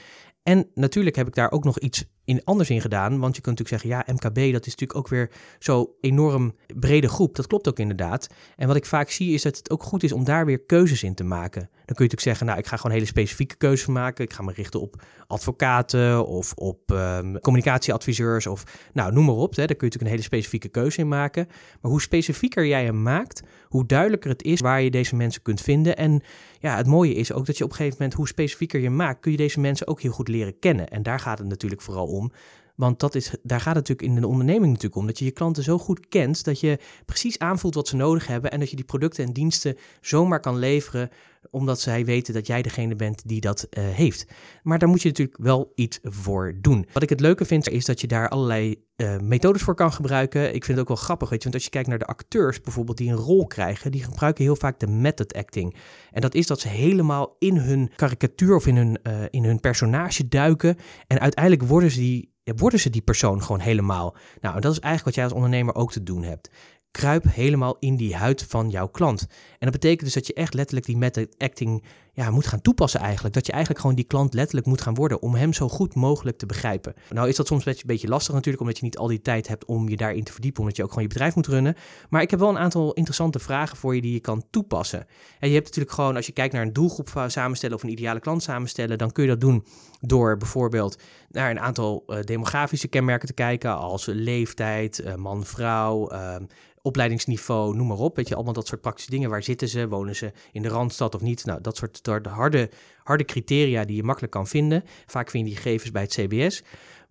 En 0.42 0.68
natuurlijk 0.74 1.16
heb 1.16 1.26
ik 1.26 1.34
daar 1.34 1.50
ook 1.50 1.64
nog 1.64 1.78
iets 1.78 2.04
in 2.24 2.44
anders 2.44 2.70
in 2.70 2.80
gedaan. 2.80 3.18
Want 3.18 3.36
je 3.36 3.42
kunt 3.42 3.58
natuurlijk 3.58 3.82
zeggen, 3.82 4.04
ja, 4.06 4.14
MKB, 4.14 4.52
dat 4.52 4.66
is 4.66 4.72
natuurlijk 4.72 4.98
ook 4.98 5.08
weer 5.08 5.30
zo 5.58 5.94
enorm 6.00 6.54
brede 6.76 7.08
groep. 7.08 7.36
Dat 7.36 7.46
klopt 7.46 7.68
ook 7.68 7.78
inderdaad. 7.78 8.26
En 8.56 8.66
wat 8.66 8.76
ik 8.76 8.86
vaak 8.86 9.10
zie, 9.10 9.34
is 9.34 9.42
dat 9.42 9.56
het 9.56 9.70
ook 9.70 9.82
goed 9.82 10.02
is 10.02 10.12
om 10.12 10.24
daar 10.24 10.46
weer 10.46 10.64
keuzes 10.64 11.02
in 11.02 11.14
te 11.14 11.24
maken. 11.24 11.60
Dan 11.60 11.70
kun 11.96 12.04
je 12.06 12.10
natuurlijk 12.10 12.20
zeggen, 12.20 12.46
nou, 12.46 12.58
ik 12.58 12.66
ga 12.66 12.76
gewoon 12.76 12.92
hele 12.92 13.06
specifieke 13.06 13.56
keuzes 13.56 13.86
maken. 13.86 14.24
Ik 14.24 14.32
ga 14.32 14.42
me 14.42 14.52
richten 14.52 14.80
op 14.80 15.02
advocaten 15.26 16.26
of 16.26 16.52
op 16.54 16.90
um, 16.90 17.40
communicatieadviseurs 17.40 18.46
of 18.46 18.64
nou, 18.92 19.12
noem 19.12 19.24
maar 19.24 19.34
op. 19.34 19.56
Hè. 19.56 19.66
Daar 19.66 19.76
kun 19.76 19.86
je 19.88 19.92
natuurlijk 19.92 20.02
een 20.02 20.10
hele 20.10 20.22
specifieke 20.22 20.68
keuze 20.68 21.00
in 21.00 21.08
maken. 21.08 21.46
Maar 21.80 21.90
hoe 21.90 22.00
specifieker 22.00 22.66
jij 22.66 22.84
hem 22.84 23.02
maakt, 23.02 23.42
hoe 23.68 23.86
duidelijker 23.86 24.30
het 24.30 24.42
is 24.42 24.60
waar 24.60 24.82
je 24.82 24.90
deze 24.90 25.16
mensen 25.16 25.42
kunt 25.42 25.60
vinden. 25.60 25.96
En 25.96 26.22
ja, 26.58 26.76
het 26.76 26.86
mooie 26.86 27.14
is 27.14 27.32
ook 27.32 27.46
dat 27.46 27.58
je 27.58 27.64
op 27.64 27.70
een 27.70 27.76
gegeven 27.76 27.96
moment, 27.98 28.16
hoe 28.16 28.28
specifieker 28.28 28.80
je 28.80 28.90
maakt, 28.90 29.20
kun 29.20 29.30
je 29.30 29.36
deze 29.36 29.60
mensen 29.60 29.86
ook 29.86 30.00
heel 30.00 30.12
goed 30.12 30.28
leren 30.28 30.58
kennen. 30.58 30.88
En 30.88 31.02
daar 31.02 31.20
gaat 31.20 31.38
het 31.38 31.48
natuurlijk 31.48 31.82
vooral 31.82 32.06
om. 32.12 32.30
Want 32.76 33.00
dat 33.00 33.14
is, 33.14 33.34
daar 33.42 33.60
gaat 33.60 33.76
het 33.76 33.88
natuurlijk 33.88 34.16
in 34.16 34.20
de 34.20 34.26
onderneming 34.26 34.66
natuurlijk 34.66 34.96
om. 34.96 35.06
Dat 35.06 35.18
je 35.18 35.24
je 35.24 35.30
klanten 35.30 35.62
zo 35.62 35.78
goed 35.78 36.08
kent 36.08 36.44
dat 36.44 36.60
je 36.60 36.78
precies 37.06 37.38
aanvoelt 37.38 37.74
wat 37.74 37.88
ze 37.88 37.96
nodig 37.96 38.26
hebben. 38.26 38.50
En 38.50 38.58
dat 38.60 38.70
je 38.70 38.76
die 38.76 38.84
producten 38.84 39.24
en 39.24 39.32
diensten 39.32 39.76
zomaar 40.00 40.40
kan 40.40 40.58
leveren. 40.58 41.08
Omdat 41.50 41.80
zij 41.80 42.04
weten 42.04 42.34
dat 42.34 42.46
jij 42.46 42.62
degene 42.62 42.94
bent 42.94 43.28
die 43.28 43.40
dat 43.40 43.66
uh, 43.70 43.84
heeft. 43.84 44.26
Maar 44.62 44.78
daar 44.78 44.88
moet 44.88 45.02
je 45.02 45.08
natuurlijk 45.08 45.38
wel 45.38 45.72
iets 45.74 45.98
voor 46.02 46.54
doen. 46.60 46.86
Wat 46.92 47.02
ik 47.02 47.08
het 47.08 47.20
leuke 47.20 47.44
vind 47.44 47.68
is 47.68 47.84
dat 47.84 48.00
je 48.00 48.06
daar 48.06 48.28
allerlei 48.28 48.84
uh, 48.96 49.18
methodes 49.18 49.62
voor 49.62 49.74
kan 49.74 49.92
gebruiken. 49.92 50.54
Ik 50.54 50.64
vind 50.64 50.78
het 50.78 50.78
ook 50.78 50.88
wel 50.88 51.04
grappig. 51.04 51.28
Weet 51.28 51.38
je, 51.38 51.44
want 51.44 51.54
als 51.54 51.64
je 51.64 51.70
kijkt 51.70 51.88
naar 51.88 51.98
de 51.98 52.06
acteurs 52.06 52.60
bijvoorbeeld 52.60 52.96
die 52.96 53.10
een 53.10 53.16
rol 53.16 53.46
krijgen. 53.46 53.92
Die 53.92 54.02
gebruiken 54.02 54.44
heel 54.44 54.56
vaak 54.56 54.80
de 54.80 54.86
method 54.86 55.34
acting. 55.34 55.76
En 56.10 56.20
dat 56.20 56.34
is 56.34 56.46
dat 56.46 56.60
ze 56.60 56.68
helemaal 56.68 57.36
in 57.38 57.56
hun 57.56 57.90
karikatuur 57.96 58.54
of 58.54 58.66
in 58.66 58.76
hun, 58.76 58.98
uh, 59.02 59.22
in 59.30 59.44
hun 59.44 59.60
personage 59.60 60.28
duiken. 60.28 60.76
En 61.06 61.20
uiteindelijk 61.20 61.68
worden 61.68 61.90
ze 61.90 61.98
die 61.98 62.31
worden 62.44 62.80
ze 62.80 62.90
die 62.90 63.02
persoon 63.02 63.42
gewoon 63.42 63.60
helemaal. 63.60 64.16
Nou, 64.40 64.60
dat 64.60 64.72
is 64.72 64.78
eigenlijk 64.78 65.04
wat 65.04 65.14
jij 65.14 65.24
als 65.24 65.32
ondernemer 65.32 65.74
ook 65.74 65.92
te 65.92 66.02
doen 66.02 66.22
hebt. 66.22 66.50
Kruip 66.90 67.24
helemaal 67.28 67.76
in 67.78 67.96
die 67.96 68.16
huid 68.16 68.42
van 68.48 68.70
jouw 68.70 68.88
klant. 68.88 69.20
En 69.30 69.58
dat 69.58 69.70
betekent 69.70 70.00
dus 70.00 70.14
dat 70.14 70.26
je 70.26 70.34
echt 70.34 70.54
letterlijk 70.54 70.86
die 70.86 70.96
method 70.96 71.34
acting 71.38 71.84
ja, 72.14 72.30
moet 72.30 72.46
gaan 72.46 72.60
toepassen 72.60 73.00
eigenlijk. 73.00 73.34
Dat 73.34 73.46
je 73.46 73.52
eigenlijk 73.52 73.80
gewoon 73.80 73.96
die 73.96 74.04
klant 74.04 74.34
letterlijk 74.34 74.66
moet 74.66 74.80
gaan 74.80 74.94
worden 74.94 75.22
om 75.22 75.34
hem 75.34 75.52
zo 75.52 75.68
goed 75.68 75.94
mogelijk 75.94 76.38
te 76.38 76.46
begrijpen. 76.46 76.94
Nou 77.10 77.28
is 77.28 77.36
dat 77.36 77.46
soms 77.46 77.66
een 77.66 77.76
beetje 77.86 78.08
lastig 78.08 78.34
natuurlijk, 78.34 78.62
omdat 78.62 78.78
je 78.78 78.84
niet 78.84 78.98
al 78.98 79.06
die 79.06 79.22
tijd 79.22 79.48
hebt 79.48 79.64
om 79.64 79.88
je 79.88 79.96
daarin 79.96 80.24
te 80.24 80.32
verdiepen, 80.32 80.60
omdat 80.60 80.76
je 80.76 80.82
ook 80.82 80.88
gewoon 80.88 81.04
je 81.04 81.08
bedrijf 81.08 81.34
moet 81.34 81.46
runnen. 81.46 81.76
Maar 82.08 82.22
ik 82.22 82.30
heb 82.30 82.40
wel 82.40 82.48
een 82.48 82.58
aantal 82.58 82.92
interessante 82.92 83.38
vragen 83.38 83.76
voor 83.76 83.94
je 83.94 84.00
die 84.00 84.12
je 84.12 84.20
kan 84.20 84.44
toepassen. 84.50 85.06
En 85.38 85.48
je 85.48 85.54
hebt 85.54 85.66
natuurlijk 85.66 85.94
gewoon, 85.94 86.16
als 86.16 86.26
je 86.26 86.32
kijkt 86.32 86.52
naar 86.52 86.62
een 86.62 86.72
doelgroep 86.72 87.24
samenstellen 87.26 87.76
of 87.76 87.82
een 87.82 87.90
ideale 87.90 88.20
klant 88.20 88.42
samenstellen, 88.42 88.98
dan 88.98 89.12
kun 89.12 89.22
je 89.22 89.28
dat 89.28 89.40
doen 89.40 89.64
door 90.00 90.36
bijvoorbeeld 90.36 90.98
naar 91.30 91.50
een 91.50 91.60
aantal 91.60 92.04
uh, 92.06 92.20
demografische 92.20 92.88
kenmerken 92.88 93.26
te 93.26 93.34
kijken, 93.34 93.76
als 93.76 94.06
leeftijd, 94.06 95.00
uh, 95.00 95.14
man, 95.14 95.44
vrouw, 95.44 96.12
uh, 96.12 96.36
opleidingsniveau, 96.82 97.76
noem 97.76 97.86
maar 97.86 97.96
op. 97.96 98.16
Weet 98.16 98.28
je, 98.28 98.34
allemaal 98.34 98.52
dat 98.52 98.66
soort 98.66 98.80
praktische 98.80 99.10
dingen. 99.10 99.30
Waar 99.30 99.42
zitten 99.42 99.68
ze? 99.68 99.88
Wonen 99.88 100.16
ze 100.16 100.32
in 100.52 100.62
de 100.62 100.68
Randstad 100.68 101.14
of 101.14 101.20
niet? 101.20 101.44
Nou, 101.44 101.60
dat 101.60 101.76
soort 101.76 102.01
de 102.02 102.28
harde, 102.28 102.70
harde 103.02 103.24
criteria 103.24 103.84
die 103.84 103.96
je 103.96 104.02
makkelijk 104.02 104.32
kan 104.32 104.46
vinden. 104.46 104.84
Vaak 105.06 105.30
vind 105.30 105.48
je 105.48 105.54
die 105.54 105.62
gegevens 105.62 105.90
bij 105.90 106.02
het 106.02 106.12
CBS. 106.12 106.62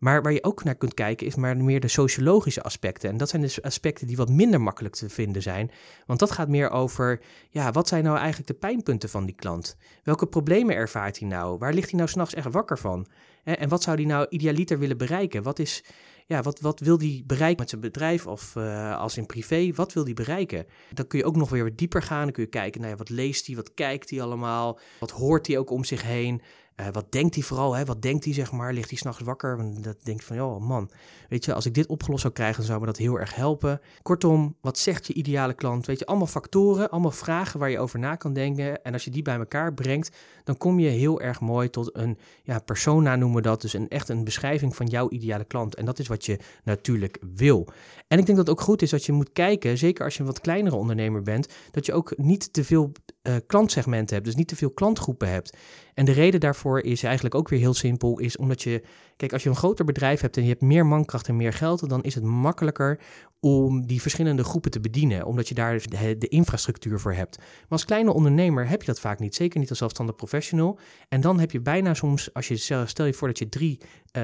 Maar 0.02 0.22
waar 0.22 0.34
je 0.34 0.44
ook 0.44 0.64
naar 0.64 0.76
kunt 0.76 0.94
kijken 0.94 1.28
is 1.28 1.36
maar 1.36 1.58
meer 1.58 1.80
de 1.80 1.88
sociologische 1.88 2.62
aspecten. 2.62 3.10
En 3.10 3.18
dat 3.18 3.30
zijn 3.30 3.42
dus 3.42 3.62
aspecten 3.62 4.08
die 4.08 4.18
wat 4.18 4.30
minder 4.30 4.62
makkelijk 4.62 4.96
te 4.96 5.10
vinden 5.10 5.42
zijn. 5.42 5.72
Want 6.06 6.20
dat 6.20 6.32
gaat 6.32 6.48
meer 6.48 6.70
over, 6.70 7.22
ja, 7.50 7.72
wat 7.72 7.88
zijn 7.88 8.04
nou 8.04 8.18
eigenlijk 8.18 8.48
de 8.48 8.54
pijnpunten 8.54 9.10
van 9.10 9.26
die 9.26 9.36
klant? 9.36 9.78
Welke 10.04 10.28
problemen 10.28 10.76
ervaart 10.76 11.20
hij 11.20 11.28
nou? 11.28 11.58
Waar 11.58 11.74
ligt 11.74 11.90
hij 11.90 12.00
nou 12.00 12.10
s'nachts 12.10 12.34
echt 12.34 12.52
wakker 12.52 12.78
van? 12.78 13.08
En 13.44 13.70
wat 13.70 13.84
zou 13.84 13.96
hij 13.96 14.06
nou 14.06 14.26
idealiter 14.30 14.80
willen 14.80 14.98
bereiken? 14.98 15.44
Wat 15.44 15.60
is 15.60 15.84
ja, 16.26 16.42
wat, 16.42 16.60
wat 16.60 16.80
wil 16.80 16.98
die 16.98 17.24
bereiken 17.26 17.60
met 17.60 17.70
zijn 17.70 17.82
bedrijf 17.82 18.28
of 18.28 18.56
uh, 18.56 18.98
als 18.98 19.18
in 19.18 19.26
privé? 19.26 19.72
Wat 19.76 19.94
wil 19.94 20.04
die 20.04 20.14
bereiken? 20.14 20.66
Dan 20.94 21.08
kun 21.08 21.20
je 21.20 21.26
ook 21.26 21.36
nog 21.36 21.50
weer 21.50 21.64
wat 21.64 21.78
dieper 21.78 22.02
gaan. 22.02 22.24
Dan 22.24 22.32
kun 22.32 22.44
je 22.44 22.50
kijken 22.50 22.80
nou 22.80 22.94
ja, 22.94 22.98
wat 22.98 23.10
leest 23.10 23.48
hij, 23.48 23.56
wat 23.56 23.74
kijkt 23.74 24.10
hij 24.10 24.22
allemaal, 24.22 24.80
wat 25.00 25.12
hoort 25.12 25.48
hij 25.48 25.58
ook 25.58 25.70
om 25.70 25.84
zich 25.84 26.02
heen. 26.02 26.42
Uh, 26.82 26.88
wat 26.92 27.12
denkt 27.12 27.36
hij 27.36 27.44
vooral? 27.44 27.76
Hè? 27.76 27.86
Wat 27.86 28.02
denkt 28.02 28.24
hij, 28.24 28.34
zeg 28.34 28.52
maar? 28.52 28.74
Ligt 28.74 28.90
hij 28.90 28.98
s'nachts 28.98 29.22
wakker? 29.22 29.82
Dat 29.82 29.98
denk 30.04 30.22
van, 30.22 30.40
oh 30.40 30.62
man, 30.62 30.92
weet 31.30 31.46
je, 31.46 31.54
als 31.54 31.66
ik 31.66 31.74
dit 31.74 31.88
opgelost 31.88 32.22
zou 32.22 32.34
krijgen, 32.34 32.64
zou 32.64 32.80
me 32.80 32.86
dat 32.86 32.98
heel 32.98 33.20
erg 33.20 33.36
helpen. 33.36 33.82
Kortom, 34.02 34.56
wat 34.62 34.78
zegt 34.78 35.08
je 35.08 35.14
ideale 35.14 35.54
klant? 35.54 35.86
Weet 35.86 36.00
je, 36.00 36.06
allemaal 36.06 36.28
factoren, 36.28 36.90
allemaal 36.90 37.12
vragen 37.12 37.60
waar 37.60 37.70
je 37.70 37.80
over 37.80 38.00
na 38.00 38.16
kan 38.16 38.34
denken. 38.34 38.84
En 38.84 38.94
als 38.94 39.04
je 39.04 39.12
die 39.12 39.22
bij 39.22 39.38
elkaar 39.38 39.74
brengt, 39.74 40.18
dan 40.44 40.58
kom 40.58 40.80
je 40.80 40.90
heel 40.90 41.22
erg 41.22 41.40
mooi 41.40 41.70
tot 41.70 41.96
een 41.96 42.18
ja, 42.44 42.60
persona, 42.60 43.16
noemen 43.16 43.38
we 43.38 43.48
dat. 43.48 43.62
Dus 43.62 43.74
een, 43.74 43.90
echt 43.90 44.10
een 44.10 44.24
beschrijving 44.24 44.76
van 44.76 44.86
jouw 44.86 45.10
ideale 45.10 45.46
klant. 45.46 45.76
En 45.76 45.86
dat 45.86 46.00
is 46.00 46.08
wat 46.08 46.26
je 46.26 46.40
natuurlijk 46.64 47.18
wil. 47.36 47.68
En 48.08 48.20
ik 48.20 48.26
denk 48.26 48.38
dat 48.38 48.48
het 48.48 48.50
ook 48.50 48.62
goed 48.62 48.82
is 48.82 48.90
dat 48.90 49.06
je 49.06 49.12
moet 49.12 49.32
kijken, 49.32 49.78
zeker 49.78 50.04
als 50.06 50.14
je 50.14 50.20
een 50.20 50.26
wat 50.26 50.42
kleinere 50.42 50.76
ondernemer 50.76 51.22
bent, 51.22 51.48
dat 51.72 51.86
je 51.86 51.94
ook 51.94 52.18
niet 52.18 52.54
te 52.54 52.64
veel 52.64 52.92
uh, 53.24 53.36
klantsegmenten 53.48 54.16
hebt, 54.16 54.28
dus 54.28 54.36
niet 54.36 54.48
te 54.48 54.56
veel 54.56 54.72
klantgroepen 54.72 55.30
hebt. 55.30 55.58
En 55.94 56.06
de 56.06 56.12
reden 56.12 56.40
daarvoor 56.40 56.80
is 56.80 57.04
eigenlijk 57.04 57.36
ook 57.36 57.50
weer 57.50 57.60
heel 57.60 57.74
simpel, 57.74 58.20
is 58.20 58.38
omdat 58.38 58.62
je, 58.62 58.82
kijk, 59.22 59.34
als 59.34 59.44
je 59.44 59.50
een 59.50 59.56
groter 59.56 59.86
bedrijf 59.86 60.22
hebt 60.22 60.38
en 60.38 60.44
je 60.44 60.50
hebt 60.50 60.62
meer 60.62 60.86
mankracht 60.86 61.28
en 61.28 61.36
meer 61.36 61.54
geld, 61.54 61.90
dan 61.90 62.04
is 62.04 62.16
het 62.16 62.24
makkelijker 62.24 63.00
om 63.40 63.88
die 63.88 64.02
verschillende 64.02 64.44
groepen 64.44 64.72
te 64.72 64.80
bedienen, 64.80 65.26
omdat 65.26 65.48
je 65.48 65.54
daar 65.54 65.82
de, 65.88 66.18
de, 66.18 66.28
infrastructuur 66.28 67.00
voor 67.00 67.14
hebt. 67.14 67.38
Maar 67.38 67.68
als 67.70 67.86
kleine 67.86 68.14
ondernemer 68.14 68.68
heb 68.68 68.82
je 68.82 68.88
dat 68.88 69.00
vaak 69.00 69.20
niet, 69.20 69.36
zeker 69.36 69.60
niet 69.60 69.70
als 69.70 69.78
zelfstandig 69.78 70.16
professional. 70.16 70.80
En 71.10 71.22
dan 71.22 71.40
heb 71.40 71.52
je 71.52 71.62
bijna 71.62 71.94
soms, 71.94 72.34
als 72.34 72.48
je 72.48 72.56
stel 72.86 73.06
je 73.06 73.14
voor 73.14 73.28
dat 73.28 73.40
je 73.40 73.50
drie 73.50 73.80
uh, 74.18 74.24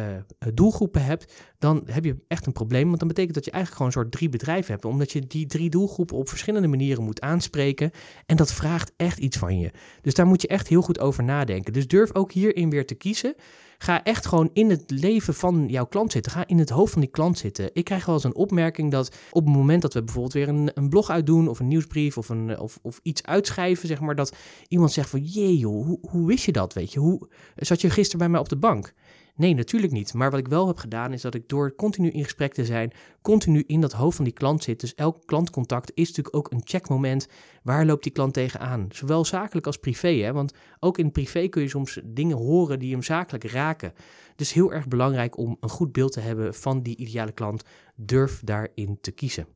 doelgroepen 0.53 1.03
hebt, 1.03 1.33
dan 1.59 1.83
heb 1.85 2.03
je 2.03 2.17
echt 2.27 2.45
een 2.45 2.53
probleem, 2.53 2.87
want 2.87 2.99
dan 2.99 3.07
betekent 3.07 3.35
dat 3.35 3.45
je 3.45 3.51
eigenlijk 3.51 3.81
gewoon 3.81 3.95
een 3.95 4.01
soort 4.03 4.17
drie 4.17 4.29
bedrijven 4.29 4.71
hebt, 4.71 4.85
omdat 4.85 5.11
je 5.11 5.27
die 5.27 5.45
drie 5.45 5.69
doelgroepen 5.69 6.17
op 6.17 6.29
verschillende 6.29 6.67
manieren 6.67 7.03
moet 7.03 7.21
aanspreken 7.21 7.91
en 8.25 8.37
dat 8.37 8.53
vraagt 8.53 8.91
echt 8.97 9.17
iets 9.17 9.37
van 9.37 9.59
je. 9.59 9.71
Dus 10.01 10.13
daar 10.13 10.27
moet 10.27 10.41
je 10.41 10.47
echt 10.47 10.67
heel 10.67 10.81
goed 10.81 10.99
over 10.99 11.23
nadenken. 11.23 11.73
Dus 11.73 11.87
durf 11.87 12.13
ook 12.13 12.31
hierin 12.31 12.69
weer 12.69 12.85
te 12.85 12.95
kiezen. 12.95 13.35
Ga 13.77 14.03
echt 14.03 14.25
gewoon 14.25 14.49
in 14.53 14.69
het 14.69 14.83
leven 14.91 15.33
van 15.33 15.67
jouw 15.67 15.85
klant 15.85 16.11
zitten. 16.11 16.31
Ga 16.31 16.47
in 16.47 16.59
het 16.59 16.69
hoofd 16.69 16.91
van 16.91 17.01
die 17.01 17.09
klant 17.09 17.37
zitten. 17.37 17.69
Ik 17.73 17.83
krijg 17.83 18.05
wel 18.05 18.15
eens 18.15 18.23
een 18.23 18.35
opmerking 18.35 18.91
dat 18.91 19.15
op 19.31 19.45
het 19.45 19.55
moment 19.55 19.81
dat 19.81 19.93
we 19.93 20.03
bijvoorbeeld 20.03 20.33
weer 20.33 20.49
een, 20.49 20.71
een 20.73 20.89
blog 20.89 21.09
uitdoen 21.09 21.47
of 21.47 21.59
een 21.59 21.67
nieuwsbrief 21.67 22.17
of, 22.17 22.29
een, 22.29 22.59
of, 22.59 22.79
of 22.81 22.99
iets 23.03 23.23
uitschrijven, 23.23 23.87
zeg 23.87 23.99
maar, 23.99 24.15
dat 24.15 24.35
iemand 24.67 24.91
zegt 24.91 25.09
van 25.09 25.23
jee 25.23 25.57
joh, 25.57 25.85
hoe, 25.85 25.99
hoe 26.09 26.27
wist 26.27 26.45
je 26.45 26.51
dat, 26.51 26.73
weet 26.73 26.93
je? 26.93 26.99
Hoe 26.99 27.29
zat 27.55 27.81
je 27.81 27.89
gisteren 27.89 28.19
bij 28.19 28.29
mij 28.29 28.39
op 28.39 28.49
de 28.49 28.57
bank? 28.57 28.93
Nee, 29.37 29.53
natuurlijk 29.53 29.93
niet. 29.93 30.13
Maar 30.13 30.31
wat 30.31 30.39
ik 30.39 30.47
wel 30.47 30.67
heb 30.67 30.77
gedaan 30.77 31.13
is 31.13 31.21
dat 31.21 31.33
ik 31.33 31.49
door 31.49 31.75
continu 31.75 32.09
in 32.09 32.23
gesprek 32.23 32.53
te 32.53 32.65
zijn, 32.65 32.91
continu 33.21 33.63
in 33.67 33.81
dat 33.81 33.91
hoofd 33.91 34.15
van 34.15 34.25
die 34.25 34.33
klant 34.33 34.63
zit. 34.63 34.79
Dus 34.79 34.95
elk 34.95 35.25
klantcontact 35.25 35.91
is 35.93 36.07
natuurlijk 36.07 36.35
ook 36.35 36.51
een 36.51 36.61
checkmoment. 36.63 37.27
Waar 37.63 37.85
loopt 37.85 38.03
die 38.03 38.11
klant 38.11 38.33
tegenaan? 38.33 38.87
Zowel 38.89 39.25
zakelijk 39.25 39.65
als 39.65 39.77
privé. 39.77 40.07
Hè? 40.07 40.33
Want 40.33 40.53
ook 40.79 40.97
in 40.97 41.11
privé 41.11 41.47
kun 41.47 41.61
je 41.61 41.69
soms 41.69 41.99
dingen 42.03 42.37
horen 42.37 42.79
die 42.79 42.91
hem 42.91 43.03
zakelijk 43.03 43.43
raken. 43.43 43.93
Dus 44.35 44.53
heel 44.53 44.73
erg 44.73 44.87
belangrijk 44.87 45.37
om 45.37 45.57
een 45.59 45.69
goed 45.69 45.91
beeld 45.91 46.11
te 46.11 46.19
hebben 46.19 46.53
van 46.53 46.81
die 46.81 46.97
ideale 46.97 47.31
klant. 47.31 47.63
Durf 47.95 48.41
daarin 48.43 48.97
te 49.01 49.11
kiezen. 49.11 49.47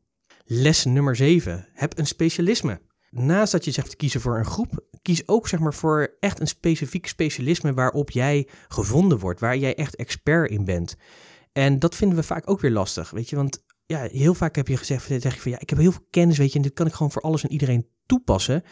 Les 0.46 0.86
nummer 0.86 1.16
7. 1.16 1.68
Heb 1.74 1.98
een 1.98 2.08
specialisme 2.08 2.82
naast 3.12 3.52
dat 3.52 3.66
je 3.66 3.72
zegt 3.72 3.96
kiezen 3.96 4.22
voor 4.22 4.38
een 4.38 4.46
groep, 4.46 4.86
kies 5.02 5.28
ook 5.28 5.48
zeg 5.48 5.60
maar 5.60 5.74
voor 5.74 6.16
echt 6.20 6.40
een 6.40 6.48
specifiek 6.48 7.08
specialisme 7.08 7.74
waarop 7.74 8.10
jij 8.10 8.48
gevonden 8.68 9.20
wordt, 9.20 9.40
waar 9.40 9.58
jij 9.58 9.76
echt 9.76 9.96
expert 9.96 10.52
in 10.52 10.66
bent. 10.66 10.96
En 11.52 11.80
dat 11.80 11.96
vinden 11.96 12.18
we 12.18 12.24
vaak 12.24 12.50
ook 12.50 12.60
weer 12.60 12.72
lastig, 12.72 13.10
weet 13.10 13.30
je, 13.30 13.36
want 13.36 13.64
ja, 13.86 14.08
heel 14.12 14.34
vaak 14.34 14.56
heb 14.56 14.68
je 14.68 14.78
gezegd, 14.78 15.06
zeg 15.06 15.36
je 15.36 15.42
van 15.42 15.52
ja, 15.52 15.60
ik 15.60 15.70
heb 15.70 15.80
heel 15.80 15.92
veel 15.92 16.06
kennis, 16.10 16.38
weet 16.38 16.52
je, 16.52 16.58
en 16.58 16.64
dit 16.64 16.74
kan 16.74 16.88
ik 16.88 16.94
gewoon 16.94 17.12
voor 17.12 17.22
alles 17.22 17.44
en 17.44 17.52
iedereen 17.52 17.88
toepassen. 18.06 18.64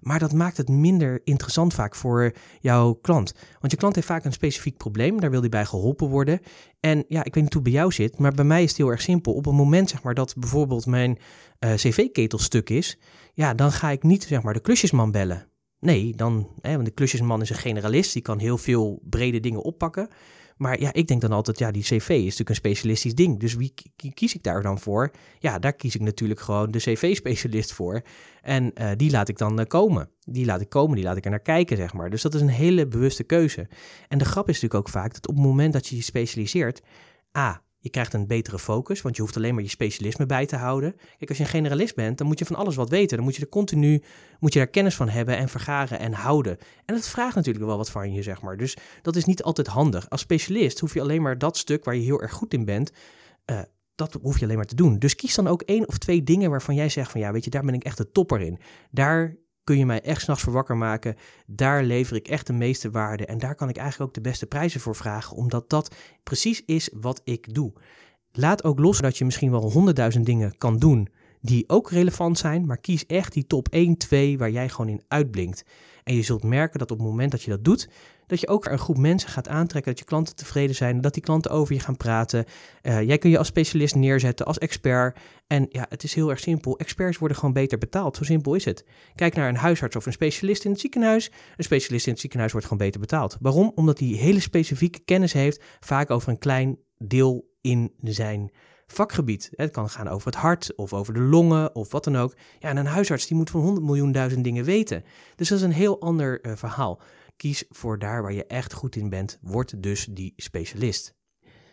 Maar 0.00 0.18
dat 0.18 0.32
maakt 0.32 0.56
het 0.56 0.68
minder 0.68 1.20
interessant 1.24 1.74
vaak 1.74 1.94
voor 1.94 2.32
jouw 2.60 2.92
klant. 2.92 3.32
Want 3.60 3.72
je 3.72 3.78
klant 3.78 3.94
heeft 3.94 4.06
vaak 4.06 4.24
een 4.24 4.32
specifiek 4.32 4.76
probleem, 4.76 5.20
daar 5.20 5.30
wil 5.30 5.40
hij 5.40 5.48
bij 5.48 5.64
geholpen 5.64 6.08
worden. 6.08 6.40
En 6.80 7.04
ja, 7.08 7.24
ik 7.24 7.34
weet 7.34 7.44
niet 7.44 7.52
hoe 7.52 7.62
het 7.62 7.72
bij 7.72 7.80
jou 7.80 7.92
zit, 7.92 8.18
maar 8.18 8.32
bij 8.32 8.44
mij 8.44 8.62
is 8.62 8.68
het 8.68 8.78
heel 8.78 8.88
erg 8.88 9.00
simpel. 9.00 9.32
Op 9.32 9.44
het 9.44 9.54
moment 9.54 9.90
zeg 9.90 10.02
maar 10.02 10.14
dat 10.14 10.34
bijvoorbeeld 10.36 10.86
mijn 10.86 11.18
uh, 11.60 11.74
cv-ketel 11.74 12.38
stuk 12.38 12.70
is, 12.70 12.98
ja, 13.38 13.54
dan 13.54 13.72
ga 13.72 13.90
ik 13.90 14.02
niet 14.02 14.24
zeg 14.24 14.42
maar 14.42 14.54
de 14.54 14.60
klusjesman 14.60 15.10
bellen. 15.10 15.46
Nee, 15.80 16.12
dan, 16.16 16.50
hè, 16.60 16.72
want 16.72 16.84
de 16.84 16.90
klusjesman 16.90 17.40
is 17.40 17.50
een 17.50 17.56
generalist, 17.56 18.12
die 18.12 18.22
kan 18.22 18.38
heel 18.38 18.58
veel 18.58 19.02
brede 19.02 19.40
dingen 19.40 19.62
oppakken. 19.62 20.08
Maar 20.56 20.80
ja, 20.80 20.92
ik 20.92 21.06
denk 21.06 21.20
dan 21.20 21.32
altijd, 21.32 21.58
ja, 21.58 21.70
die 21.70 21.82
cv 21.82 22.08
is 22.08 22.22
natuurlijk 22.22 22.48
een 22.48 22.54
specialistisch 22.54 23.14
ding. 23.14 23.40
Dus 23.40 23.54
wie 23.54 23.74
kies 24.14 24.34
ik 24.34 24.42
daar 24.42 24.62
dan 24.62 24.78
voor? 24.78 25.10
Ja, 25.38 25.58
daar 25.58 25.72
kies 25.72 25.94
ik 25.94 26.00
natuurlijk 26.00 26.40
gewoon 26.40 26.70
de 26.70 26.78
cv-specialist 26.78 27.72
voor. 27.72 28.02
En 28.42 28.70
uh, 28.74 28.90
die 28.96 29.10
laat 29.10 29.28
ik 29.28 29.38
dan 29.38 29.60
uh, 29.60 29.66
komen. 29.66 30.10
Die 30.20 30.44
laat 30.44 30.60
ik 30.60 30.68
komen, 30.68 30.96
die 30.96 31.04
laat 31.04 31.16
ik 31.16 31.24
er 31.24 31.30
naar 31.30 31.40
kijken, 31.40 31.76
zeg 31.76 31.92
maar. 31.92 32.10
Dus 32.10 32.22
dat 32.22 32.34
is 32.34 32.40
een 32.40 32.48
hele 32.48 32.86
bewuste 32.86 33.24
keuze. 33.24 33.68
En 34.08 34.18
de 34.18 34.24
grap 34.24 34.48
is 34.48 34.54
natuurlijk 34.54 34.86
ook 34.86 34.92
vaak 34.92 35.14
dat 35.14 35.28
op 35.28 35.34
het 35.34 35.44
moment 35.44 35.72
dat 35.72 35.86
je 35.86 35.96
je 35.96 36.02
specialiseert... 36.02 36.82
A, 37.36 37.62
je 37.78 37.90
krijgt 37.90 38.12
een 38.12 38.26
betere 38.26 38.58
focus, 38.58 39.02
want 39.02 39.16
je 39.16 39.22
hoeft 39.22 39.36
alleen 39.36 39.54
maar 39.54 39.62
je 39.62 39.68
specialisme 39.68 40.26
bij 40.26 40.46
te 40.46 40.56
houden. 40.56 40.94
Kijk, 41.16 41.28
als 41.28 41.38
je 41.38 41.44
een 41.44 41.50
generalist 41.50 41.94
bent, 41.94 42.18
dan 42.18 42.26
moet 42.26 42.38
je 42.38 42.44
van 42.44 42.56
alles 42.56 42.76
wat 42.76 42.88
weten. 42.88 43.16
Dan 43.16 43.26
moet 43.26 43.36
je 43.36 43.42
er 43.42 43.48
continu 43.48 44.02
moet 44.40 44.52
je 44.52 44.58
daar 44.58 44.68
kennis 44.68 44.94
van 44.94 45.08
hebben 45.08 45.36
en 45.36 45.48
vergaren 45.48 45.98
en 45.98 46.12
houden. 46.12 46.58
En 46.84 46.94
dat 46.94 47.08
vraagt 47.08 47.34
natuurlijk 47.34 47.64
wel 47.64 47.76
wat 47.76 47.90
van 47.90 48.12
je, 48.12 48.22
zeg 48.22 48.42
maar. 48.42 48.56
Dus 48.56 48.76
dat 49.02 49.16
is 49.16 49.24
niet 49.24 49.42
altijd 49.42 49.66
handig. 49.66 50.10
Als 50.10 50.20
specialist 50.20 50.80
hoef 50.80 50.94
je 50.94 51.00
alleen 51.00 51.22
maar 51.22 51.38
dat 51.38 51.56
stuk 51.56 51.84
waar 51.84 51.94
je 51.94 52.02
heel 52.02 52.22
erg 52.22 52.32
goed 52.32 52.54
in 52.54 52.64
bent, 52.64 52.92
uh, 53.50 53.60
dat 53.94 54.18
hoef 54.22 54.38
je 54.38 54.44
alleen 54.44 54.56
maar 54.56 54.66
te 54.66 54.74
doen. 54.74 54.98
Dus 54.98 55.14
kies 55.14 55.34
dan 55.34 55.46
ook 55.46 55.62
één 55.62 55.88
of 55.88 55.98
twee 55.98 56.22
dingen 56.22 56.50
waarvan 56.50 56.74
jij 56.74 56.88
zegt 56.88 57.10
van 57.10 57.20
ja, 57.20 57.32
weet 57.32 57.44
je, 57.44 57.50
daar 57.50 57.64
ben 57.64 57.74
ik 57.74 57.84
echt 57.84 57.96
de 57.96 58.10
topper 58.10 58.40
in. 58.40 58.58
Daar 58.90 59.36
kun 59.68 59.78
je 59.78 59.86
mij 59.86 60.02
echt 60.02 60.22
s'nachts 60.22 60.42
voor 60.42 60.52
wakker 60.52 60.76
maken. 60.76 61.16
Daar 61.46 61.82
lever 61.82 62.16
ik 62.16 62.28
echt 62.28 62.46
de 62.46 62.52
meeste 62.52 62.90
waarde. 62.90 63.26
En 63.26 63.38
daar 63.38 63.54
kan 63.54 63.68
ik 63.68 63.76
eigenlijk 63.76 64.08
ook 64.08 64.14
de 64.22 64.28
beste 64.30 64.46
prijzen 64.46 64.80
voor 64.80 64.94
vragen, 64.94 65.36
omdat 65.36 65.70
dat 65.70 65.94
precies 66.22 66.62
is 66.64 66.90
wat 66.92 67.20
ik 67.24 67.54
doe. 67.54 67.72
Laat 68.32 68.64
ook 68.64 68.78
los 68.78 69.00
dat 69.00 69.18
je 69.18 69.24
misschien 69.24 69.50
wel 69.50 69.70
honderdduizend 69.70 70.26
dingen 70.26 70.56
kan 70.58 70.78
doen 70.78 71.08
die 71.40 71.68
ook 71.68 71.90
relevant 71.90 72.38
zijn, 72.38 72.66
maar 72.66 72.78
kies 72.78 73.06
echt 73.06 73.32
die 73.32 73.46
top 73.46 73.68
1, 73.68 73.96
2 73.96 74.38
waar 74.38 74.50
jij 74.50 74.68
gewoon 74.68 74.90
in 74.90 75.02
uitblinkt. 75.08 75.64
En 76.04 76.14
je 76.14 76.22
zult 76.22 76.42
merken 76.42 76.78
dat 76.78 76.90
op 76.90 76.98
het 76.98 77.06
moment 77.06 77.30
dat 77.30 77.42
je 77.42 77.50
dat 77.50 77.64
doet, 77.64 77.88
dat 78.28 78.40
je 78.40 78.48
ook 78.48 78.66
een 78.66 78.78
groep 78.78 78.98
mensen 78.98 79.28
gaat 79.28 79.48
aantrekken, 79.48 79.90
dat 79.92 80.00
je 80.00 80.06
klanten 80.06 80.36
tevreden 80.36 80.74
zijn, 80.74 81.00
dat 81.00 81.14
die 81.14 81.22
klanten 81.22 81.50
over 81.50 81.74
je 81.74 81.80
gaan 81.80 81.96
praten. 81.96 82.44
Uh, 82.82 83.02
jij 83.02 83.18
kun 83.18 83.30
je 83.30 83.38
als 83.38 83.46
specialist 83.46 83.94
neerzetten, 83.94 84.46
als 84.46 84.58
expert. 84.58 85.18
En 85.46 85.66
ja, 85.70 85.86
het 85.88 86.02
is 86.02 86.14
heel 86.14 86.30
erg 86.30 86.40
simpel. 86.40 86.78
Experts 86.78 87.18
worden 87.18 87.36
gewoon 87.36 87.54
beter 87.54 87.78
betaald. 87.78 88.16
Zo 88.16 88.24
simpel 88.24 88.54
is 88.54 88.64
het. 88.64 88.84
Kijk 89.14 89.34
naar 89.34 89.48
een 89.48 89.56
huisarts 89.56 89.96
of 89.96 90.06
een 90.06 90.12
specialist 90.12 90.64
in 90.64 90.70
het 90.70 90.80
ziekenhuis. 90.80 91.30
Een 91.56 91.64
specialist 91.64 92.06
in 92.06 92.12
het 92.12 92.20
ziekenhuis 92.20 92.52
wordt 92.52 92.66
gewoon 92.66 92.84
beter 92.84 93.00
betaald. 93.00 93.36
Waarom? 93.40 93.72
Omdat 93.74 93.98
hij 93.98 94.08
hele 94.08 94.40
specifieke 94.40 95.00
kennis 95.04 95.32
heeft, 95.32 95.62
vaak 95.80 96.10
over 96.10 96.28
een 96.28 96.38
klein 96.38 96.78
deel 96.98 97.48
in 97.60 97.92
zijn 98.00 98.50
vakgebied. 98.92 99.50
Het 99.52 99.70
kan 99.70 99.90
gaan 99.90 100.08
over 100.08 100.26
het 100.26 100.40
hart 100.40 100.74
of 100.76 100.92
over 100.92 101.14
de 101.14 101.20
longen 101.20 101.74
of 101.74 101.92
wat 101.92 102.04
dan 102.04 102.16
ook. 102.16 102.34
Ja, 102.58 102.68
en 102.68 102.76
een 102.76 102.86
huisarts 102.86 103.26
die 103.26 103.36
moet 103.36 103.50
van 103.50 103.60
100 103.60 103.86
miljoen 103.86 104.12
duizend 104.12 104.44
dingen 104.44 104.64
weten. 104.64 105.04
Dus 105.36 105.48
dat 105.48 105.58
is 105.58 105.64
een 105.64 105.72
heel 105.72 106.00
ander 106.00 106.46
uh, 106.46 106.52
verhaal. 106.56 107.00
Kies 107.36 107.64
voor 107.68 107.98
daar 107.98 108.22
waar 108.22 108.32
je 108.32 108.46
echt 108.46 108.72
goed 108.72 108.96
in 108.96 109.08
bent. 109.08 109.38
Word 109.42 109.82
dus 109.82 110.08
die 110.10 110.32
specialist. 110.36 111.14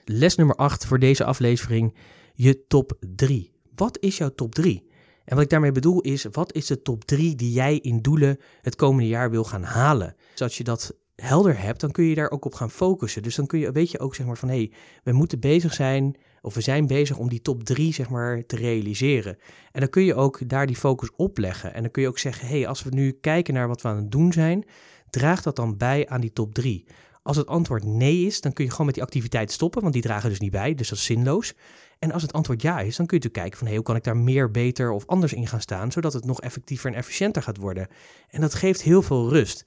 Les 0.06 0.36
nummer 0.36 0.56
8 0.56 0.86
voor 0.86 1.00
deze 1.00 1.24
aflevering: 1.24 1.96
je 2.34 2.66
top 2.68 2.98
3. 3.16 3.52
Wat 3.76 3.98
is 4.00 4.18
jouw 4.18 4.30
top 4.30 4.56
3? 4.56 4.88
En 5.26 5.36
wat 5.36 5.44
ik 5.44 5.50
daarmee 5.50 5.72
bedoel 5.72 6.02
is, 6.02 6.26
wat 6.32 6.54
is 6.54 6.66
de 6.66 6.82
top 6.82 7.06
3 7.06 7.36
die 7.36 7.52
jij 7.52 7.78
in 7.78 8.02
doelen 8.02 8.38
het 8.62 8.76
komende 8.76 9.08
jaar 9.08 9.30
wil 9.30 9.44
gaan 9.44 9.64
halen? 9.64 10.16
Dus 10.32 10.42
als 10.42 10.58
je 10.58 10.64
dat 10.64 10.96
helder 11.16 11.60
hebt, 11.60 11.80
dan 11.80 11.92
kun 11.92 12.04
je 12.04 12.16
daar 12.16 12.32
ook 12.32 12.46
op 12.46 12.54
gaan 12.54 12.72
focussen. 12.72 13.24
Dus 13.24 13.36
dan 13.36 13.48
kun 13.48 13.60
je, 13.60 13.72
weet 13.72 13.92
je 13.92 14.00
ook 14.00 14.16
zeg 14.16 14.26
maar 14.26 14.38
van, 14.38 14.50
hé, 14.50 14.56
hey, 14.56 14.72
we 15.04 15.12
moeten 15.12 15.40
bezig 15.40 15.74
zijn, 15.74 16.16
of 16.46 16.54
we 16.54 16.62
zijn 16.62 16.88
bezig 16.88 17.18
om 17.18 17.30
die 17.30 17.42
top 17.42 17.64
3 17.64 17.94
zeg 17.94 18.10
maar 18.10 18.46
te 18.46 18.56
realiseren. 18.56 19.38
En 19.72 19.80
dan 19.80 19.90
kun 19.90 20.04
je 20.04 20.16
ook 20.16 20.50
daar 20.50 20.68
die 20.68 20.76
focus 20.76 21.10
op 21.16 21.38
leggen. 21.38 21.74
En 21.74 21.82
dan 21.82 21.92
kun 21.92 22.02
je 22.02 22.08
ook 22.08 22.20
zeggen, 22.20 22.48
hé, 22.48 22.58
hey, 22.58 22.68
als 22.68 22.84
we 22.84 22.90
nu 22.90 23.12
kijken 23.12 23.54
naar 23.54 23.68
wat 23.68 23.82
we 23.82 23.88
aan 23.88 23.96
het 23.96 24.12
doen 24.12 24.34
zijn, 24.34 24.66
draagt 25.10 25.44
dat 25.44 25.56
dan 25.56 25.78
bij 25.78 26.08
aan 26.08 26.22
die 26.22 26.34
top 26.34 26.54
3? 26.54 26.86
Als 27.24 27.38
het 27.38 27.48
antwoord 27.48 27.84
nee 27.84 28.26
is, 28.26 28.42
dan 28.42 28.54
kun 28.54 28.64
je 28.64 28.72
gewoon 28.72 28.86
met 28.86 28.96
die 28.96 29.04
activiteit 29.04 29.52
stoppen, 29.52 29.82
want 29.82 29.94
die 29.94 30.02
dragen 30.02 30.30
dus 30.30 30.40
niet 30.40 30.52
bij, 30.52 30.76
dus 30.76 30.90
dat 30.90 30.98
is 30.98 31.06
zinloos. 31.06 31.54
En 32.00 32.12
als 32.12 32.22
het 32.22 32.34
antwoord 32.34 32.62
ja 32.62 32.80
is, 32.80 32.96
dan 32.96 33.06
kun 33.06 33.18
je 33.18 33.24
natuurlijk 33.24 33.34
kijken 33.34 33.58
van 33.58 33.68
hey, 33.68 33.76
hoe 33.76 33.86
kan 33.86 33.96
ik 33.96 34.04
daar 34.04 34.18
meer, 34.18 34.52
beter 34.52 34.92
of 34.92 35.06
anders 35.06 35.34
in 35.34 35.48
gaan 35.48 35.62
staan, 35.62 35.92
zodat 35.92 36.14
het 36.14 36.26
nog 36.26 36.42
effectiever 36.42 36.92
en 36.92 36.98
efficiënter 36.98 37.42
gaat 37.42 37.58
worden. 37.58 37.88
En 38.30 38.42
dat 38.42 38.54
geeft 38.54 38.82
heel 38.82 39.02
veel 39.02 39.30
rust. 39.30 39.64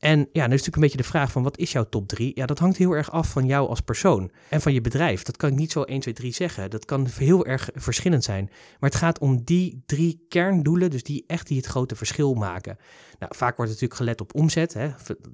En 0.00 0.18
ja, 0.18 0.26
dan 0.32 0.42
is 0.42 0.48
natuurlijk 0.48 0.76
een 0.76 0.82
beetje 0.82 0.96
de 0.96 1.04
vraag 1.04 1.32
van 1.32 1.42
wat 1.42 1.58
is 1.58 1.72
jouw 1.72 1.88
top 1.88 2.08
3? 2.08 2.32
Ja, 2.34 2.46
dat 2.46 2.58
hangt 2.58 2.76
heel 2.76 2.92
erg 2.92 3.10
af 3.10 3.30
van 3.30 3.46
jou 3.46 3.68
als 3.68 3.80
persoon 3.80 4.30
en 4.48 4.60
van 4.60 4.72
je 4.72 4.80
bedrijf. 4.80 5.22
Dat 5.22 5.36
kan 5.36 5.50
ik 5.50 5.56
niet 5.56 5.72
zo 5.72 5.82
1, 5.82 6.00
2, 6.00 6.14
3 6.14 6.32
zeggen. 6.32 6.70
Dat 6.70 6.84
kan 6.84 7.06
heel 7.18 7.46
erg 7.46 7.70
verschillend 7.74 8.24
zijn. 8.24 8.44
Maar 8.78 8.90
het 8.90 8.98
gaat 8.98 9.18
om 9.18 9.44
die 9.44 9.82
drie 9.86 10.24
kerndoelen, 10.28 10.90
dus 10.90 11.02
die 11.02 11.24
echt 11.26 11.46
die 11.46 11.56
het 11.56 11.66
grote 11.66 11.96
verschil 11.96 12.34
maken. 12.34 12.76
Nou, 13.18 13.32
vaak 13.36 13.56
wordt 13.56 13.70
natuurlijk 13.70 14.00
gelet 14.00 14.20
op 14.20 14.34
omzet. 14.34 14.74
Hè? 14.74 14.90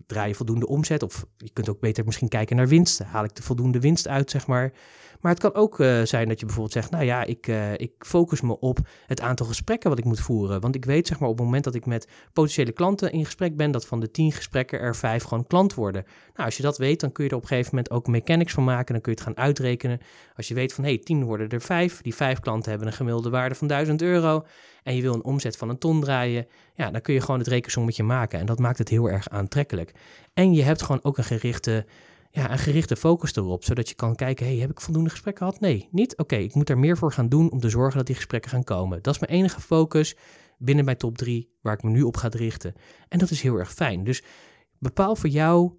Draai 0.06 0.28
je 0.28 0.34
voldoende 0.34 0.66
omzet? 0.66 1.02
Of 1.02 1.24
je 1.36 1.50
kunt 1.52 1.68
ook 1.68 1.80
beter 1.80 2.04
misschien 2.04 2.28
kijken 2.28 2.56
naar 2.56 2.68
winst. 2.68 3.02
Haal 3.02 3.24
ik 3.24 3.34
de 3.34 3.42
voldoende 3.42 3.80
winst 3.80 4.08
uit, 4.08 4.30
zeg 4.30 4.46
maar. 4.46 4.72
Maar 5.26 5.34
het 5.34 5.44
kan 5.44 5.54
ook 5.54 5.78
uh, 5.78 6.02
zijn 6.02 6.28
dat 6.28 6.40
je 6.40 6.46
bijvoorbeeld 6.46 6.74
zegt, 6.74 6.90
nou 6.90 7.04
ja, 7.04 7.24
ik, 7.24 7.46
uh, 7.46 7.72
ik 7.72 7.92
focus 7.98 8.40
me 8.40 8.60
op 8.60 8.78
het 9.06 9.20
aantal 9.20 9.46
gesprekken 9.46 9.90
wat 9.90 9.98
ik 9.98 10.04
moet 10.04 10.20
voeren. 10.20 10.60
Want 10.60 10.74
ik 10.74 10.84
weet 10.84 11.06
zeg 11.06 11.18
maar 11.18 11.28
op 11.28 11.36
het 11.36 11.44
moment 11.44 11.64
dat 11.64 11.74
ik 11.74 11.86
met 11.86 12.08
potentiële 12.32 12.72
klanten 12.72 13.12
in 13.12 13.24
gesprek 13.24 13.56
ben, 13.56 13.70
dat 13.70 13.86
van 13.86 14.00
de 14.00 14.10
tien 14.10 14.32
gesprekken 14.32 14.80
er 14.80 14.96
vijf 14.96 15.22
gewoon 15.22 15.46
klant 15.46 15.74
worden. 15.74 16.04
Nou, 16.34 16.44
als 16.44 16.56
je 16.56 16.62
dat 16.62 16.78
weet, 16.78 17.00
dan 17.00 17.12
kun 17.12 17.24
je 17.24 17.30
er 17.30 17.36
op 17.36 17.42
een 17.42 17.48
gegeven 17.48 17.70
moment 17.74 17.92
ook 17.92 18.06
mechanics 18.06 18.52
van 18.52 18.64
maken. 18.64 18.92
Dan 18.92 19.02
kun 19.02 19.12
je 19.12 19.18
het 19.18 19.26
gaan 19.26 19.44
uitrekenen. 19.44 20.00
Als 20.36 20.48
je 20.48 20.54
weet 20.54 20.72
van, 20.72 20.84
hé, 20.84 20.90
hey, 20.90 20.98
tien 20.98 21.24
worden 21.24 21.48
er 21.48 21.60
vijf. 21.60 22.02
Die 22.02 22.14
vijf 22.14 22.40
klanten 22.40 22.70
hebben 22.70 22.88
een 22.88 22.94
gemiddelde 22.94 23.30
waarde 23.30 23.54
van 23.54 23.66
1000 23.66 24.02
euro. 24.02 24.44
En 24.82 24.96
je 24.96 25.02
wil 25.02 25.14
een 25.14 25.24
omzet 25.24 25.56
van 25.56 25.68
een 25.68 25.78
ton 25.78 26.00
draaien. 26.00 26.46
Ja, 26.74 26.90
dan 26.90 27.00
kun 27.00 27.14
je 27.14 27.20
gewoon 27.20 27.38
het 27.38 27.48
rekensommetje 27.48 28.02
maken. 28.02 28.38
En 28.38 28.46
dat 28.46 28.58
maakt 28.58 28.78
het 28.78 28.88
heel 28.88 29.10
erg 29.10 29.28
aantrekkelijk. 29.28 29.92
En 30.34 30.52
je 30.52 30.62
hebt 30.62 30.82
gewoon 30.82 31.04
ook 31.04 31.18
een 31.18 31.24
gerichte 31.24 31.86
ja, 32.36 32.50
een 32.50 32.58
gerichte 32.58 32.96
focus 32.96 33.36
erop, 33.36 33.64
zodat 33.64 33.88
je 33.88 33.94
kan 33.94 34.14
kijken, 34.14 34.46
hey, 34.46 34.56
heb 34.56 34.70
ik 34.70 34.80
voldoende 34.80 35.10
gesprekken 35.10 35.46
gehad? 35.46 35.60
Nee, 35.60 35.88
niet? 35.90 36.16
Oké, 36.16 36.36
ik 36.36 36.54
moet 36.54 36.70
er 36.70 36.78
meer 36.78 36.96
voor 36.96 37.12
gaan 37.12 37.28
doen 37.28 37.50
om 37.50 37.60
te 37.60 37.68
zorgen 37.68 37.96
dat 37.96 38.06
die 38.06 38.14
gesprekken 38.14 38.50
gaan 38.50 38.64
komen. 38.64 39.02
Dat 39.02 39.14
is 39.14 39.20
mijn 39.20 39.32
enige 39.32 39.60
focus 39.60 40.16
binnen 40.58 40.84
mijn 40.84 40.96
top 40.96 41.18
3 41.18 41.50
waar 41.62 41.74
ik 41.74 41.82
me 41.82 41.90
nu 41.90 42.02
op 42.02 42.16
ga 42.16 42.28
richten. 42.28 42.74
En 43.08 43.18
dat 43.18 43.30
is 43.30 43.40
heel 43.40 43.56
erg 43.56 43.72
fijn. 43.72 44.04
Dus 44.04 44.22
bepaal 44.78 45.16
voor 45.16 45.28
jou 45.28 45.72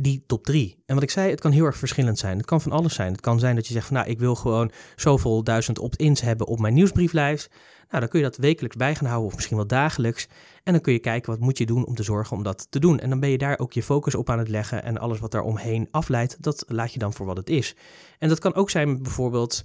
die 0.00 0.24
top 0.26 0.44
3. 0.44 0.82
En 0.86 0.94
wat 0.94 1.04
ik 1.04 1.10
zei, 1.10 1.30
het 1.30 1.40
kan 1.40 1.52
heel 1.52 1.64
erg 1.64 1.76
verschillend 1.76 2.18
zijn. 2.18 2.36
Het 2.36 2.46
kan 2.46 2.60
van 2.60 2.72
alles 2.72 2.94
zijn. 2.94 3.12
Het 3.12 3.20
kan 3.20 3.38
zijn 3.38 3.54
dat 3.54 3.66
je 3.66 3.72
zegt 3.72 3.86
van 3.86 3.96
nou, 3.96 4.08
ik 4.08 4.18
wil 4.18 4.34
gewoon 4.34 4.70
zoveel 4.96 5.42
duizend 5.44 5.78
opt-ins 5.78 6.20
hebben 6.20 6.46
op 6.46 6.58
mijn 6.58 6.74
nieuwsbrieflijst. 6.74 7.50
Nou, 7.88 8.00
dan 8.00 8.08
kun 8.08 8.18
je 8.18 8.24
dat 8.24 8.36
wekelijks 8.36 8.76
bij 8.76 8.94
gaan 8.94 9.06
houden 9.06 9.28
of 9.28 9.34
misschien 9.34 9.56
wel 9.56 9.66
dagelijks. 9.66 10.28
En 10.62 10.72
dan 10.72 10.82
kun 10.82 10.92
je 10.92 10.98
kijken 10.98 11.30
wat 11.30 11.40
moet 11.40 11.58
je 11.58 11.66
doen 11.66 11.86
om 11.86 11.94
te 11.94 12.02
zorgen 12.02 12.36
om 12.36 12.42
dat 12.42 12.66
te 12.70 12.78
doen. 12.78 12.98
En 12.98 13.10
dan 13.10 13.20
ben 13.20 13.28
je 13.28 13.38
daar 13.38 13.58
ook 13.58 13.72
je 13.72 13.82
focus 13.82 14.14
op 14.14 14.30
aan 14.30 14.38
het 14.38 14.48
leggen 14.48 14.82
en 14.82 14.98
alles 14.98 15.18
wat 15.18 15.30
daar 15.30 15.42
omheen 15.42 15.88
afleidt, 15.90 16.42
dat 16.42 16.64
laat 16.66 16.92
je 16.92 16.98
dan 16.98 17.12
voor 17.12 17.26
wat 17.26 17.36
het 17.36 17.50
is. 17.50 17.74
En 18.18 18.28
dat 18.28 18.38
kan 18.38 18.54
ook 18.54 18.70
zijn 18.70 19.02
bijvoorbeeld 19.02 19.64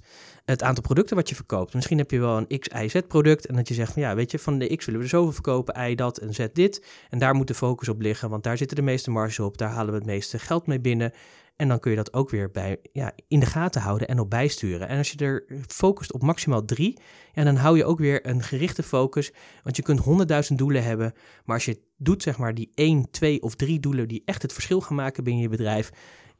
het 0.50 0.62
aantal 0.62 0.82
producten 0.82 1.16
wat 1.16 1.28
je 1.28 1.34
verkoopt. 1.34 1.74
Misschien 1.74 1.98
heb 1.98 2.10
je 2.10 2.18
wel 2.18 2.36
een 2.36 2.58
X, 2.58 2.68
Y, 2.68 2.88
Z 2.88 3.00
product 3.08 3.46
en 3.46 3.56
dat 3.56 3.68
je 3.68 3.74
zegt 3.74 3.92
van 3.92 4.02
ja, 4.02 4.14
weet 4.14 4.30
je, 4.30 4.38
van 4.38 4.58
de 4.58 4.76
X 4.76 4.84
willen 4.84 5.00
we 5.00 5.06
er 5.06 5.12
zoveel 5.12 5.32
verkopen, 5.32 5.90
Y 5.90 5.94
dat 5.94 6.18
en 6.18 6.34
Z 6.34 6.46
dit. 6.52 6.86
En 7.10 7.18
daar 7.18 7.34
moet 7.34 7.46
de 7.46 7.54
focus 7.54 7.88
op 7.88 8.00
liggen, 8.00 8.30
want 8.30 8.42
daar 8.42 8.56
zitten 8.56 8.76
de 8.76 8.82
meeste 8.82 9.10
marges 9.10 9.38
op, 9.38 9.58
daar 9.58 9.70
halen 9.70 9.92
we 9.92 9.98
het 9.98 10.06
meeste 10.06 10.38
geld 10.38 10.66
mee 10.66 10.80
binnen. 10.80 11.12
En 11.56 11.68
dan 11.68 11.78
kun 11.78 11.90
je 11.90 11.96
dat 11.96 12.12
ook 12.12 12.30
weer 12.30 12.50
bij, 12.50 12.78
ja, 12.92 13.12
in 13.28 13.40
de 13.40 13.46
gaten 13.46 13.80
houden 13.80 14.08
en 14.08 14.18
op 14.18 14.30
bijsturen. 14.30 14.88
En 14.88 14.98
als 14.98 15.10
je 15.10 15.18
er 15.18 15.44
focust 15.66 16.12
op 16.12 16.22
maximaal 16.22 16.64
drie, 16.64 16.98
ja, 17.32 17.44
dan 17.44 17.56
hou 17.56 17.76
je 17.76 17.84
ook 17.84 17.98
weer 17.98 18.26
een 18.26 18.42
gerichte 18.42 18.82
focus. 18.82 19.32
Want 19.62 19.76
je 19.76 19.82
kunt 19.82 20.00
honderdduizend 20.00 20.58
doelen 20.58 20.84
hebben. 20.84 21.12
Maar 21.44 21.54
als 21.56 21.64
je 21.64 21.80
doet, 21.96 22.22
zeg 22.22 22.38
maar, 22.38 22.54
die 22.54 22.70
één, 22.74 23.10
twee 23.10 23.42
of 23.42 23.54
drie 23.54 23.80
doelen 23.80 24.08
die 24.08 24.22
echt 24.24 24.42
het 24.42 24.52
verschil 24.52 24.80
gaan 24.80 24.96
maken 24.96 25.24
binnen 25.24 25.42
je 25.42 25.48
bedrijf, 25.48 25.90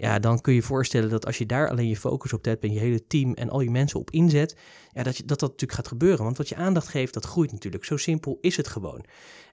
ja, 0.00 0.18
dan 0.18 0.40
kun 0.40 0.54
je 0.54 0.62
voorstellen 0.62 1.10
dat 1.10 1.26
als 1.26 1.38
je 1.38 1.46
daar 1.46 1.68
alleen 1.68 1.88
je 1.88 1.96
focus 1.96 2.32
op 2.32 2.44
hebt 2.44 2.64
en 2.64 2.72
je 2.72 2.78
hele 2.78 3.06
team 3.06 3.34
en 3.34 3.50
al 3.50 3.60
je 3.60 3.70
mensen 3.70 4.00
op 4.00 4.10
inzet, 4.10 4.56
ja, 4.92 5.02
dat, 5.02 5.16
je, 5.16 5.24
dat 5.24 5.40
dat 5.40 5.50
natuurlijk 5.50 5.78
gaat 5.78 5.88
gebeuren. 5.88 6.24
Want 6.24 6.36
wat 6.36 6.48
je 6.48 6.56
aandacht 6.56 6.88
geeft, 6.88 7.14
dat 7.14 7.24
groeit 7.24 7.52
natuurlijk. 7.52 7.84
Zo 7.84 7.96
simpel 7.96 8.38
is 8.40 8.56
het 8.56 8.68
gewoon. 8.68 9.04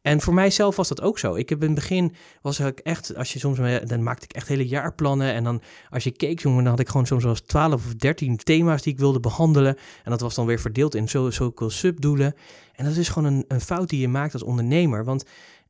En 0.02 0.22
voor 0.22 0.34
mijzelf 0.34 0.76
was 0.76 0.88
dat 0.88 1.02
ook 1.02 1.20
zo. 1.20 1.36
Ik 1.36 1.50
heb 1.50 1.62
in 1.62 1.66
het 1.66 1.76
begin, 1.76 2.14
was 2.42 2.60
ik 2.60 2.80
echt, 2.80 3.16
als 3.16 3.34
je 3.34 3.40
soms, 3.40 3.58
dan 3.84 4.04
maakte 4.04 4.26
ik 4.26 4.34
echt 4.34 4.48
hele 4.48 4.68
jaarplannen. 4.68 5.34
En 5.34 5.44
dan, 5.44 5.62
als 5.90 6.04
je 6.04 6.12
keek, 6.12 6.40
jongen, 6.40 6.64
dan 6.64 6.72
had 6.72 6.80
ik 6.80 6.90
gewoon 6.90 7.06
soms 7.06 7.24
wel 7.24 7.34
12 7.34 7.74
of 7.74 7.96
13 7.96 8.38
thema's 8.38 8.82
die 8.82 8.94
ik 8.94 9.00
wilde 9.00 9.20
behandelen. 9.20 9.78
En 10.04 10.12
dat 10.12 10.22
was 10.22 10.36
dan 10.36 10.46
weer 10.46 10.60
verdeeld 10.60 10.96
in 10.96 11.10
zulke 11.10 11.70
subdoelen. 11.70 12.36
En 12.76 12.86
dat 12.86 12.96
is 12.96 13.10
gewoon 13.10 13.34
een, 13.34 13.46
een 13.48 13.62
fout 13.62 13.90
die 13.90 14.00
je 14.00 14.08
maakt 14.08 14.34
als 14.34 14.44
ondernemer. 14.44 15.04
Want 15.04 15.26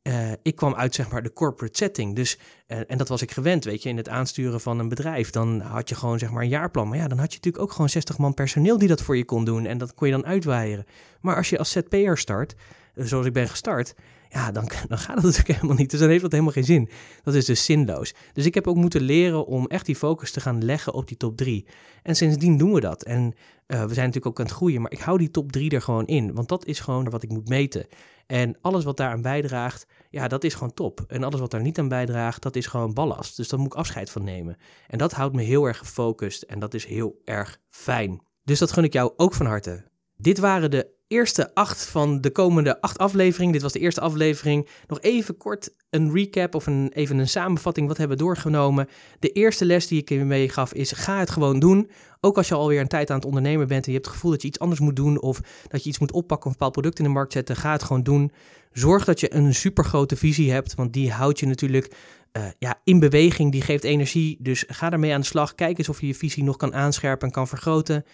uh, 0.08 0.32
ik 0.42 0.56
kwam 0.56 0.76
uit 0.76 0.96
zeg 0.96 1.10
maar 1.12 1.24
de 1.24 1.34
corporate 1.34 1.78
setting. 1.78 2.16
Dus, 2.16 2.38
uh, 2.68 2.78
en 2.88 2.98
dat 2.98 3.08
was 3.08 3.22
ik 3.22 3.32
gewend, 3.32 3.64
weet 3.64 3.84
je, 3.84 3.90
in 3.90 3.98
het 3.98 4.10
aansturen 4.10 4.62
van 4.62 4.80
een 4.80 4.90
bedrijf. 4.90 5.30
Dan 5.30 5.60
had 5.60 5.90
je 5.90 5.96
gewoon 5.96 6.20
zeg 6.20 6.32
maar 6.32 6.44
een 6.44 6.50
jaarplan. 6.50 6.88
Maar 6.88 6.98
ja, 6.98 7.08
dan 7.08 7.18
had 7.18 7.32
je 7.32 7.36
natuurlijk 7.36 7.64
ook 7.64 7.72
gewoon 7.72 7.90
60 7.90 8.18
man 8.18 8.34
personeel 8.34 8.78
die 8.78 8.88
dat 8.88 9.02
voor 9.02 9.18
je 9.18 9.26
kon 9.26 9.46
doen. 9.46 9.66
En 9.66 9.78
dat 9.78 9.94
kon 9.94 10.08
je 10.08 10.14
dan 10.14 10.26
uitwaaieren. 10.26 10.86
Maar 11.22 11.36
als 11.36 11.50
je 11.50 11.58
als 11.58 11.72
ZP'er 11.72 12.18
start, 12.18 12.56
zoals 12.96 13.26
ik 13.26 13.34
ben 13.34 13.50
gestart, 13.50 13.96
ja, 14.30 14.52
dan, 14.52 14.70
dan 14.88 14.98
gaat 14.98 15.16
het 15.16 15.24
natuurlijk 15.24 15.56
helemaal 15.56 15.76
niet. 15.76 15.92
Dus 15.92 16.00
dan 16.00 16.10
heeft 16.10 16.22
dat 16.22 16.32
helemaal 16.32 16.54
geen 16.54 16.64
zin. 16.64 16.90
Dat 17.24 17.34
is 17.34 17.46
dus 17.46 17.66
zinloos. 17.66 18.14
Dus 18.34 18.46
ik 18.46 18.54
heb 18.54 18.68
ook 18.68 18.76
moeten 18.76 19.02
leren 19.02 19.46
om 19.46 19.68
echt 19.68 19.86
die 19.86 19.96
focus 19.96 20.32
te 20.32 20.40
gaan 20.40 20.66
leggen 20.66 20.94
op 20.94 21.08
die 21.08 21.18
top 21.18 21.38
3. 21.38 21.68
En 22.04 22.16
sindsdien 22.16 22.58
doen 22.58 22.74
we 22.74 22.80
dat. 22.80 23.04
En 23.04 23.24
uh, 23.24 23.34
we 23.68 23.94
zijn 23.94 24.06
natuurlijk 24.06 24.26
ook 24.26 24.40
aan 24.40 24.46
het 24.46 24.56
groeien, 24.56 24.82
maar 24.82 24.92
ik 24.92 25.00
hou 25.00 25.18
die 25.18 25.32
top 25.32 25.52
3 25.52 25.70
er 25.70 25.82
gewoon 25.82 26.06
in. 26.06 26.34
Want 26.34 26.50
dat 26.50 26.66
is 26.66 26.80
gewoon 26.80 27.10
wat 27.10 27.24
ik 27.24 27.30
moet 27.30 27.50
meten. 27.50 27.88
En 28.28 28.58
alles 28.62 28.84
wat 28.84 28.98
daaraan 28.98 29.22
bijdraagt, 29.22 29.86
ja, 30.10 30.28
dat 30.28 30.44
is 30.44 30.54
gewoon 30.54 30.74
top. 30.74 31.04
En 31.08 31.24
alles 31.24 31.40
wat 31.40 31.52
daar 31.52 31.62
niet 31.62 31.80
aan 31.80 31.88
bijdraagt, 31.88 32.42
dat 32.42 32.56
is 32.56 32.68
gewoon 32.68 32.94
ballast. 32.94 33.36
Dus 33.36 33.48
daar 33.48 33.60
moet 33.60 33.74
ik 33.74 33.80
afscheid 33.80 34.10
van 34.10 34.24
nemen. 34.24 34.58
En 34.88 34.98
dat 34.98 35.12
houdt 35.12 35.36
me 35.36 35.42
heel 35.42 35.66
erg 35.66 35.78
gefocust 35.78 36.42
en 36.42 36.60
dat 36.60 36.74
is 36.74 36.86
heel 36.86 37.22
erg 37.24 37.60
fijn. 37.70 38.22
Dus 38.44 38.60
dat 38.60 38.72
gun 38.72 38.84
ik 38.84 38.94
jou 38.94 39.14
ook 39.18 39.34
van 39.34 39.46
harte. 39.46 39.86
Dit 40.18 40.38
waren 40.38 40.72
de 40.72 40.97
eerste 41.08 41.56
acht 41.56 41.86
van 41.86 42.22
de 42.22 42.32
komende 42.32 42.82
acht 42.82 42.98
afleveringen. 42.98 43.54
Dit 43.54 43.62
was 43.62 43.72
de 43.72 43.80
eerste 43.80 44.02
aflevering. 44.02 44.68
Nog 44.88 45.02
even 45.02 45.38
kort 45.38 45.74
een 45.90 46.14
recap 46.14 46.56
of 46.56 46.68
een, 46.68 46.92
even 46.94 47.18
een 47.18 47.28
samenvatting. 47.28 47.88
Wat 47.88 47.98
hebben 47.98 48.18
we 48.18 48.24
doorgenomen? 48.24 48.88
De 49.20 49.32
eerste 49.32 49.66
les 49.66 49.88
die 49.88 50.02
ik 50.02 50.10
je 50.10 50.24
meegaf 50.24 50.74
is: 50.74 50.92
ga 50.92 51.20
het 51.20 51.30
gewoon 51.30 51.60
doen. 51.60 51.90
Ook 52.22 52.38
als 52.38 52.48
je 52.48 52.56
alweer 52.56 52.80
een 52.80 52.88
tijd 52.88 53.10
aan 53.10 53.16
het 53.16 53.26
ondernemen 53.26 53.68
bent 53.68 53.86
en 53.86 53.92
je 53.92 53.98
hebt 53.98 54.06
het 54.06 54.16
gevoel 54.16 54.32
dat 54.32 54.42
je 54.42 54.48
iets 54.48 54.60
anders 54.60 54.80
moet 54.80 54.96
doen 54.96 55.22
of 55.22 55.42
dat 55.68 55.84
je 55.84 55.90
iets 55.90 56.00
moet 56.00 56.12
oppakken 56.12 56.46
of 56.46 56.52
een 56.52 56.52
bepaald 56.52 56.72
product 56.72 56.98
in 56.98 57.04
de 57.04 57.12
markt 57.12 57.34
zetten, 57.34 57.56
ga 57.56 57.72
het 57.72 57.84
gewoon 57.84 58.04
doen. 58.04 58.32
Zorg 58.72 59.06
dat 59.06 59.20
je 59.20 59.34
een 59.34 59.54
supergrote 59.54 60.16
visie 60.16 60.52
hebt, 60.52 60.76
want 60.76 60.94
die 60.94 61.12
houdt 61.12 61.40
je 61.40 61.46
natuurlijk 61.46 61.96
uh, 62.38 62.44
ja, 62.60 62.82
in 62.84 63.00
beweging, 63.00 63.52
die 63.52 63.62
geeft 63.62 63.84
energie. 63.84 64.38
Dus 64.40 64.64
ga 64.68 64.90
daarmee 64.90 65.14
aan 65.14 65.20
de 65.20 65.26
slag. 65.26 65.56
Kijk 65.56 65.78
eens 65.78 65.90
of 65.90 66.02
je 66.02 66.08
je 66.08 66.16
visie 66.16 66.44
nog 66.44 66.58
kan 66.58 66.74
aanscherpen 66.74 67.28
en 67.28 67.34
kan 67.34 67.48
vergroten. 67.48 68.06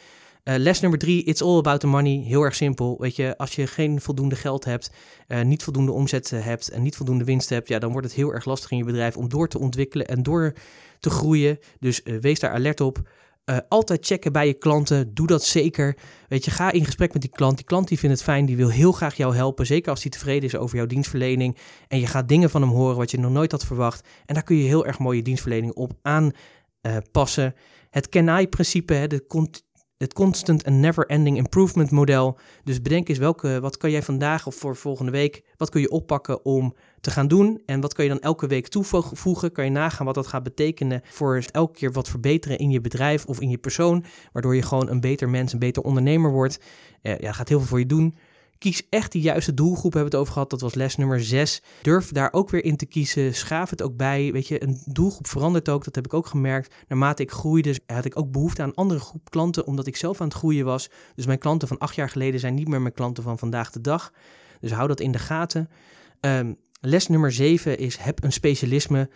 Uh, 0.44 0.56
les 0.58 0.80
nummer 0.80 1.00
drie, 1.00 1.24
it's 1.24 1.42
all 1.42 1.58
about 1.58 1.80
the 1.80 1.88
money. 1.88 2.24
Heel 2.26 2.42
erg 2.42 2.56
simpel. 2.56 2.98
Weet 3.00 3.16
je, 3.16 3.38
als 3.38 3.56
je 3.56 3.68
geen 3.68 4.02
voldoende 4.02 4.36
geld 4.36 4.66
hebt, 4.66 4.92
uh, 5.28 5.42
niet 5.42 5.64
voldoende 5.64 5.92
omzet 5.92 6.30
hebt 6.30 6.70
en 6.70 6.82
niet 6.82 6.96
voldoende 6.96 7.24
winst 7.24 7.50
hebt, 7.50 7.68
ja, 7.68 7.80
dan 7.80 7.92
wordt 7.92 8.08
het 8.08 8.16
heel 8.16 8.34
erg 8.34 8.46
lastig 8.46 8.72
in 8.72 8.78
je 8.78 8.84
bedrijf 8.84 9.18
om 9.18 9.30
door 9.30 9.48
te 9.48 9.60
ontwikkelen 9.60 10.08
en 10.08 10.24
door 10.24 10.54
te 11.00 11.10
groeien. 11.10 11.60
Dus 11.80 12.02
wees 12.04 12.40
daar 12.40 12.52
alert 12.52 12.82
op. 12.82 13.10
altijd 13.68 14.06
checken 14.06 14.32
bij 14.32 14.48
je 14.48 14.54
klanten. 14.54 15.14
Doe 15.14 15.28
dat 15.28 15.44
zeker. 15.44 15.98
Weet 16.28 16.46
je, 16.46 16.52
ga 16.52 16.72
in 16.72 16.86
gesprek 16.86 17.14
met 17.14 17.22
die 17.22 17.32
klant. 17.32 17.58
Die 17.58 17.66
klant 17.66 17.88
die 17.88 18.00
vindt 18.00 18.16
het 18.16 18.26
fijn, 18.26 18.46
die 18.46 18.56
wil 18.56 18.70
heel 18.70 18.92
graag 18.92 19.16
jou 19.16 19.36
helpen. 19.36 19.66
Zeker 19.66 19.90
als 19.90 20.02
hij 20.02 20.12
tevreden 20.12 20.50
is 20.50 20.56
over 20.56 20.78
jouw 20.78 20.86
dienstverlening. 20.86 21.58
En 21.88 22.00
je 22.00 22.08
gaat 22.08 22.28
dingen 22.28 22.50
van 22.50 22.62
hem 22.62 22.72
horen 22.72 22.98
wat 22.98 23.12
je 23.12 23.20
nog 23.20 23.32
nooit 23.32 23.52
had 23.52 23.66
verwacht. 23.66 24.08
En 24.26 24.34
daar 24.34 24.44
kun 24.44 24.56
je 24.56 24.68
heel 24.68 24.86
erg 24.86 25.00
mooie 25.00 25.22
dienstverlening 25.22 25.74
op 25.74 25.92
aanpassen. 26.02 27.56
het 27.90 28.10
KENAI-principe, 28.10 29.08
de 29.08 29.26
het 30.04 30.14
constant 30.14 30.66
and 30.66 30.76
never 30.76 31.06
ending 31.06 31.38
improvement 31.38 31.92
model. 31.92 32.38
Dus 32.64 32.82
bedenk 32.82 33.10
eens 33.10 33.18
welke, 33.18 33.60
wat 33.60 33.78
kan 33.78 33.92
jij 33.92 34.04
vandaag 34.04 34.48
of 34.48 34.56
voor 34.56 34.76
volgende 34.76 35.12
week, 35.12 35.44
wat 35.58 35.70
kun 35.70 35.82
je 35.82 35.90
oppakken 35.90 36.46
om 36.46 36.76
te 37.02 37.12
gaan 37.12 37.28
doen 37.28 37.62
en 37.66 37.82
wat 37.82 37.94
kan 37.94 38.06
je 38.06 38.12
dan 38.12 38.20
elke 38.20 38.48
week 38.48 38.68
toevoegen? 38.68 39.52
Kan 39.52 39.66
je 39.66 39.72
nagaan 39.72 40.06
wat 40.06 40.16
dat 40.16 40.28
gaat 40.28 40.44
betekenen 40.44 41.02
voor 41.04 41.44
elke 41.52 41.74
keer 41.74 41.92
wat 41.92 42.10
verbeteren 42.10 42.58
in 42.58 42.70
je 42.70 42.82
bedrijf 42.82 43.26
of 43.26 43.42
in 43.42 43.50
je 43.50 43.58
persoon, 43.58 44.06
waardoor 44.32 44.56
je 44.56 44.62
gewoon 44.62 44.90
een 44.90 45.02
beter 45.02 45.30
mens, 45.30 45.54
een 45.54 45.60
beter 45.60 45.84
ondernemer 45.84 46.32
wordt. 46.32 46.60
Uh, 47.02 47.18
ja, 47.18 47.32
gaat 47.32 47.50
heel 47.50 47.60
veel 47.60 47.68
voor 47.68 47.80
je 47.80 47.86
doen. 47.86 48.16
Kies 48.64 48.88
echt 48.90 49.12
de 49.12 49.22
juiste 49.22 49.54
doelgroep, 49.54 49.94
hebben 49.94 50.12
we 50.12 50.18
het 50.18 50.20
over 50.20 50.34
gehad. 50.34 50.50
Dat 50.50 50.62
was 50.62 50.74
les 50.74 50.96
nummer 50.96 51.24
6. 51.24 51.62
Durf 51.82 52.12
daar 52.12 52.34
ook 52.34 52.50
weer 52.50 52.64
in 52.64 52.76
te 52.76 52.86
kiezen. 52.86 53.36
Schaaf 53.36 53.70
het 53.70 53.82
ook 53.82 53.98
bij. 53.98 54.32
Weet 54.32 54.48
je, 54.48 54.64
een 54.64 54.82
doelgroep 54.86 55.28
verandert 55.28 55.70
ook. 55.70 55.84
Dat 55.84 55.96
heb 55.96 56.06
ik 56.06 56.14
ook 56.14 56.26
gemerkt. 56.26 56.74
Naarmate 56.88 57.22
ik 57.22 57.32
groeide, 57.32 57.80
had 57.86 58.06
ik 58.06 58.18
ook 58.18 58.32
behoefte 58.32 58.62
aan 58.62 58.74
andere 58.74 59.00
groep 59.00 59.30
klanten, 59.30 59.66
omdat 59.66 59.88
ik 59.88 59.96
zelf 59.96 60.22
aan 60.22 60.28
het 60.28 60.36
groeien 60.36 60.66
was. 60.66 60.90
Dus 61.16 61.26
mijn 61.26 61.40
klanten 61.40 61.68
van 61.68 61.78
acht 61.78 61.96
jaar 61.96 62.10
geleden 62.10 62.40
zijn 62.40 62.54
niet 62.54 62.68
meer 62.68 62.82
mijn 62.82 62.94
klanten 62.94 63.24
van 63.24 63.38
vandaag 63.38 63.72
de 63.72 63.82
dag. 63.82 64.14
Dus 64.60 64.72
hou 64.72 64.88
dat 64.88 65.00
in 65.00 65.12
de 65.12 65.20
gaten. 65.20 65.70
Um, 66.22 66.58
les 66.82 67.08
nummer 67.08 67.32
7 67.32 67.78
is: 67.78 67.98
heb 67.98 68.24
een 68.24 68.34
specialisme. 68.34 69.10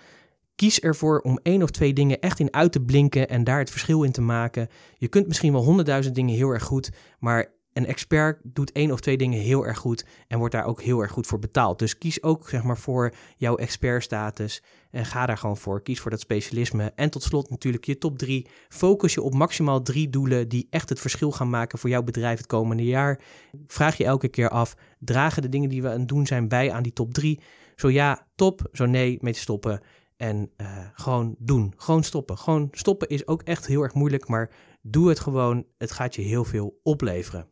Kies 0.56 0.80
ervoor 0.80 1.20
om 1.20 1.40
één 1.44 1.64
of 1.64 1.72
twee 1.72 1.94
dingen 1.94 2.20
echt 2.20 2.40
in 2.40 2.54
uit 2.54 2.72
te 2.72 2.82
blinken 2.82 3.30
en 3.30 3.44
daar 3.44 3.60
het 3.60 3.72
verschil 3.72 4.04
in 4.04 4.12
te 4.12 4.22
maken. 4.22 4.68
Je 4.98 5.08
kunt 5.08 5.28
misschien 5.28 5.52
wel 5.52 5.64
honderdduizend 5.64 6.16
dingen 6.16 6.36
heel 6.36 6.50
erg 6.50 6.64
goed, 6.64 6.90
maar 7.20 7.56
een 7.78 7.86
expert 7.86 8.40
doet 8.44 8.72
één 8.72 8.92
of 8.92 9.00
twee 9.00 9.18
dingen 9.18 9.40
heel 9.40 9.66
erg 9.66 9.78
goed 9.78 10.06
en 10.28 10.38
wordt 10.38 10.54
daar 10.54 10.66
ook 10.66 10.82
heel 10.82 11.02
erg 11.02 11.12
goed 11.12 11.28
voor 11.28 11.40
betaald. 11.40 11.80
Dus 11.80 11.98
kies 11.98 12.24
ook 12.24 12.50
zeg 12.50 12.64
maar 12.64 12.78
voor 12.78 13.14
jouw 13.36 13.56
expertstatus 13.56 14.64
en 14.92 15.06
ga 15.06 15.26
daar 15.26 15.38
gewoon 15.38 15.58
voor. 15.58 15.82
Kies 15.82 16.00
voor 16.00 16.12
dat 16.12 16.20
specialisme. 16.20 16.92
En 16.96 17.10
tot 17.10 17.24
slot 17.24 17.50
natuurlijk 17.50 17.86
je 17.86 17.98
top 17.98 18.18
drie. 18.18 18.48
Focus 18.70 19.14
je 19.14 19.22
op 19.22 19.34
maximaal 19.34 19.82
drie 19.82 20.10
doelen 20.10 20.50
die 20.50 20.68
echt 20.70 20.90
het 20.90 21.00
verschil 21.00 21.32
gaan 21.32 21.50
maken 21.50 21.80
voor 21.80 21.90
jouw 21.90 22.04
bedrijf 22.04 22.38
het 22.38 22.48
komende 22.48 22.86
jaar. 22.86 23.22
Vraag 23.68 23.98
je 23.98 24.06
elke 24.06 24.28
keer 24.28 24.50
af, 24.50 24.76
dragen 25.00 25.42
de 25.42 25.50
dingen 25.50 25.70
die 25.70 25.82
we 25.82 25.90
aan 25.90 26.00
het 26.00 26.08
doen 26.08 26.28
zijn 26.28 26.48
bij 26.48 26.72
aan 26.72 26.84
die 26.84 26.94
top 26.94 27.14
drie? 27.14 27.40
Zo 27.76 27.90
ja, 27.90 28.28
top. 28.36 28.70
Zo 28.72 28.86
nee, 28.86 29.18
mee 29.22 29.34
te 29.34 29.40
stoppen. 29.40 29.82
En 30.18 30.52
uh, 30.58 30.68
gewoon 30.94 31.36
doen. 31.40 31.74
Gewoon 31.78 32.04
stoppen. 32.04 32.38
Gewoon 32.38 32.68
stoppen 32.72 33.08
is 33.08 33.28
ook 33.28 33.42
echt 33.42 33.68
heel 33.68 33.82
erg 33.82 33.94
moeilijk, 33.94 34.28
maar 34.28 34.50
doe 34.82 35.10
het 35.10 35.20
gewoon. 35.20 35.66
Het 35.78 35.92
gaat 35.92 36.16
je 36.16 36.22
heel 36.22 36.44
veel 36.44 36.80
opleveren. 36.84 37.48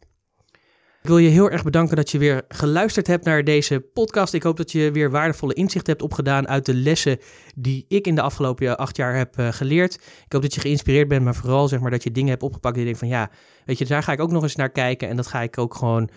Ik 1.06 1.12
wil 1.12 1.20
je 1.20 1.30
heel 1.30 1.50
erg 1.50 1.64
bedanken 1.64 1.96
dat 1.96 2.12
je 2.12 2.18
weer 2.18 2.46
geluisterd 2.48 3.08
hebt 3.08 3.26
naar 3.26 3.44
deze 3.44 3.80
podcast. 3.80 4.34
Ik 4.34 4.44
hoop 4.44 4.58
dat 4.58 4.72
je 4.72 4.92
weer 4.92 5.12
waardevolle 5.12 5.54
inzichten 5.54 5.92
hebt 5.92 6.04
opgedaan 6.04 6.48
uit 6.48 6.66
de 6.66 6.74
lessen 6.74 7.18
die 7.56 7.86
ik 7.88 8.08
in 8.08 8.16
de 8.16 8.22
afgelopen 8.22 8.78
acht 8.78 8.96
jaar 8.98 9.16
heb 9.16 9.40
uh, 9.40 9.52
geleerd. 9.52 9.94
Ik 10.26 10.32
hoop 10.32 10.42
dat 10.42 10.54
je 10.54 10.62
geïnspireerd 10.62 11.08
bent, 11.08 11.24
maar 11.24 11.36
vooral 11.36 11.68
zeg 11.68 11.80
maar 11.80 11.92
dat 11.92 12.04
je 12.04 12.12
dingen 12.12 12.30
hebt 12.30 12.44
opgepakt 12.44 12.76
die 12.76 12.84
je 12.84 12.90
denkt 12.90 13.06
van 13.08 13.18
ja, 13.18 13.32
weet 13.66 13.78
je, 13.78 13.86
daar 13.86 14.04
ga 14.04 14.12
ik 14.12 14.20
ook 14.20 14.32
nog 14.32 14.44
eens 14.44 14.56
naar 14.56 14.70
kijken 14.70 15.10
en 15.10 15.16
dat 15.16 15.28
ga 15.28 15.42
ik 15.42 15.58
ook 15.58 15.76
gewoon 15.76 16.10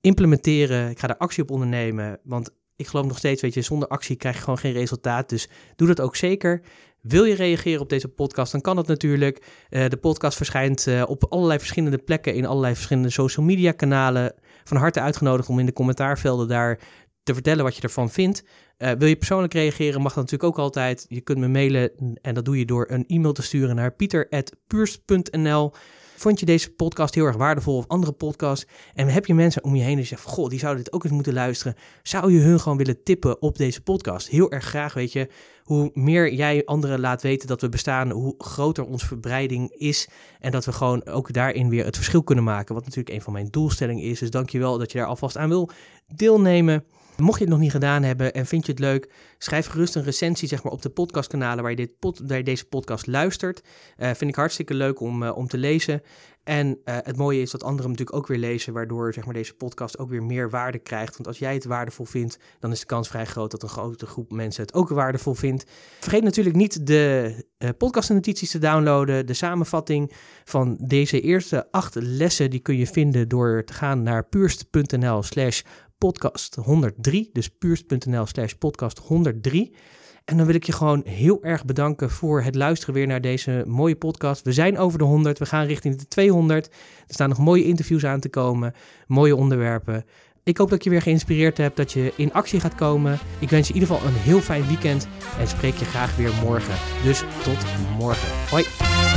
implementeren. 0.00 0.90
Ik 0.90 0.98
ga 0.98 1.06
daar 1.06 1.16
actie 1.16 1.42
op 1.42 1.50
ondernemen, 1.50 2.18
want 2.22 2.50
ik 2.76 2.86
geloof 2.86 3.06
nog 3.06 3.18
steeds, 3.18 3.42
weet 3.42 3.54
je, 3.54 3.62
zonder 3.62 3.88
actie 3.88 4.16
krijg 4.16 4.36
je 4.36 4.42
gewoon 4.42 4.58
geen 4.58 4.72
resultaat. 4.72 5.28
Dus 5.28 5.48
doe 5.76 5.88
dat 5.88 6.00
ook 6.00 6.16
zeker. 6.16 6.62
Wil 7.02 7.24
je 7.24 7.34
reageren 7.34 7.80
op 7.80 7.88
deze 7.88 8.08
podcast, 8.08 8.52
dan 8.52 8.60
kan 8.60 8.76
dat 8.76 8.86
natuurlijk. 8.86 9.46
Uh, 9.70 9.88
de 9.88 9.96
podcast 9.96 10.36
verschijnt 10.36 10.86
uh, 10.86 11.02
op 11.06 11.24
allerlei 11.28 11.58
verschillende 11.58 11.98
plekken 11.98 12.34
in 12.34 12.46
allerlei 12.46 12.74
verschillende 12.74 13.10
social 13.10 13.46
media 13.46 13.72
kanalen. 13.72 14.34
Van 14.64 14.76
harte 14.76 15.00
uitgenodigd 15.00 15.48
om 15.48 15.58
in 15.58 15.66
de 15.66 15.72
commentaarvelden 15.72 16.48
daar 16.48 16.78
te 17.22 17.34
vertellen 17.34 17.64
wat 17.64 17.76
je 17.76 17.82
ervan 17.82 18.10
vindt. 18.10 18.44
Uh, 18.78 18.90
wil 18.98 19.08
je 19.08 19.16
persoonlijk 19.16 19.52
reageren, 19.52 20.00
mag 20.00 20.14
dat 20.14 20.24
natuurlijk 20.24 20.50
ook 20.50 20.64
altijd. 20.64 21.06
Je 21.08 21.20
kunt 21.20 21.38
me 21.38 21.48
mailen 21.48 21.92
en 22.22 22.34
dat 22.34 22.44
doe 22.44 22.58
je 22.58 22.64
door 22.64 22.86
een 22.90 23.06
e-mail 23.06 23.32
te 23.32 23.42
sturen 23.42 23.76
naar 23.76 23.92
pieter.puurst.nl. 23.92 25.72
Vond 26.20 26.40
je 26.40 26.46
deze 26.46 26.70
podcast 26.70 27.14
heel 27.14 27.24
erg 27.24 27.36
waardevol 27.36 27.76
of 27.76 27.88
andere 27.88 28.12
podcasts? 28.12 28.66
En 28.94 29.08
heb 29.08 29.26
je 29.26 29.34
mensen 29.34 29.64
om 29.64 29.74
je 29.74 29.82
heen 29.82 29.96
die 29.96 30.04
zeggen: 30.04 30.30
Goh, 30.30 30.48
die 30.48 30.58
zouden 30.58 30.84
dit 30.84 30.92
ook 30.92 31.04
eens 31.04 31.12
moeten 31.12 31.32
luisteren? 31.32 31.74
Zou 32.02 32.32
je 32.32 32.40
hun 32.40 32.60
gewoon 32.60 32.78
willen 32.78 33.02
tippen 33.02 33.42
op 33.42 33.56
deze 33.56 33.82
podcast? 33.82 34.28
Heel 34.28 34.50
erg 34.50 34.64
graag, 34.64 34.94
weet 34.94 35.12
je. 35.12 35.28
Hoe 35.62 35.90
meer 35.94 36.32
jij 36.32 36.64
anderen 36.64 37.00
laat 37.00 37.22
weten 37.22 37.48
dat 37.48 37.60
we 37.60 37.68
bestaan, 37.68 38.10
hoe 38.10 38.34
groter 38.38 38.84
onze 38.84 39.06
verbreiding 39.06 39.70
is. 39.70 40.08
En 40.40 40.50
dat 40.50 40.64
we 40.64 40.72
gewoon 40.72 41.06
ook 41.06 41.32
daarin 41.32 41.68
weer 41.68 41.84
het 41.84 41.96
verschil 41.96 42.22
kunnen 42.22 42.44
maken. 42.44 42.74
Wat 42.74 42.84
natuurlijk 42.84 43.14
een 43.14 43.22
van 43.22 43.32
mijn 43.32 43.48
doelstellingen 43.50 44.04
is. 44.04 44.18
Dus 44.18 44.30
dankjewel 44.30 44.78
dat 44.78 44.92
je 44.92 44.98
daar 44.98 45.06
alvast 45.06 45.36
aan 45.36 45.48
wil 45.48 45.70
deelnemen. 46.06 46.84
Mocht 47.20 47.38
je 47.38 47.44
het 47.44 47.52
nog 47.52 47.62
niet 47.62 47.70
gedaan 47.70 48.02
hebben 48.02 48.32
en 48.32 48.46
vind 48.46 48.66
je 48.66 48.72
het 48.72 48.80
leuk, 48.80 49.10
schrijf 49.38 49.66
gerust 49.66 49.94
een 49.94 50.02
recensie 50.02 50.48
zeg 50.48 50.62
maar, 50.62 50.72
op 50.72 50.82
de 50.82 50.90
podcastkanalen 50.90 51.62
waar 51.62 51.72
je, 51.72 51.76
dit 51.76 52.44
deze 52.44 52.64
podcast 52.64 53.06
luistert. 53.06 53.62
Uh, 53.98 54.06
vind 54.06 54.30
ik 54.30 54.34
hartstikke 54.34 54.74
leuk 54.74 55.00
om, 55.00 55.22
uh, 55.22 55.36
om 55.36 55.46
te 55.46 55.58
lezen. 55.58 56.02
En 56.44 56.66
uh, 56.66 56.74
het 56.84 57.16
mooie 57.16 57.40
is 57.40 57.50
dat 57.50 57.62
anderen 57.62 57.90
natuurlijk 57.90 58.16
ook 58.16 58.26
weer 58.26 58.38
lezen, 58.38 58.72
waardoor 58.72 59.12
zeg 59.12 59.24
maar, 59.24 59.34
deze 59.34 59.54
podcast 59.54 59.98
ook 59.98 60.10
weer 60.10 60.22
meer 60.22 60.50
waarde 60.50 60.78
krijgt. 60.78 61.16
Want 61.16 61.26
als 61.26 61.38
jij 61.38 61.54
het 61.54 61.64
waardevol 61.64 62.04
vindt, 62.04 62.38
dan 62.58 62.70
is 62.70 62.80
de 62.80 62.86
kans 62.86 63.08
vrij 63.08 63.26
groot 63.26 63.50
dat 63.50 63.62
een 63.62 63.68
grote 63.68 64.06
groep 64.06 64.32
mensen 64.32 64.62
het 64.62 64.74
ook 64.74 64.88
waardevol 64.88 65.34
vindt. 65.34 65.64
Vergeet 66.00 66.22
natuurlijk 66.22 66.56
niet 66.56 66.86
de 66.86 67.34
uh, 67.58 67.68
podcastnotities 67.78 68.50
te 68.50 68.58
downloaden. 68.58 69.26
De 69.26 69.34
samenvatting 69.34 70.12
van 70.44 70.76
deze 70.80 71.20
eerste 71.20 71.68
acht 71.70 71.94
lessen, 71.94 72.50
die 72.50 72.60
kun 72.60 72.76
je 72.76 72.86
vinden 72.86 73.28
door 73.28 73.64
te 73.64 73.72
gaan 73.72 74.02
naar 74.02 74.24
puurst.nl 74.24 75.22
slash 75.22 75.62
podcast 76.00 76.54
103. 76.54 77.30
Dus 77.32 77.48
puurst.nl 77.48 78.26
slash 78.26 78.52
podcast 78.52 78.98
103. 78.98 79.74
En 80.24 80.36
dan 80.36 80.46
wil 80.46 80.54
ik 80.54 80.64
je 80.64 80.72
gewoon 80.72 81.02
heel 81.04 81.42
erg 81.42 81.64
bedanken 81.64 82.10
voor 82.10 82.42
het 82.42 82.54
luisteren 82.54 82.94
weer 82.94 83.06
naar 83.06 83.20
deze 83.20 83.64
mooie 83.66 83.96
podcast. 83.96 84.42
We 84.42 84.52
zijn 84.52 84.78
over 84.78 84.98
de 84.98 85.04
100, 85.04 85.38
we 85.38 85.46
gaan 85.46 85.66
richting 85.66 85.96
de 85.96 86.08
200. 86.08 86.66
Er 86.66 87.14
staan 87.14 87.28
nog 87.28 87.38
mooie 87.38 87.64
interviews 87.64 88.04
aan 88.04 88.20
te 88.20 88.28
komen, 88.28 88.74
mooie 89.06 89.36
onderwerpen. 89.36 90.04
Ik 90.44 90.56
hoop 90.56 90.70
dat 90.70 90.84
je 90.84 90.90
weer 90.90 91.02
geïnspireerd 91.02 91.56
hebt, 91.56 91.76
dat 91.76 91.92
je 91.92 92.12
in 92.16 92.32
actie 92.32 92.60
gaat 92.60 92.74
komen. 92.74 93.18
Ik 93.38 93.50
wens 93.50 93.68
je 93.68 93.74
in 93.74 93.80
ieder 93.80 93.94
geval 93.94 94.10
een 94.10 94.18
heel 94.18 94.40
fijn 94.40 94.66
weekend 94.66 95.08
en 95.38 95.48
spreek 95.48 95.74
je 95.74 95.84
graag 95.84 96.16
weer 96.16 96.32
morgen. 96.44 96.74
Dus 97.04 97.24
tot 97.44 97.58
morgen. 97.98 98.28
Hoi! 98.50 99.09